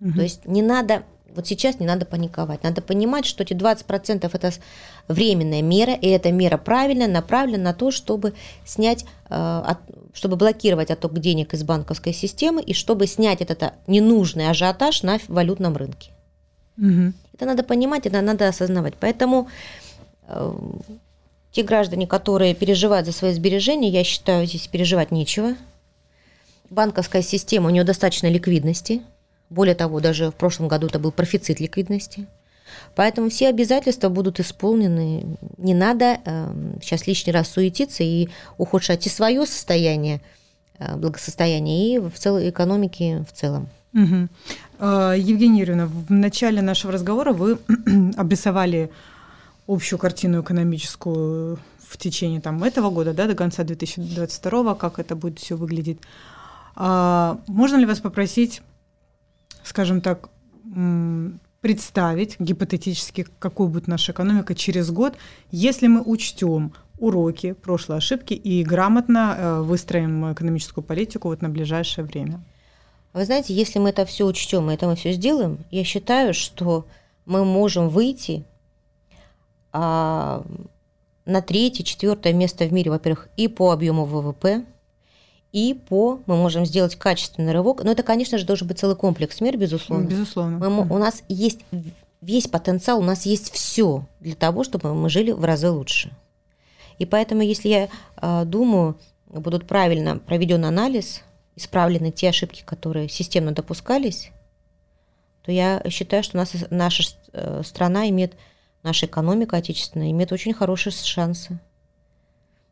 Угу. 0.01 0.14
То 0.14 0.22
есть 0.22 0.45
не 0.47 0.64
надо, 0.64 1.03
вот 1.36 1.47
сейчас 1.47 1.79
не 1.79 1.86
надо 1.86 2.05
паниковать, 2.05 2.63
надо 2.63 2.81
понимать, 2.81 3.25
что 3.25 3.43
эти 3.43 3.53
20% 3.53 4.29
это 4.31 4.51
временная 5.07 5.61
мера, 5.61 5.93
и 5.93 6.07
эта 6.07 6.31
мера 6.31 6.57
правильная, 6.57 7.07
направлена 7.07 7.63
на 7.63 7.73
то, 7.73 7.91
чтобы 7.91 8.34
снять, 8.65 9.05
э, 9.29 9.63
чтобы 10.13 10.36
блокировать 10.36 10.91
отток 10.91 11.19
денег 11.19 11.53
из 11.53 11.63
банковской 11.63 12.13
системы 12.13 12.61
и 12.61 12.73
чтобы 12.73 13.07
снять 13.07 13.41
этот 13.41 13.73
ненужный 13.88 14.49
ажиотаж 14.49 15.03
на 15.03 15.19
валютном 15.27 15.75
рынке. 15.77 16.11
Угу. 16.77 17.13
Это 17.34 17.45
надо 17.45 17.63
понимать, 17.63 18.05
это 18.05 18.21
надо 18.21 18.47
осознавать. 18.47 18.93
Поэтому 18.99 19.47
э, 20.27 20.53
те 21.51 21.63
граждане, 21.63 22.07
которые 22.07 22.55
переживают 22.55 23.05
за 23.05 23.11
свои 23.11 23.34
сбережения, 23.34 23.89
я 23.89 24.03
считаю, 24.03 24.45
здесь 24.45 24.67
переживать 24.67 25.11
нечего. 25.11 25.55
Банковская 26.69 27.21
система, 27.21 27.67
у 27.67 27.69
нее 27.69 27.84
достаточно 27.84 28.27
ликвидности. 28.27 29.01
Более 29.53 29.75
того, 29.75 29.99
даже 29.99 30.31
в 30.31 30.35
прошлом 30.35 30.67
году 30.67 30.87
это 30.87 30.99
был 30.99 31.11
профицит 31.11 31.59
ликвидности. 31.59 32.27
Поэтому 32.95 33.29
все 33.29 33.49
обязательства 33.49 34.09
будут 34.09 34.39
исполнены. 34.39 35.37
Не 35.57 35.73
надо 35.73 36.19
э, 36.25 36.53
сейчас 36.81 37.05
лишний 37.05 37.31
раз 37.31 37.49
суетиться 37.49 38.03
и 38.03 38.29
ухудшать 38.57 39.05
и 39.05 39.09
свое 39.09 39.45
состояние, 39.45 40.21
э, 40.79 40.95
благосостояние, 40.95 41.95
и 41.95 41.99
в 41.99 42.13
целой 42.17 42.49
экономике 42.49 43.25
в 43.29 43.33
целом. 43.37 43.69
Угу. 43.93 44.27
Евгения 44.81 45.59
Юрьевна, 45.59 45.85
в 45.85 46.11
начале 46.11 46.63
нашего 46.63 46.91
разговора 46.91 47.31
вы 47.31 47.59
обрисовали 48.17 48.89
общую 49.67 49.99
картину 49.99 50.41
экономическую 50.41 51.59
в 51.87 51.97
течение 51.97 52.41
там, 52.41 52.63
этого 52.63 52.89
года, 52.89 53.13
да, 53.13 53.27
до 53.27 53.35
конца 53.35 53.63
2022, 53.63 54.73
как 54.75 54.97
это 54.97 55.15
будет 55.15 55.37
все 55.37 55.55
выглядеть. 55.55 55.99
А 56.75 57.37
можно 57.45 57.77
ли 57.77 57.85
вас 57.85 57.99
попросить, 57.99 58.63
скажем 59.64 60.01
так, 60.01 60.30
представить 61.61 62.39
гипотетически, 62.39 63.26
какой 63.39 63.68
будет 63.68 63.88
наша 63.88 64.11
экономика 64.11 64.53
через 64.53 64.91
год, 64.91 65.16
если 65.49 65.88
мы 65.88 66.01
учтем 66.01 66.74
уроки, 66.99 67.53
прошлые 67.53 67.97
ошибки 67.97 68.34
и 68.34 68.64
грамотно 68.64 69.36
э, 69.38 69.61
выстроим 69.61 70.34
экономическую 70.34 70.84
политику 70.84 71.30
вот 71.30 71.41
на 71.41 71.49
ближайшее 71.49 72.05
время? 72.05 72.43
Вы 73.14 73.26
знаете, 73.26 73.53
если 73.53 73.80
мы 73.80 73.89
это 73.89 74.05
все 74.05 74.26
учтем 74.26 74.70
и 74.70 74.74
это 74.74 74.88
мы 74.88 74.95
все 74.95 75.14
сделаем, 75.14 75.59
я 75.72 75.84
считаю, 75.84 76.34
что 76.34 76.86
мы 77.26 77.45
можем 77.45 77.89
выйти 77.89 78.43
а, 79.72 80.43
на 81.26 81.41
третье, 81.41 81.84
четвертое 81.84 82.34
место 82.34 82.66
в 82.66 82.74
мире, 82.74 82.91
во-первых, 82.91 83.30
и 83.38 83.47
по 83.47 83.72
объему 83.72 84.05
ВВП, 84.05 84.66
и 85.53 85.75
по 85.75 86.19
мы 86.25 86.35
можем 86.35 86.65
сделать 86.65 86.95
качественный 86.95 87.53
рывок. 87.53 87.83
Но 87.83 87.91
это, 87.91 88.03
конечно 88.03 88.37
же, 88.37 88.45
должен 88.45 88.67
быть 88.67 88.79
целый 88.79 88.95
комплекс 88.95 89.39
мер, 89.39 89.55
безусловно. 89.55 90.07
Безусловно. 90.07 90.57
Мы, 90.69 90.81
у 90.89 90.97
нас 90.97 91.23
есть 91.29 91.59
весь 92.21 92.47
потенциал, 92.47 92.99
у 92.99 93.03
нас 93.03 93.25
есть 93.25 93.53
все 93.53 94.05
для 94.19 94.35
того, 94.35 94.63
чтобы 94.63 94.93
мы 94.95 95.09
жили 95.09 95.31
в 95.31 95.45
разы 95.45 95.69
лучше. 95.69 96.11
И 96.97 97.05
поэтому, 97.05 97.43
если 97.43 97.69
я 97.69 97.89
э, 98.21 98.45
думаю, 98.45 98.97
будут 99.27 99.67
правильно 99.67 100.17
проведен 100.17 100.65
анализ 100.65 101.21
исправлены 101.55 102.11
те 102.11 102.29
ошибки, 102.29 102.63
которые 102.65 103.07
системно 103.07 103.51
допускались, 103.51 104.31
то 105.43 105.51
я 105.51 105.83
считаю, 105.89 106.23
что 106.23 106.37
нас, 106.37 106.53
наша 106.71 107.03
э, 107.31 107.61
страна 107.63 108.09
имеет, 108.09 108.33
наша 108.81 109.05
экономика 109.05 109.57
отечественная 109.57 110.09
имеет 110.11 110.31
очень 110.31 110.53
хорошие 110.53 110.93
шансы. 110.93 111.59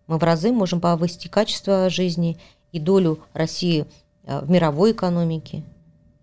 Мы 0.07 0.17
в 0.17 0.23
разы 0.23 0.51
можем 0.51 0.81
повысить 0.81 1.29
качество 1.29 1.89
жизни 1.89 2.39
и 2.71 2.79
долю 2.79 3.19
России 3.33 3.85
э, 4.23 4.39
в 4.43 4.49
мировой 4.49 4.91
экономике. 4.91 5.63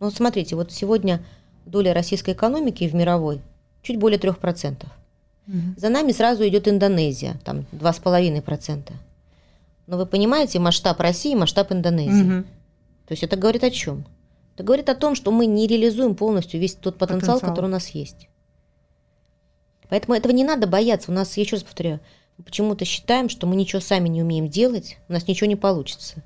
Ну, 0.01 0.07
вот 0.07 0.15
смотрите, 0.15 0.57
вот 0.57 0.73
сегодня 0.73 1.25
доля 1.67 1.93
российской 1.93 2.33
экономики 2.33 2.89
в 2.89 2.95
мировой 2.95 3.41
чуть 3.83 3.99
более 3.99 4.19
3%. 4.19 4.85
Угу. 5.49 5.57
За 5.77 5.89
нами 5.89 6.13
сразу 6.13 6.47
идет 6.47 6.69
Индонезия, 6.69 7.39
там 7.45 7.65
2,5%. 7.73 8.93
Но 9.87 9.97
вы 9.97 10.07
понимаете 10.07 10.59
масштаб 10.59 11.01
России, 11.01 11.35
масштаб 11.35 11.73
Индонезии. 11.73 12.39
Угу. 12.39 12.45
То 13.07 13.13
есть 13.13 13.23
это 13.23 13.37
говорит 13.37 13.65
о 13.65 13.71
чем? 13.71 14.05
Это 14.55 14.65
говорит 14.65 14.89
о 14.89 14.95
том, 14.95 15.15
что 15.15 15.31
мы 15.31 15.47
не 15.47 15.67
реализуем 15.67 16.15
полностью 16.15 16.61
весь 16.61 16.75
тот 16.75 16.99
потенциал, 16.99 17.37
потенциал. 17.37 17.51
который 17.51 17.67
у 17.67 17.73
нас 17.73 17.89
есть. 17.89 18.29
Поэтому 19.89 20.15
этого 20.15 20.33
не 20.33 20.45
надо 20.45 20.67
бояться. 20.67 21.11
У 21.11 21.15
нас, 21.15 21.37
еще 21.37 21.57
раз 21.57 21.63
повторяю, 21.63 22.01
мы 22.37 22.45
почему-то 22.45 22.85
считаем, 22.85 23.29
что 23.29 23.47
мы 23.47 23.57
ничего 23.57 23.81
сами 23.81 24.09
не 24.09 24.23
умеем 24.23 24.49
делать, 24.49 24.99
у 25.09 25.13
нас 25.13 25.27
ничего 25.27 25.49
не 25.49 25.57
получится. 25.57 26.23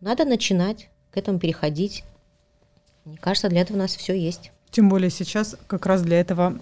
Надо 0.00 0.24
начинать, 0.24 0.90
к 1.10 1.16
этому 1.16 1.38
переходить. 1.38 2.04
Мне 3.04 3.16
кажется, 3.16 3.48
для 3.48 3.62
этого 3.62 3.76
у 3.76 3.80
нас 3.80 3.96
все 3.96 4.18
есть. 4.18 4.52
Тем 4.70 4.88
более 4.88 5.10
сейчас 5.10 5.56
как 5.66 5.86
раз 5.86 6.02
для 6.02 6.20
этого 6.20 6.58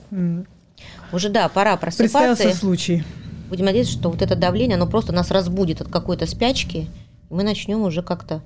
уже 1.12 1.28
да, 1.28 1.48
пора 1.48 1.76
просыпаться. 1.76 2.18
Представился 2.18 2.58
случай. 2.58 3.04
Будем 3.48 3.66
надеяться, 3.66 3.92
что 3.92 4.10
вот 4.10 4.22
это 4.22 4.36
давление, 4.36 4.76
оно 4.76 4.86
просто 4.86 5.12
нас 5.12 5.30
разбудит 5.30 5.80
от 5.80 5.88
какой-то 5.88 6.26
спячки, 6.26 6.88
и 7.28 7.34
мы 7.34 7.42
начнем 7.42 7.82
уже 7.82 8.02
как-то 8.02 8.42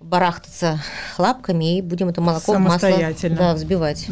барахтаться 0.00 0.80
лапками 1.18 1.78
и 1.78 1.82
будем 1.82 2.08
это 2.08 2.20
молоко 2.20 2.52
в 2.54 2.58
масло 2.58 2.90
да, 3.30 3.54
взбивать. 3.54 4.06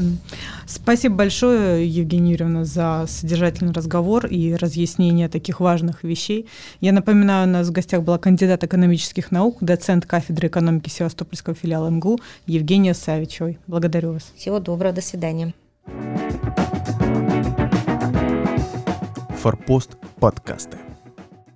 Спасибо 0.66 1.16
большое, 1.16 1.86
Евгения 1.86 2.32
Юрьевна, 2.32 2.64
за 2.64 3.04
содержательный 3.08 3.72
разговор 3.72 4.26
и 4.26 4.54
разъяснение 4.54 5.28
таких 5.28 5.60
важных 5.60 6.02
вещей. 6.02 6.48
Я 6.80 6.92
напоминаю, 6.92 7.46
у 7.48 7.50
нас 7.50 7.68
в 7.68 7.72
гостях 7.72 8.02
была 8.02 8.18
кандидат 8.18 8.64
экономических 8.64 9.30
наук, 9.30 9.58
доцент 9.60 10.06
кафедры 10.06 10.48
экономики 10.48 10.88
Севастопольского 10.88 11.54
филиала 11.54 11.88
МГУ 11.88 12.20
Евгения 12.46 12.94
Савичевой. 12.94 13.58
Благодарю 13.66 14.12
вас. 14.12 14.32
Всего 14.36 14.60
доброго, 14.60 14.94
до 14.94 15.02
свидания. 15.02 15.52
Форпост 19.42 19.96
подкасты. 20.20 20.78